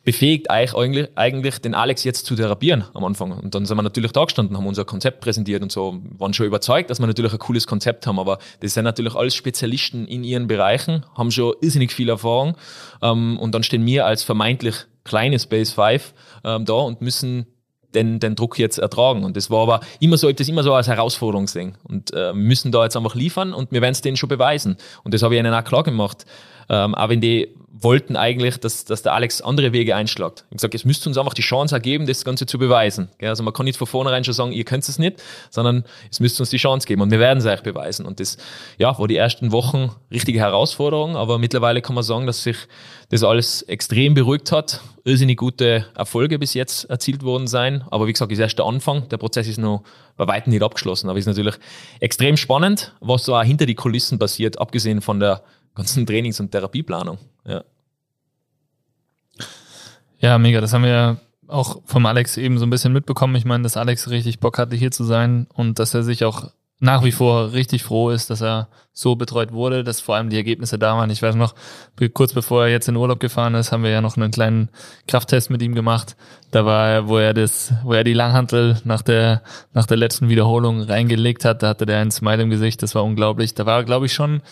befähigt 0.04 0.50
eigentlich, 0.50 1.08
eigentlich 1.14 1.58
den 1.58 1.74
Alex 1.74 2.02
jetzt 2.04 2.26
zu 2.26 2.34
therapieren 2.34 2.84
am 2.94 3.04
Anfang. 3.04 3.32
Und 3.32 3.54
dann 3.54 3.66
sind 3.66 3.76
wir 3.76 3.82
natürlich 3.82 4.12
da 4.12 4.24
gestanden, 4.24 4.56
haben 4.56 4.66
unser 4.66 4.84
Konzept 4.84 5.20
präsentiert 5.20 5.62
und 5.62 5.70
so, 5.70 6.00
waren 6.18 6.34
schon 6.34 6.46
überzeugt, 6.46 6.90
dass 6.90 6.98
wir 6.98 7.06
natürlich 7.06 7.32
ein 7.32 7.38
cooles 7.38 7.66
Konzept 7.66 8.06
haben. 8.06 8.18
Aber 8.18 8.38
das 8.60 8.74
sind 8.74 8.84
natürlich 8.84 9.14
alles 9.14 9.34
Spezialisten 9.34 10.06
in 10.06 10.24
ihren 10.24 10.48
Bereichen, 10.48 11.06
haben 11.16 11.30
schon 11.30 11.54
irrsinnig 11.60 11.92
viel 11.92 12.08
Erfahrung. 12.08 12.56
Ähm, 13.00 13.38
und 13.38 13.54
dann 13.54 13.62
stehen 13.62 13.86
wir 13.86 14.06
als 14.06 14.24
vermeintlich 14.24 14.74
kleines 15.04 15.46
Base 15.46 15.72
5 15.72 16.14
ähm, 16.44 16.64
da 16.64 16.74
und 16.74 17.00
müssen 17.00 17.46
den, 17.94 18.18
den 18.20 18.34
Druck 18.34 18.58
jetzt 18.58 18.78
ertragen. 18.78 19.22
Und 19.22 19.36
das 19.36 19.50
war 19.50 19.62
aber 19.62 19.80
immer 20.00 20.16
so, 20.16 20.28
ich 20.28 20.36
das 20.36 20.48
immer 20.48 20.62
so 20.62 20.74
als 20.74 20.88
Herausforderung 20.88 21.46
sehen. 21.46 21.76
Und 21.84 22.12
äh, 22.14 22.32
müssen 22.32 22.72
da 22.72 22.82
jetzt 22.84 22.96
einfach 22.96 23.14
liefern 23.14 23.52
und 23.52 23.70
wir 23.70 23.82
werden 23.82 23.92
es 23.92 24.00
denen 24.00 24.16
schon 24.16 24.28
beweisen. 24.28 24.76
Und 25.04 25.14
das 25.14 25.22
habe 25.22 25.34
ich 25.34 25.40
ihnen 25.40 25.54
auch 25.54 25.64
klar 25.64 25.82
gemacht. 25.82 26.24
Ähm, 26.68 26.94
auch 26.94 27.08
wenn 27.08 27.20
die 27.20 27.54
wollten 27.82 28.16
eigentlich, 28.16 28.58
dass, 28.58 28.84
dass 28.84 29.02
der 29.02 29.12
Alex 29.14 29.40
andere 29.40 29.72
Wege 29.72 29.94
einschlägt. 29.96 30.40
Ich 30.40 30.44
habe 30.44 30.56
gesagt, 30.56 30.74
es 30.74 30.84
müsst 30.84 31.06
uns 31.06 31.18
einfach 31.18 31.34
die 31.34 31.42
Chance 31.42 31.74
ergeben, 31.74 32.06
das 32.06 32.24
Ganze 32.24 32.46
zu 32.46 32.58
beweisen. 32.58 33.08
Also 33.20 33.42
man 33.42 33.52
kann 33.52 33.64
nicht 33.64 33.76
von 33.76 33.86
vornherein 33.86 34.24
schon 34.24 34.34
sagen, 34.34 34.52
ihr 34.52 34.64
könnt 34.64 34.88
es 34.88 34.98
nicht, 34.98 35.22
sondern 35.50 35.84
es 36.10 36.20
müsst 36.20 36.38
uns 36.40 36.50
die 36.50 36.56
Chance 36.56 36.86
geben 36.86 37.02
und 37.02 37.10
wir 37.10 37.18
werden 37.18 37.38
es 37.38 37.46
euch 37.46 37.62
beweisen. 37.62 38.06
Und 38.06 38.20
das 38.20 38.36
ja, 38.78 38.98
war 38.98 39.08
die 39.08 39.16
ersten 39.16 39.52
Wochen 39.52 39.90
richtige 40.10 40.38
Herausforderung, 40.38 41.16
aber 41.16 41.38
mittlerweile 41.38 41.82
kann 41.82 41.94
man 41.94 42.04
sagen, 42.04 42.26
dass 42.26 42.42
sich 42.42 42.56
das 43.12 43.22
alles 43.24 43.62
extrem 43.62 44.14
beruhigt 44.14 44.52
hat. 44.52 44.80
Irrsinnig 45.04 45.36
gute 45.36 45.84
Erfolge 45.94 46.38
bis 46.38 46.54
jetzt 46.54 46.84
erzielt 46.84 47.22
worden 47.22 47.46
sein. 47.46 47.84
Aber 47.90 48.06
wie 48.06 48.12
gesagt, 48.12 48.32
ist 48.32 48.38
erst 48.38 48.58
der 48.58 48.64
Anfang. 48.64 49.06
Der 49.10 49.18
Prozess 49.18 49.48
ist 49.48 49.58
noch 49.58 49.82
bei 50.16 50.26
weitem 50.26 50.50
nicht 50.50 50.62
abgeschlossen. 50.62 51.10
Aber 51.10 51.18
es 51.18 51.24
ist 51.24 51.28
natürlich 51.36 51.56
extrem 52.00 52.38
spannend, 52.38 52.94
was 53.00 53.28
auch 53.28 53.42
hinter 53.42 53.66
die 53.66 53.74
Kulissen 53.74 54.18
passiert, 54.18 54.58
abgesehen 54.58 55.02
von 55.02 55.20
der 55.20 55.42
ganzen 55.74 56.06
Trainings- 56.06 56.40
und 56.40 56.50
Therapieplanung. 56.50 57.18
Ja. 57.44 57.64
Ja, 60.18 60.38
mega. 60.38 60.60
Das 60.60 60.72
haben 60.72 60.84
wir 60.84 61.18
auch 61.48 61.82
vom 61.84 62.06
Alex 62.06 62.36
eben 62.36 62.58
so 62.58 62.66
ein 62.66 62.70
bisschen 62.70 62.92
mitbekommen. 62.92 63.34
Ich 63.36 63.44
meine, 63.44 63.64
dass 63.64 63.76
Alex 63.76 64.08
richtig 64.08 64.40
Bock 64.40 64.58
hatte, 64.58 64.76
hier 64.76 64.90
zu 64.90 65.04
sein 65.04 65.46
und 65.52 65.78
dass 65.78 65.94
er 65.94 66.02
sich 66.02 66.24
auch 66.24 66.50
nach 66.82 67.04
wie 67.04 67.12
vor 67.12 67.52
richtig 67.52 67.84
froh 67.84 68.10
ist, 68.10 68.28
dass 68.28 68.42
er 68.42 68.68
so 68.92 69.14
betreut 69.14 69.52
wurde, 69.52 69.84
dass 69.84 70.00
vor 70.00 70.16
allem 70.16 70.30
die 70.30 70.36
Ergebnisse 70.36 70.80
da 70.80 70.96
waren. 70.96 71.10
Ich 71.10 71.22
weiß 71.22 71.36
noch, 71.36 71.54
kurz 72.12 72.32
bevor 72.32 72.64
er 72.64 72.72
jetzt 72.72 72.88
in 72.88 72.96
Urlaub 72.96 73.20
gefahren 73.20 73.54
ist, 73.54 73.70
haben 73.70 73.84
wir 73.84 73.90
ja 73.90 74.00
noch 74.00 74.16
einen 74.16 74.32
kleinen 74.32 74.68
Krafttest 75.06 75.48
mit 75.48 75.62
ihm 75.62 75.76
gemacht. 75.76 76.16
Da 76.50 76.64
war 76.64 76.88
er, 76.88 77.08
wo 77.08 77.18
er 77.18 77.34
das, 77.34 77.72
wo 77.84 77.92
er 77.92 78.02
die 78.02 78.14
Langhantel 78.14 78.80
nach 78.82 79.02
der, 79.02 79.42
nach 79.72 79.86
der 79.86 79.96
letzten 79.96 80.28
Wiederholung 80.28 80.82
reingelegt 80.82 81.44
hat, 81.44 81.62
da 81.62 81.68
hatte 81.68 81.86
der 81.86 82.00
ein 82.00 82.10
Smile 82.10 82.42
im 82.42 82.50
Gesicht. 82.50 82.82
Das 82.82 82.96
war 82.96 83.04
unglaublich. 83.04 83.54
Da 83.54 83.64
war, 83.64 83.84
glaube 83.84 84.06
ich, 84.06 84.12
schon 84.12 84.42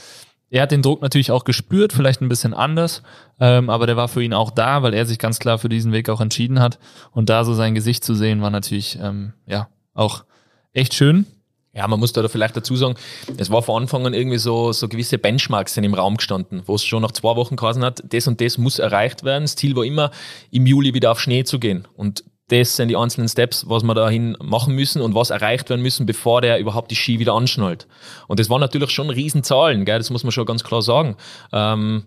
er 0.51 0.63
hat 0.63 0.73
den 0.73 0.83
Druck 0.83 1.01
natürlich 1.01 1.31
auch 1.31 1.45
gespürt, 1.45 1.93
vielleicht 1.93 2.21
ein 2.21 2.29
bisschen 2.29 2.55
anders, 2.55 3.03
ähm, 3.39 3.71
aber 3.71 3.87
der 3.87 3.97
war 3.97 4.09
für 4.09 4.23
ihn 4.23 4.35
auch 4.35 4.51
da, 4.51 4.83
weil 4.83 4.95
er 4.95 5.07
sich 5.07 5.19
ganz 5.19 5.39
klar 5.39 5.59
für 5.59 5.69
diesen 5.69 5.93
Weg 5.93 6.09
auch 6.09 6.21
entschieden 6.21 6.61
hat. 6.61 6.79
Und 7.13 7.31
da 7.31 7.45
so 7.45 7.55
sein 7.55 7.75
Gesicht 7.75 8.05
zu 8.05 8.15
sehen, 8.15 8.43
war 8.43 8.51
natürlich 8.51 8.99
ähm, 9.01 9.33
ja 9.47 9.69
auch 9.95 10.25
echt 10.73 10.95
schön. 10.95 11.27
Ja, 11.73 11.87
man 11.87 12.01
muss 12.01 12.13
da 12.13 12.27
vielleicht 12.27 12.57
dazu 12.57 12.75
sagen, 12.75 12.97
es 13.37 13.49
war 13.49 13.63
von 13.63 13.83
Anfang 13.83 14.05
an 14.05 14.13
irgendwie 14.13 14.39
so, 14.39 14.73
so 14.73 14.89
gewisse 14.89 15.19
Benchmarks 15.19 15.75
sind 15.75 15.85
im 15.85 15.95
Raum 15.95 16.17
gestanden, 16.17 16.63
wo 16.67 16.75
es 16.75 16.85
schon 16.85 17.01
nach 17.01 17.13
zwei 17.13 17.37
Wochen 17.37 17.55
geheißen 17.55 17.85
hat, 17.85 18.03
das 18.13 18.27
und 18.27 18.41
das 18.41 18.59
muss 18.59 18.81
erreicht 18.81 19.23
werden. 19.23 19.45
Das 19.45 19.55
Ziel 19.55 19.77
war 19.77 19.85
immer, 19.85 20.11
im 20.51 20.67
Juli 20.67 20.95
wieder 20.95 21.13
auf 21.13 21.21
Schnee 21.21 21.45
zu 21.45 21.61
gehen. 21.61 21.87
Und 21.95 22.25
das 22.51 22.77
sind 22.77 22.89
die 22.89 22.97
einzelnen 22.97 23.29
Steps, 23.29 23.69
was 23.69 23.83
wir 23.85 23.95
dahin 23.95 24.37
machen 24.43 24.75
müssen 24.75 25.01
und 25.03 25.15
was 25.15 25.31
erreicht 25.31 25.71
werden 25.71 25.83
müssen, 25.83 26.05
bevor 26.05 26.41
der 26.41 26.59
überhaupt 26.59 26.91
die 26.91 26.97
Ski 26.97 27.19
wieder 27.19 27.35
anschnallt. 27.35 27.87
Und 28.27 28.41
das 28.41 28.51
waren 28.51 28.61
natürlich 28.61 28.91
schon 28.91 29.09
Riesenzahlen, 29.09 29.85
gell? 29.85 29.99
das 29.99 30.11
muss 30.11 30.25
man 30.25 30.33
schon 30.33 30.47
ganz 30.47 30.65
klar 30.65 30.83
sagen. 30.83 31.17
Ähm, 31.53 32.05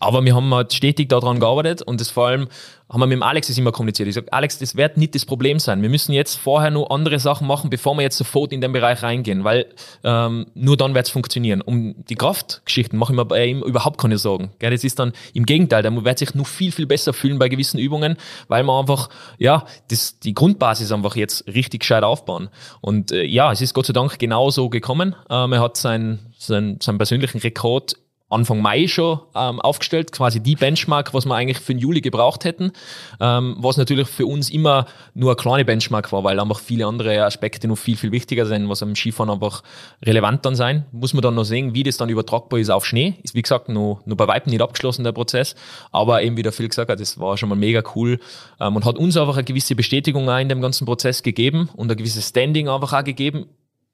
aber 0.00 0.24
wir 0.24 0.34
haben 0.34 0.52
halt 0.52 0.72
stetig 0.72 1.08
daran 1.08 1.40
gearbeitet 1.40 1.82
und 1.82 2.00
das 2.00 2.10
vor 2.10 2.26
allem 2.26 2.48
haben 2.90 3.00
wir 3.00 3.06
mit 3.06 3.16
dem 3.16 3.22
Alex 3.22 3.46
das 3.46 3.56
immer 3.56 3.72
kommuniziert. 3.72 4.08
Ich 4.08 4.14
sage, 4.14 4.32
Alex, 4.32 4.58
das 4.58 4.76
wird 4.76 4.96
nicht 4.96 5.14
das 5.14 5.24
Problem 5.24 5.58
sein. 5.58 5.80
Wir 5.82 5.88
müssen 5.88 6.12
jetzt 6.12 6.36
vorher 6.36 6.70
nur 6.70 6.92
andere 6.92 7.18
Sachen 7.18 7.46
machen, 7.46 7.70
bevor 7.70 7.94
wir 7.94 8.02
jetzt 8.02 8.18
sofort 8.18 8.52
in 8.52 8.60
den 8.60 8.72
Bereich 8.72 9.02
reingehen, 9.02 9.42
weil 9.42 9.66
ähm, 10.02 10.46
nur 10.54 10.76
dann 10.76 10.94
wird 10.94 11.06
es 11.06 11.12
funktionieren. 11.12 11.60
Um 11.60 11.94
die 12.04 12.14
Kraftgeschichten 12.14 12.98
mache 12.98 13.12
ich 13.12 13.16
mir 13.16 13.24
bei 13.24 13.46
ihm 13.46 13.62
überhaupt 13.62 13.98
keine 13.98 14.18
Sorgen. 14.18 14.50
Das 14.58 14.84
ist 14.84 14.98
dann 14.98 15.12
im 15.32 15.46
Gegenteil, 15.46 15.82
der 15.82 16.04
wird 16.04 16.18
sich 16.18 16.34
nur 16.34 16.44
viel, 16.44 16.72
viel 16.72 16.86
besser 16.86 17.12
fühlen 17.12 17.38
bei 17.38 17.48
gewissen 17.48 17.78
Übungen, 17.78 18.16
weil 18.48 18.62
man 18.64 18.80
einfach, 18.80 19.08
ja, 19.38 19.64
das, 19.88 20.18
die 20.20 20.34
Grundbasis 20.34 20.92
einfach 20.92 21.16
jetzt 21.16 21.46
richtig 21.46 21.80
gescheit 21.80 22.02
aufbauen. 22.02 22.50
Und 22.80 23.12
äh, 23.12 23.24
ja, 23.24 23.50
es 23.50 23.60
ist 23.60 23.74
Gott 23.74 23.86
sei 23.86 23.92
Dank 23.92 24.18
genauso 24.18 24.68
gekommen. 24.68 25.16
Ähm, 25.30 25.52
er 25.52 25.60
hat 25.60 25.76
seinen 25.76 26.34
sein, 26.38 26.78
seinen 26.80 26.98
persönlichen 26.98 27.38
Rekord 27.38 27.96
Anfang 28.34 28.60
Mai 28.60 28.86
schon 28.88 29.20
ähm, 29.34 29.60
aufgestellt, 29.60 30.12
quasi 30.12 30.40
die 30.40 30.56
Benchmark, 30.56 31.14
was 31.14 31.24
wir 31.24 31.34
eigentlich 31.34 31.58
für 31.58 31.72
den 31.72 31.78
Juli 31.78 32.00
gebraucht 32.00 32.44
hätten, 32.44 32.72
ähm, 33.20 33.56
was 33.58 33.76
natürlich 33.76 34.08
für 34.08 34.26
uns 34.26 34.50
immer 34.50 34.86
nur 35.14 35.30
eine 35.30 35.36
kleine 35.36 35.64
Benchmark 35.64 36.12
war, 36.12 36.24
weil 36.24 36.40
einfach 36.40 36.60
viele 36.60 36.86
andere 36.86 37.24
Aspekte 37.24 37.68
noch 37.68 37.78
viel, 37.78 37.96
viel 37.96 38.12
wichtiger 38.12 38.46
sind, 38.46 38.68
was 38.68 38.82
am 38.82 38.94
Skifahren 38.94 39.30
einfach 39.30 39.62
relevant 40.04 40.44
dann 40.44 40.56
sein. 40.56 40.84
Muss 40.92 41.14
man 41.14 41.22
dann 41.22 41.34
noch 41.34 41.44
sehen, 41.44 41.74
wie 41.74 41.82
das 41.82 41.96
dann 41.96 42.08
übertragbar 42.08 42.58
ist 42.58 42.70
auf 42.70 42.84
Schnee. 42.84 43.14
Ist 43.22 43.34
wie 43.34 43.42
gesagt 43.42 43.68
noch, 43.68 44.02
noch 44.04 44.16
bei 44.16 44.26
Weitem 44.26 44.50
nicht 44.50 44.62
abgeschlossen, 44.62 45.04
der 45.04 45.12
Prozess, 45.12 45.54
aber 45.92 46.22
eben 46.22 46.36
wie 46.36 46.42
der 46.42 46.52
Phil 46.52 46.68
gesagt 46.68 46.90
hat, 46.90 47.00
das 47.00 47.18
war 47.18 47.36
schon 47.36 47.48
mal 47.48 47.56
mega 47.56 47.82
cool. 47.94 48.18
Ähm, 48.60 48.76
und 48.76 48.84
hat 48.84 48.98
uns 48.98 49.16
einfach 49.16 49.36
eine 49.36 49.44
gewisse 49.44 49.74
Bestätigung 49.74 50.28
auch 50.28 50.38
in 50.38 50.48
dem 50.48 50.60
ganzen 50.60 50.86
Prozess 50.86 51.22
gegeben 51.22 51.68
und 51.76 51.90
ein 51.90 51.96
gewisses 51.96 52.28
Standing 52.28 52.68
einfach 52.68 52.92
auch 52.92 53.04
gegeben 53.04 53.46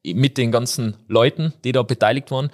mit 0.03 0.39
den 0.39 0.51
ganzen 0.51 0.97
Leuten, 1.09 1.53
die 1.65 1.73
da 1.73 1.83
beteiligt 1.83 2.31
waren, 2.31 2.51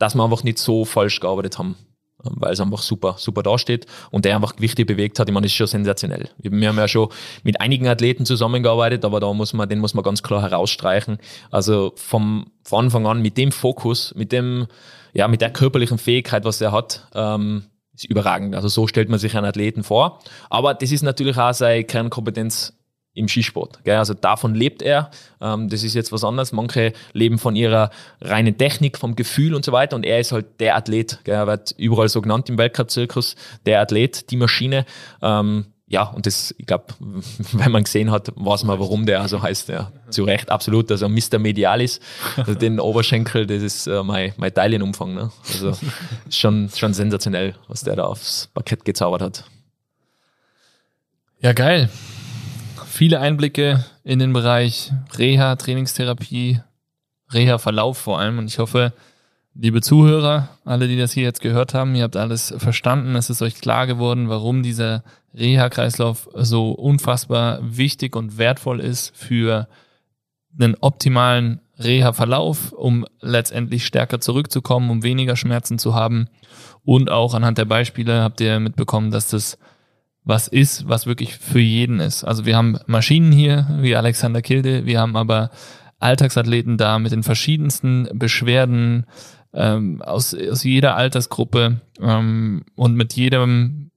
dass 0.00 0.16
wir 0.16 0.24
einfach 0.24 0.42
nicht 0.42 0.58
so 0.58 0.84
falsch 0.84 1.20
gearbeitet 1.20 1.58
haben, 1.58 1.76
weil 2.22 2.52
es 2.52 2.60
einfach 2.60 2.82
super, 2.82 3.14
super 3.18 3.42
dasteht 3.42 3.86
und 4.10 4.24
der 4.24 4.34
einfach 4.34 4.56
Gewichte 4.56 4.84
bewegt 4.84 5.18
hat. 5.18 5.28
Ich 5.28 5.34
meine, 5.34 5.44
das 5.44 5.52
ist 5.52 5.56
schon 5.56 5.66
sensationell. 5.66 6.30
Wir 6.38 6.68
haben 6.68 6.78
ja 6.78 6.88
schon 6.88 7.10
mit 7.44 7.60
einigen 7.60 7.86
Athleten 7.86 8.26
zusammengearbeitet, 8.26 9.04
aber 9.04 9.20
da 9.20 9.32
muss 9.32 9.52
man, 9.52 9.68
den 9.68 9.78
muss 9.78 9.94
man 9.94 10.02
ganz 10.02 10.22
klar 10.22 10.42
herausstreichen. 10.42 11.18
Also 11.50 11.92
vom, 11.96 12.50
von 12.64 12.86
Anfang 12.86 13.06
an 13.06 13.22
mit 13.22 13.36
dem 13.36 13.52
Fokus, 13.52 14.14
mit 14.16 14.32
dem, 14.32 14.66
ja, 15.12 15.28
mit 15.28 15.42
der 15.42 15.52
körperlichen 15.52 15.98
Fähigkeit, 15.98 16.44
was 16.44 16.60
er 16.62 16.72
hat, 16.72 17.06
ähm, 17.14 17.64
ist 17.94 18.06
überragend. 18.06 18.54
Also 18.54 18.68
so 18.68 18.86
stellt 18.86 19.10
man 19.10 19.18
sich 19.18 19.36
einen 19.36 19.46
Athleten 19.46 19.82
vor. 19.82 20.20
Aber 20.48 20.72
das 20.72 20.90
ist 20.92 21.02
natürlich 21.02 21.36
auch 21.36 21.52
seine 21.52 21.84
Kernkompetenz 21.84 22.72
im 23.14 23.28
Skisport. 23.28 23.82
Gell? 23.84 23.96
Also 23.96 24.14
davon 24.14 24.54
lebt 24.54 24.82
er. 24.82 25.10
Ähm, 25.40 25.68
das 25.68 25.82
ist 25.82 25.94
jetzt 25.94 26.12
was 26.12 26.24
anderes. 26.24 26.52
Manche 26.52 26.92
leben 27.12 27.38
von 27.38 27.56
ihrer 27.56 27.90
reinen 28.20 28.56
Technik, 28.56 28.98
vom 28.98 29.16
Gefühl 29.16 29.54
und 29.54 29.64
so 29.64 29.72
weiter. 29.72 29.96
Und 29.96 30.04
er 30.04 30.20
ist 30.20 30.32
halt 30.32 30.60
der 30.60 30.76
Athlet. 30.76 31.20
Gell? 31.24 31.34
Er 31.34 31.46
wird 31.46 31.74
überall 31.76 32.08
so 32.08 32.20
genannt 32.20 32.48
im 32.48 32.58
Weltcup-Zirkus. 32.58 33.36
Der 33.66 33.80
Athlet, 33.80 34.30
die 34.30 34.36
Maschine. 34.36 34.86
Ähm, 35.22 35.66
ja, 35.88 36.04
und 36.04 36.26
das, 36.26 36.54
ich 36.56 36.66
glaube, 36.66 36.84
wenn 37.52 37.72
man 37.72 37.82
gesehen 37.82 38.12
hat, 38.12 38.32
weiß 38.36 38.62
man, 38.62 38.78
warum 38.78 39.06
der 39.06 39.26
so 39.26 39.42
heißt. 39.42 39.70
Ja, 39.70 39.90
zu 40.08 40.22
Recht, 40.22 40.48
absolut. 40.50 40.88
Also 40.92 41.08
Mr. 41.08 41.40
Medialis, 41.40 41.98
also 42.36 42.54
den 42.54 42.78
Oberschenkel, 42.78 43.44
das 43.46 43.62
ist 43.62 43.86
äh, 43.88 44.04
mein, 44.04 44.32
mein 44.36 44.54
Teilenumfang. 44.54 45.14
Ne? 45.14 45.32
Also 45.52 45.72
schon, 46.30 46.70
schon 46.74 46.94
sensationell, 46.94 47.56
was 47.66 47.82
der 47.82 47.96
da 47.96 48.04
aufs 48.04 48.48
Parkett 48.54 48.84
gezaubert 48.84 49.20
hat. 49.20 49.44
Ja, 51.40 51.54
geil 51.54 51.90
viele 53.00 53.20
Einblicke 53.20 53.82
in 54.04 54.18
den 54.18 54.34
Bereich 54.34 54.92
Reha, 55.16 55.56
Trainingstherapie, 55.56 56.60
Reha-Verlauf 57.32 57.96
vor 57.96 58.20
allem. 58.20 58.36
Und 58.36 58.46
ich 58.46 58.58
hoffe, 58.58 58.92
liebe 59.54 59.80
Zuhörer, 59.80 60.50
alle, 60.66 60.86
die 60.86 60.98
das 60.98 61.12
hier 61.12 61.22
jetzt 61.22 61.40
gehört 61.40 61.72
haben, 61.72 61.94
ihr 61.94 62.02
habt 62.02 62.18
alles 62.18 62.52
verstanden. 62.58 63.16
Es 63.16 63.30
ist 63.30 63.40
euch 63.40 63.54
klar 63.54 63.86
geworden, 63.86 64.28
warum 64.28 64.62
dieser 64.62 65.02
Reha-Kreislauf 65.32 66.28
so 66.34 66.72
unfassbar 66.72 67.60
wichtig 67.62 68.16
und 68.16 68.36
wertvoll 68.36 68.80
ist 68.80 69.16
für 69.16 69.66
einen 70.58 70.76
optimalen 70.78 71.62
Reha-Verlauf, 71.78 72.72
um 72.72 73.06
letztendlich 73.22 73.86
stärker 73.86 74.20
zurückzukommen, 74.20 74.90
um 74.90 75.02
weniger 75.02 75.36
Schmerzen 75.36 75.78
zu 75.78 75.94
haben. 75.94 76.28
Und 76.84 77.10
auch 77.10 77.32
anhand 77.32 77.56
der 77.56 77.64
Beispiele 77.64 78.20
habt 78.22 78.42
ihr 78.42 78.60
mitbekommen, 78.60 79.10
dass 79.10 79.28
das 79.28 79.56
was 80.30 80.48
ist, 80.48 80.88
was 80.88 81.04
wirklich 81.06 81.36
für 81.36 81.60
jeden 81.60 82.00
ist. 82.00 82.24
Also 82.24 82.46
wir 82.46 82.56
haben 82.56 82.78
Maschinen 82.86 83.32
hier, 83.32 83.66
wie 83.80 83.94
Alexander 83.94 84.40
Kilde, 84.40 84.86
wir 84.86 84.98
haben 84.98 85.16
aber 85.16 85.50
Alltagsathleten 85.98 86.78
da 86.78 86.98
mit 86.98 87.12
den 87.12 87.22
verschiedensten 87.22 88.08
Beschwerden 88.14 89.04
ähm, 89.52 90.00
aus, 90.00 90.34
aus 90.34 90.64
jeder 90.64 90.96
Altersgruppe 90.96 91.82
ähm, 92.00 92.62
und 92.74 92.94
mit 92.94 93.12
jedem 93.12 93.90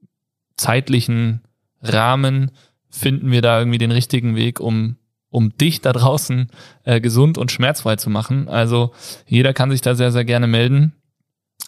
zeitlichen 0.57 1.41
Rahmen 1.81 2.51
finden 2.89 3.31
wir 3.31 3.41
da 3.41 3.59
irgendwie 3.59 3.77
den 3.77 3.91
richtigen 3.91 4.35
Weg, 4.35 4.59
um 4.59 4.97
um 5.29 5.57
dich 5.57 5.81
da 5.81 5.93
draußen 5.93 6.47
äh, 6.83 7.01
gesund 7.01 7.39
und 7.39 7.51
schmerzfrei 7.51 7.95
zu 7.95 8.11
machen. 8.11 8.47
Also 8.47 8.91
jeder 9.25 9.51
kann 9.51 9.71
sich 9.71 9.81
da 9.81 9.95
sehr, 9.95 10.11
sehr 10.11 10.25
gerne 10.25 10.45
melden. 10.45 10.93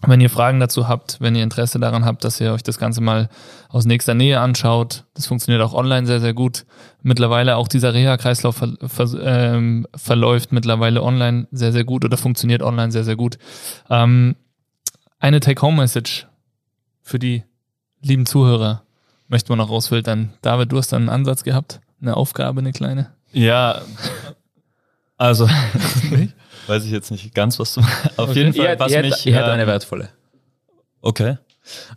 Wenn 0.08 0.22
ihr 0.22 0.30
Fragen 0.30 0.60
dazu 0.60 0.88
habt, 0.88 1.20
wenn 1.20 1.36
ihr 1.36 1.44
Interesse 1.44 1.80
daran 1.80 2.06
habt, 2.06 2.24
dass 2.24 2.40
ihr 2.40 2.54
euch 2.54 2.64
das 2.64 2.78
Ganze 2.78 3.02
mal 3.02 3.30
aus 3.70 3.86
nächster 3.86 4.14
Nähe 4.14 4.40
anschaut, 4.40 5.06
das 5.14 5.26
funktioniert 5.26 5.62
auch 5.62 5.74
online 5.74 6.06
sehr, 6.06 6.20
sehr 6.20 6.34
gut. 6.34 6.66
Mittlerweile 7.02 7.56
auch 7.56 7.68
dieser 7.68 7.94
Reha-Kreislauf 7.94 8.58
ver 8.58 8.74
ver 8.86 9.08
ähm, 9.22 9.88
verläuft 9.96 10.52
mittlerweile 10.52 11.02
online 11.02 11.48
sehr, 11.52 11.72
sehr 11.72 11.84
gut 11.84 12.06
oder 12.06 12.18
funktioniert 12.18 12.62
online 12.62 12.92
sehr, 12.92 13.04
sehr 13.04 13.16
gut. 13.16 13.38
Ähm, 13.90 14.36
eine 15.20 15.40
Take-Home-Message 15.40 16.28
für 17.02 17.20
die 17.20 17.44
lieben 18.02 18.26
Zuhörer 18.26 18.84
möchte 19.28 19.52
man 19.52 19.58
noch 19.58 19.70
rausfiltern. 19.70 20.34
David, 20.42 20.72
du 20.72 20.78
hast 20.78 20.94
einen 20.94 21.10
Ansatz 21.10 21.44
gehabt, 21.44 21.82
eine 22.02 22.16
Aufgabe, 22.16 22.60
eine 22.60 22.72
kleine. 22.72 23.12
Ja, 23.32 23.82
also 25.18 25.50
weiß 26.68 26.86
ich 26.86 26.92
jetzt 26.92 27.12
nicht 27.12 27.34
ganz, 27.34 27.60
was 27.60 27.74
du. 27.74 27.82
Auf 27.82 28.30
okay. 28.30 28.40
jeden 28.40 28.54
Fall, 28.54 28.66
ihr, 28.66 28.80
was 28.80 28.92
ihr 28.92 29.02
mich. 29.02 29.26
Ihr 29.26 29.36
hätte 29.36 29.46
ähm, 29.46 29.54
eine 29.54 29.68
wertvolle. 29.68 30.10
Okay. 31.02 31.38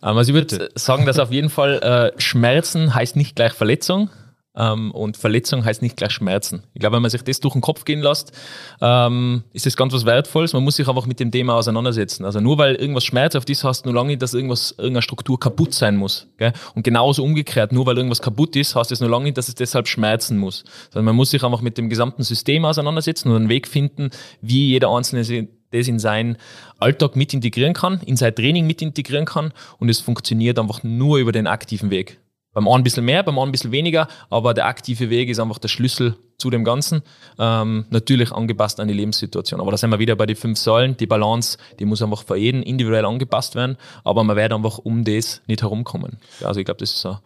Ähm, 0.03 0.17
also 0.17 0.31
ich 0.31 0.35
würde 0.35 0.71
sagen, 0.75 1.07
dass 1.07 1.19
auf 1.19 1.31
jeden 1.31 1.51
Fall 1.51 2.13
äh, 2.15 2.21
Schmerzen 2.21 2.95
heißt 2.95 3.17
nicht 3.17 3.37
gleich 3.37 3.53
Verletzung. 3.53 4.11
Ähm, 4.59 4.91
und 4.91 5.17
Verletzung 5.17 5.65
heißt 5.65 5.83
nicht 5.83 5.97
gleich 5.97 6.11
Schmerzen. 6.11 6.65
Ich 6.75 6.81
glaube, 6.81 6.97
wenn 6.97 7.03
man 7.03 7.11
sich 7.11 7.23
das 7.23 7.39
durch 7.39 7.53
den 7.53 7.63
Kopf 7.63 7.85
gehen 7.85 8.01
lässt, 8.01 8.33
ähm, 8.81 9.45
ist 9.53 9.67
das 9.67 9.77
ganz 9.77 9.93
was 9.93 10.05
Wertvolles. 10.05 10.53
Man 10.53 10.65
muss 10.65 10.77
sich 10.77 10.89
einfach 10.89 11.07
mit 11.07 11.21
dem 11.21 11.31
Thema 11.31 11.55
auseinandersetzen. 11.55 12.25
Also 12.25 12.41
nur 12.41 12.59
weil 12.59 12.75
irgendwas 12.75 13.05
schmerzhaft 13.05 13.49
ist, 13.49 13.63
heißt 13.63 13.85
nur 13.85 13.95
lange 13.95 14.09
nicht, 14.09 14.23
dass 14.23 14.35
irgendwas, 14.35 14.73
irgendeine 14.73 15.03
Struktur 15.03 15.39
kaputt 15.39 15.73
sein 15.75 15.97
muss. 15.97 16.27
Gell? 16.39 16.53
Und 16.75 16.83
genauso 16.83 17.23
umgekehrt, 17.23 17.73
nur 17.73 17.87
weil 17.87 17.97
irgendwas 17.97 18.21
kaputt 18.21 18.57
ist, 18.57 18.75
heißt 18.75 18.91
es 18.91 19.01
nur 19.01 19.09
lange 19.09 19.27
nicht, 19.27 19.39
dass 19.39 19.49
es 19.49 19.55
deshalb 19.55 19.87
schmerzen 19.87 20.39
muss. 20.39 20.65
Sondern 20.91 21.05
man 21.07 21.17
muss 21.17 21.31
sich 21.31 21.45
einfach 21.45 21.61
mit 21.61 21.79
dem 21.79 21.89
gesamten 21.89 22.25
System 22.25 22.65
auseinandersetzen 22.65 23.31
und 23.31 23.37
einen 23.37 23.49
Weg 23.49 23.69
finden, 23.69 24.11
wie 24.41 24.71
jeder 24.71 24.91
Einzelne 24.91 25.49
das 25.71 25.87
in 25.87 25.99
seinen 25.99 26.37
Alltag 26.79 27.15
mit 27.15 27.35
integrieren 27.35 27.75
kann, 27.75 28.01
in 28.07 28.17
sein 28.17 28.35
Training 28.35 28.67
mit 28.67 28.83
integrieren 28.83 29.27
kann 29.27 29.53
und 29.79 29.89
es 29.89 30.01
funktioniert 30.01 30.59
einfach 30.59 30.83
nur 30.83 31.19
über 31.19 31.31
den 31.31 31.47
aktiven 31.47 31.91
Weg. 31.91 32.19
Beim 32.53 32.67
einen 32.67 32.79
ein 32.79 32.85
bisschen 32.85 33.05
mehr, 33.05 33.23
beim 33.23 33.35
anderen 33.35 33.51
ein 33.51 33.53
bisschen 33.53 33.73
weniger, 33.73 34.09
aber 34.31 34.55
der 34.55 34.67
aktive 34.67 35.11
Weg 35.11 35.29
ist 35.29 35.39
einfach 35.39 35.59
der 35.59 35.69
Schlüssel 35.69 36.17
zu 36.39 36.51
dem 36.51 36.65
Ganzen. 36.65 37.03
Ähm, 37.39 37.85
natürlich 37.91 38.33
angepasst 38.33 38.81
an 38.81 38.89
die 38.89 38.95
Lebenssituation. 38.95 39.61
Aber 39.61 39.71
da 39.71 39.77
sind 39.77 39.91
wir 39.91 39.99
wieder 39.99 40.17
bei 40.17 40.27
den 40.27 40.37
fünf 40.37 40.59
Säulen. 40.59 40.97
Die 40.97 41.07
Balance, 41.07 41.59
die 41.79 41.85
muss 41.85 42.01
einfach 42.01 42.25
für 42.25 42.37
jeden 42.37 42.63
individuell 42.63 43.05
angepasst 43.05 43.55
werden, 43.55 43.77
aber 44.05 44.25
man 44.25 44.37
wird 44.37 44.53
einfach 44.53 44.79
um 44.79 45.05
das 45.05 45.43
nicht 45.47 45.63
herumkommen. 45.63 46.19
Also 46.43 46.61
ich 46.61 46.67
glaube, 46.67 46.81
das 46.81 46.93
ist 46.93 47.01
so. 47.01 47.19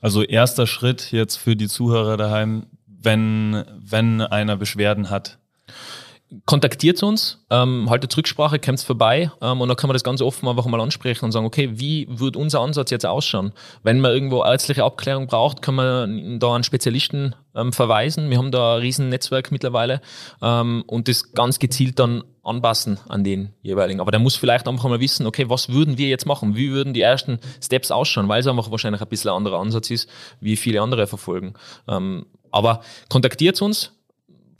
Also 0.00 0.22
erster 0.22 0.66
Schritt 0.66 1.12
jetzt 1.12 1.36
für 1.36 1.56
die 1.56 1.68
Zuhörer 1.68 2.16
daheim, 2.16 2.66
wenn, 2.86 3.64
wenn 3.78 4.22
einer 4.22 4.56
Beschwerden 4.56 5.10
hat, 5.10 5.38
kontaktiert 6.46 7.02
uns, 7.02 7.44
ähm, 7.50 7.90
haltet 7.90 8.16
Rücksprache, 8.16 8.58
kommt 8.60 8.80
vorbei 8.80 9.32
ähm, 9.40 9.60
und 9.60 9.68
dann 9.68 9.76
kann 9.76 9.88
man 9.88 9.94
das 9.94 10.04
ganz 10.04 10.22
offen 10.22 10.48
einfach 10.48 10.66
mal 10.66 10.80
ansprechen 10.80 11.24
und 11.24 11.32
sagen, 11.32 11.46
okay, 11.46 11.70
wie 11.72 12.06
wird 12.08 12.36
unser 12.36 12.60
Ansatz 12.60 12.90
jetzt 12.90 13.04
ausschauen? 13.04 13.52
Wenn 13.82 14.00
man 14.00 14.12
irgendwo 14.12 14.44
ärztliche 14.44 14.84
Abklärung 14.84 15.26
braucht, 15.26 15.60
kann 15.60 15.74
man 15.74 16.38
da 16.38 16.54
an 16.54 16.62
Spezialisten 16.62 17.34
ähm, 17.56 17.72
verweisen. 17.72 18.30
Wir 18.30 18.38
haben 18.38 18.52
da 18.52 18.76
ein 18.76 18.80
riesen 18.80 19.08
Netzwerk 19.08 19.50
mittlerweile 19.50 20.00
ähm, 20.40 20.84
und 20.86 21.08
das 21.08 21.32
ganz 21.32 21.58
gezielt 21.58 21.98
dann 21.98 22.22
anpassen 22.44 22.98
an 23.08 23.24
den 23.24 23.52
jeweiligen. 23.62 24.00
Aber 24.00 24.12
der 24.12 24.20
muss 24.20 24.36
vielleicht 24.36 24.68
einfach 24.68 24.88
mal 24.88 25.00
wissen, 25.00 25.26
okay, 25.26 25.48
was 25.48 25.68
würden 25.68 25.98
wir 25.98 26.08
jetzt 26.08 26.26
machen? 26.26 26.54
Wie 26.54 26.70
würden 26.70 26.94
die 26.94 27.02
ersten 27.02 27.40
Steps 27.60 27.90
ausschauen? 27.90 28.28
Weil 28.28 28.40
es 28.40 28.46
einfach 28.46 28.70
wahrscheinlich 28.70 29.02
ein 29.02 29.08
bisschen 29.08 29.30
ein 29.30 29.36
anderer 29.36 29.58
Ansatz 29.58 29.90
ist, 29.90 30.08
wie 30.40 30.56
viele 30.56 30.80
andere 30.80 31.06
verfolgen. 31.06 31.54
Ähm, 31.88 32.26
aber 32.52 32.82
kontaktiert 33.08 33.60
uns, 33.62 33.92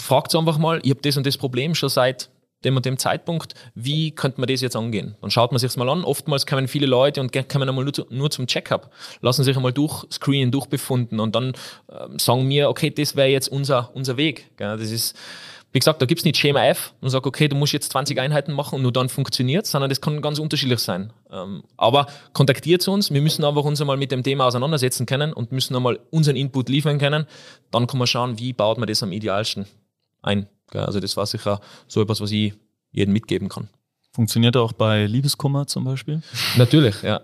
fragt 0.00 0.34
einfach 0.34 0.58
mal, 0.58 0.80
ich 0.82 0.90
habe 0.90 1.00
das 1.02 1.16
und 1.16 1.26
das 1.26 1.36
Problem 1.36 1.74
schon 1.74 1.88
seit 1.88 2.30
dem 2.64 2.76
und 2.76 2.84
dem 2.84 2.98
Zeitpunkt, 2.98 3.54
wie 3.74 4.10
könnte 4.10 4.40
man 4.40 4.48
das 4.48 4.60
jetzt 4.60 4.76
angehen? 4.76 5.16
Dann 5.20 5.30
schaut 5.30 5.52
man 5.52 5.58
sich 5.58 5.74
mal 5.76 5.88
an. 5.88 6.04
Oftmals 6.04 6.46
kommen 6.46 6.68
viele 6.68 6.86
Leute 6.86 7.20
und 7.20 7.32
kommen 7.48 7.68
einmal 7.68 7.84
nur, 7.84 7.92
zu, 7.92 8.06
nur 8.10 8.30
zum 8.30 8.46
Checkup, 8.46 8.90
lassen 9.20 9.44
sich 9.44 9.56
einmal 9.56 9.72
durchscreenen, 9.72 10.50
durchbefunden 10.50 11.20
und 11.20 11.34
dann 11.34 11.52
ähm, 11.90 12.18
sagen 12.18 12.46
mir, 12.46 12.68
okay, 12.68 12.90
das 12.90 13.16
wäre 13.16 13.28
jetzt 13.28 13.48
unser, 13.48 13.90
unser 13.94 14.16
Weg. 14.16 14.50
Gell? 14.58 14.76
Das 14.76 14.90
ist, 14.90 15.16
wie 15.72 15.78
gesagt, 15.78 16.02
da 16.02 16.06
gibt's 16.06 16.24
nicht 16.24 16.36
Schema 16.36 16.66
F 16.66 16.92
und 17.00 17.08
sagt, 17.08 17.26
okay, 17.26 17.48
du 17.48 17.56
musst 17.56 17.72
jetzt 17.72 17.92
20 17.92 18.20
Einheiten 18.20 18.52
machen 18.52 18.76
und 18.76 18.82
nur 18.82 18.92
dann 18.92 19.08
funktioniert 19.08 19.66
sondern 19.66 19.88
das 19.88 20.00
kann 20.00 20.20
ganz 20.20 20.38
unterschiedlich 20.38 20.80
sein. 20.80 21.12
Ähm, 21.32 21.62
aber 21.78 22.08
kontaktiert 22.34 22.86
uns, 22.88 23.10
wir 23.10 23.22
müssen 23.22 23.44
einfach 23.44 23.64
uns 23.64 23.80
einmal 23.80 23.96
mit 23.96 24.12
dem 24.12 24.22
Thema 24.22 24.46
auseinandersetzen 24.46 25.06
können 25.06 25.32
und 25.32 25.52
müssen 25.52 25.76
einmal 25.76 25.98
unseren 26.10 26.36
Input 26.36 26.68
liefern 26.68 26.98
können. 26.98 27.26
Dann 27.70 27.86
kann 27.86 27.98
man 27.98 28.06
schauen, 28.06 28.38
wie 28.38 28.52
baut 28.52 28.76
man 28.76 28.86
das 28.86 29.02
am 29.02 29.12
idealsten 29.12 29.66
ein. 30.22 30.46
Also 30.72 31.00
das 31.00 31.16
war 31.16 31.26
sicher 31.26 31.60
so 31.88 32.00
etwas, 32.02 32.20
was 32.20 32.30
ich 32.30 32.54
jedem 32.92 33.12
mitgeben 33.12 33.48
kann. 33.48 33.68
Funktioniert 34.12 34.56
auch 34.56 34.72
bei 34.72 35.06
Liebeskummer 35.06 35.66
zum 35.66 35.84
Beispiel? 35.84 36.22
Natürlich, 36.56 37.02
ja. 37.02 37.20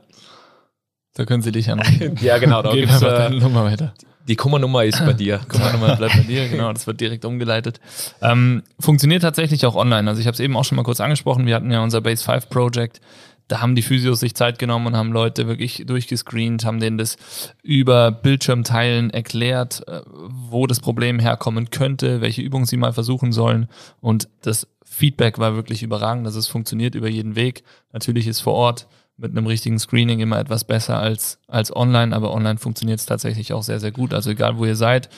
Da 1.14 1.24
können 1.24 1.42
Sie 1.42 1.52
dich 1.52 1.70
anrufen. 1.70 2.16
ja, 2.20 2.38
genau. 2.38 2.62
Da 2.62 2.70
Gib 2.72 2.80
gibt's, 2.80 2.96
einfach 2.96 3.08
äh, 3.08 3.18
deine 3.18 3.38
Nummer 3.38 3.64
weiter. 3.64 3.94
die 4.28 4.36
Kummernummer 4.36 4.84
ist 4.84 5.04
bei 5.04 5.12
dir. 5.14 5.40
Kummernummer 5.48 5.96
bleibt 5.96 6.14
bei 6.14 6.22
dir, 6.22 6.48
genau, 6.48 6.72
das 6.72 6.86
wird 6.86 7.00
direkt 7.00 7.24
umgeleitet. 7.24 7.80
Ähm, 8.20 8.62
funktioniert 8.78 9.22
tatsächlich 9.22 9.64
auch 9.64 9.74
online. 9.76 10.08
Also 10.08 10.20
ich 10.20 10.26
habe 10.26 10.34
es 10.34 10.40
eben 10.40 10.56
auch 10.56 10.64
schon 10.64 10.76
mal 10.76 10.82
kurz 10.82 11.00
angesprochen, 11.00 11.46
wir 11.46 11.54
hatten 11.54 11.70
ja 11.70 11.82
unser 11.82 12.00
Base 12.02 12.22
5 12.22 12.48
Project. 12.50 13.00
Da 13.48 13.60
haben 13.60 13.76
die 13.76 13.82
Physios 13.82 14.20
sich 14.20 14.34
Zeit 14.34 14.58
genommen 14.58 14.88
und 14.88 14.96
haben 14.96 15.12
Leute 15.12 15.46
wirklich 15.46 15.84
durchgescreent, 15.86 16.64
haben 16.64 16.80
denen 16.80 16.98
das 16.98 17.16
über 17.62 18.10
Bildschirmteilen 18.10 19.10
erklärt, 19.10 19.86
äh, 19.86 20.00
wo 20.06 20.66
das 20.66 20.80
Problem 20.80 21.18
herkommen 21.18 21.70
könnte, 21.70 22.20
welche 22.20 22.42
Übungen 22.42 22.66
sie 22.66 22.76
mal 22.76 22.92
versuchen 22.92 23.32
sollen. 23.32 23.68
Und 24.00 24.28
das 24.42 24.66
Feedback 24.84 25.38
war 25.38 25.54
wirklich 25.54 25.82
überragend, 25.82 26.26
dass 26.26 26.34
es 26.34 26.48
funktioniert 26.48 26.94
über 26.94 27.08
jeden 27.08 27.36
Weg. 27.36 27.62
Natürlich 27.92 28.26
ist 28.26 28.40
vor 28.40 28.54
Ort 28.54 28.88
mit 29.16 29.30
einem 29.30 29.46
richtigen 29.46 29.78
Screening 29.78 30.20
immer 30.20 30.38
etwas 30.38 30.64
besser 30.64 30.98
als, 30.98 31.38
als 31.48 31.74
online, 31.74 32.14
aber 32.14 32.32
online 32.32 32.58
funktioniert 32.58 33.00
es 33.00 33.06
tatsächlich 33.06 33.52
auch 33.52 33.62
sehr, 33.62 33.80
sehr 33.80 33.92
gut. 33.92 34.12
Also 34.12 34.30
egal, 34.30 34.58
wo 34.58 34.64
ihr 34.64 34.76
seid, 34.76 35.08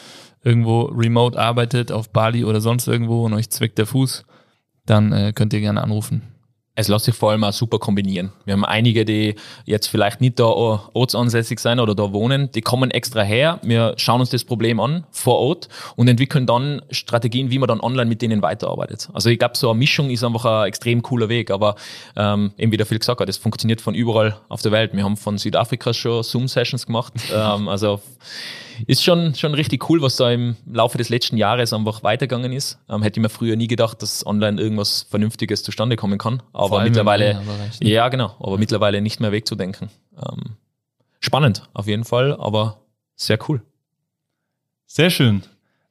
irgendwo 0.43 0.83
remote 0.83 1.39
arbeitet, 1.39 1.91
auf 1.91 2.11
Bali 2.11 2.45
oder 2.45 2.61
sonst 2.61 2.87
irgendwo 2.87 3.25
und 3.25 3.35
euch 3.35 3.51
zwickt 3.51 3.79
der 3.79 3.87
Fuß, 3.87 4.25
dann 4.87 5.13
äh, 5.13 5.33
könnt 5.35 5.53
ihr 5.53 5.61
gerne 5.61 5.83
anrufen. 5.83 6.23
Es 6.81 6.87
lässt 6.87 7.07
sich 7.07 7.15
vor 7.17 7.33
allem 7.33 7.43
auch 7.43 7.53
super 7.53 7.81
kombinieren. 7.81 8.31
Wir 8.45 8.53
haben 8.53 8.65
einige, 8.65 9.05
die 9.05 9.35
jetzt 9.65 9.89
vielleicht 9.89 10.21
nicht 10.21 10.39
da 10.39 10.45
ortsansässig 10.45 11.59
sein 11.59 11.81
oder 11.81 11.97
da 11.97 12.13
wohnen, 12.13 12.53
die 12.53 12.61
kommen 12.61 12.93
extra 12.93 13.23
her, 13.23 13.59
wir 13.65 13.95
schauen 13.97 14.21
uns 14.21 14.31
das 14.31 14.45
Problem 14.45 14.79
an 14.79 15.05
vor 15.11 15.41
Ort 15.41 15.69
und 15.97 16.07
entwickeln 16.07 16.47
dann 16.47 16.81
Strategien, 16.93 17.51
wie 17.51 17.59
man 17.59 17.67
dann 17.67 17.81
online 17.81 18.07
mit 18.07 18.23
denen 18.23 18.43
weiterarbeitet. 18.43 19.09
Also 19.13 19.29
ich 19.29 19.41
glaube, 19.41 19.57
so 19.57 19.71
eine 19.71 19.79
Mischung 19.81 20.09
ist 20.09 20.23
einfach 20.23 20.45
ein 20.45 20.69
extrem 20.69 21.03
cooler 21.03 21.29
Weg, 21.29 21.51
aber 21.51 21.75
ähm, 22.15 22.53
eben 22.57 22.71
wie 22.71 22.77
der 22.77 22.87
Phil 22.87 23.01
gesagt 23.01 23.21
hat, 23.21 23.29
das 23.29 23.39
funktioniert 23.39 23.81
von 23.81 23.97
überall 23.97 24.37
auf 24.49 24.63
der 24.63 24.71
Welt. 24.71 24.95
Wir 24.95 25.03
haben 25.03 25.17
von 25.17 25.37
Südafrika 25.37 25.93
schon 25.93 26.23
Zoom-Sessions 26.23 26.87
gemacht, 26.87 27.13
ähm, 27.35 27.67
also 27.67 28.01
ist 28.87 29.03
schon, 29.03 29.35
schon 29.35 29.55
richtig 29.55 29.89
cool, 29.89 30.03
was 30.03 30.17
da 30.17 30.31
im 30.31 30.57
Laufe 30.71 30.99
des 30.99 31.09
letzten 31.09 31.37
Jahres 31.37 31.73
einfach 31.73 32.03
weitergegangen 32.03 32.53
ist. 32.53 32.79
Ähm, 32.89 33.03
hätte 33.03 33.21
ich 33.21 33.23
mir 33.23 33.29
früher 33.29 33.57
nie 33.57 33.67
gedacht, 33.67 34.03
dass 34.03 34.27
online 34.27 34.61
irgendwas 34.61 35.07
Vernünftiges 35.11 35.63
zustande 35.63 35.97
kommen 35.97 36.19
kann. 36.19 36.43
Aber 36.53 36.83
mittlerweile, 36.83 37.41
ja 37.81 38.09
genau, 38.09 38.35
aber 38.41 38.59
mittlerweile 38.59 39.01
nicht 39.01 39.21
mehr 39.21 39.33
wegzudenken. 39.33 39.91
Ähm, 40.17 40.57
spannend 41.21 41.69
auf 41.75 41.87
jeden 41.87 42.05
Fall, 42.05 42.37
aber 42.39 42.81
sehr 43.17 43.39
cool. 43.49 43.63
Sehr 44.87 45.11
schön. 45.11 45.43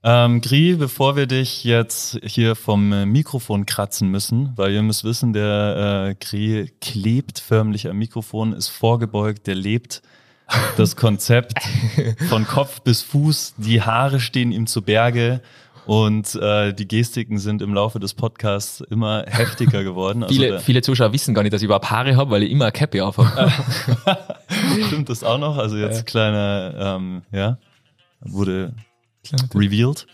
Ähm, 0.04 0.42
Gri, 0.42 0.76
bevor 0.76 1.16
wir 1.16 1.28
dich 1.28 1.64
jetzt 1.64 2.20
hier 2.24 2.56
vom 2.56 3.12
Mikrofon 3.12 3.66
kratzen 3.66 4.10
müssen, 4.10 4.54
weil 4.56 4.72
ihr 4.72 4.82
müsst 4.82 5.04
wissen, 5.04 5.34
der 5.34 6.08
äh, 6.10 6.16
Gri 6.16 6.72
klebt 6.80 7.40
förmlich 7.40 7.90
am 7.90 7.98
Mikrofon, 7.98 8.54
ist 8.54 8.70
vorgebeugt, 8.70 9.48
der 9.48 9.56
lebt 9.56 10.02
das 10.78 10.96
Konzept 10.96 11.54
von 12.30 12.46
Kopf 12.46 12.82
bis 12.82 13.02
Fuß, 13.02 13.56
die 13.58 13.82
Haare 13.82 14.20
stehen 14.20 14.52
ihm 14.52 14.68
zu 14.68 14.82
Berge 14.82 15.42
und 15.88 16.36
äh, 16.36 16.74
die 16.74 16.88
Gestiken 16.88 17.38
sind 17.38 17.62
im 17.62 17.74
Laufe 17.74 18.00
des 18.00 18.14
Podcasts 18.14 18.82
immer 18.82 19.24
heftiger 19.26 19.84
geworden. 19.84 20.24
Also 20.24 20.36
viele, 20.36 20.60
viele 20.60 20.82
Zuschauer 20.82 21.14
wissen 21.14 21.34
gar 21.34 21.44
nicht, 21.44 21.54
dass 21.54 21.62
ich 21.62 21.66
überhaupt 21.66 21.90
Haare 21.90 22.18
habe, 22.18 22.30
weil 22.32 22.44
ich 22.44 22.52
immer 22.52 22.66
eine 22.66 22.72
Cappy 22.74 23.00
auf 23.00 23.18
habe. 23.18 23.52
Stimmt 24.88 25.10
das 25.10 25.24
auch 25.24 25.38
noch? 25.38 25.58
Also 25.58 25.78
jetzt 25.78 26.06
kleiner, 26.06 26.74
ähm, 26.78 27.22
ja, 27.32 27.58
wurde 28.20 28.74
revealed. 29.56 30.08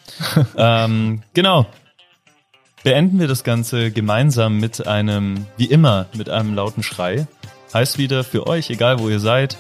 ähm, 0.57 1.23
genau. 1.33 1.65
beenden 2.83 3.19
wir 3.19 3.27
das 3.27 3.43
Ganze 3.43 3.89
gemeinsam 3.91 4.59
mit 4.59 4.85
einem, 4.85 5.47
wie 5.57 5.65
immer, 5.65 6.05
mit 6.13 6.29
einem 6.29 6.53
lauten 6.53 6.83
Schrei. 6.83 7.27
Heißt 7.73 7.97
wieder 7.97 8.23
für 8.23 8.45
euch, 8.45 8.69
egal 8.69 8.99
wo 8.99 9.09
ihr 9.09 9.19
seid, 9.19 9.57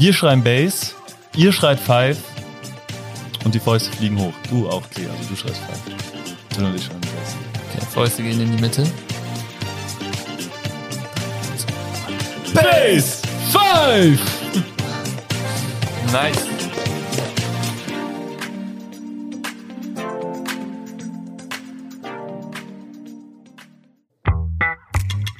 wir 0.00 0.14
schreien 0.14 0.42
Bass, 0.42 0.94
ihr 1.36 1.52
schreit 1.52 1.78
Five 1.78 2.16
und 3.44 3.54
die 3.54 3.60
Fäuste 3.60 3.92
fliegen 3.92 4.18
hoch. 4.18 4.32
Du 4.48 4.66
auch, 4.66 4.88
Klee, 4.88 5.06
also 5.06 5.28
du 5.28 5.36
schreist 5.36 5.58
Five. 5.58 6.56
Du 6.56 6.64
und 6.64 6.74
ich 6.74 6.84
schreien 6.84 7.00
Bass. 7.02 7.36
Okay, 7.68 7.86
Fäuste 7.92 8.22
gehen 8.22 8.40
in 8.40 8.56
die 8.56 8.62
Mitte. 8.62 8.86
Bass! 12.54 13.20
Five! 13.52 14.20
Nice. 16.10 16.46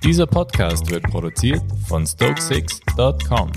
Dieser 0.05 0.27
Podcast 0.27 0.91
wird 0.91 1.05
produziert 1.05 1.63
von 1.89 2.07
Stokesix.com. 2.07 3.53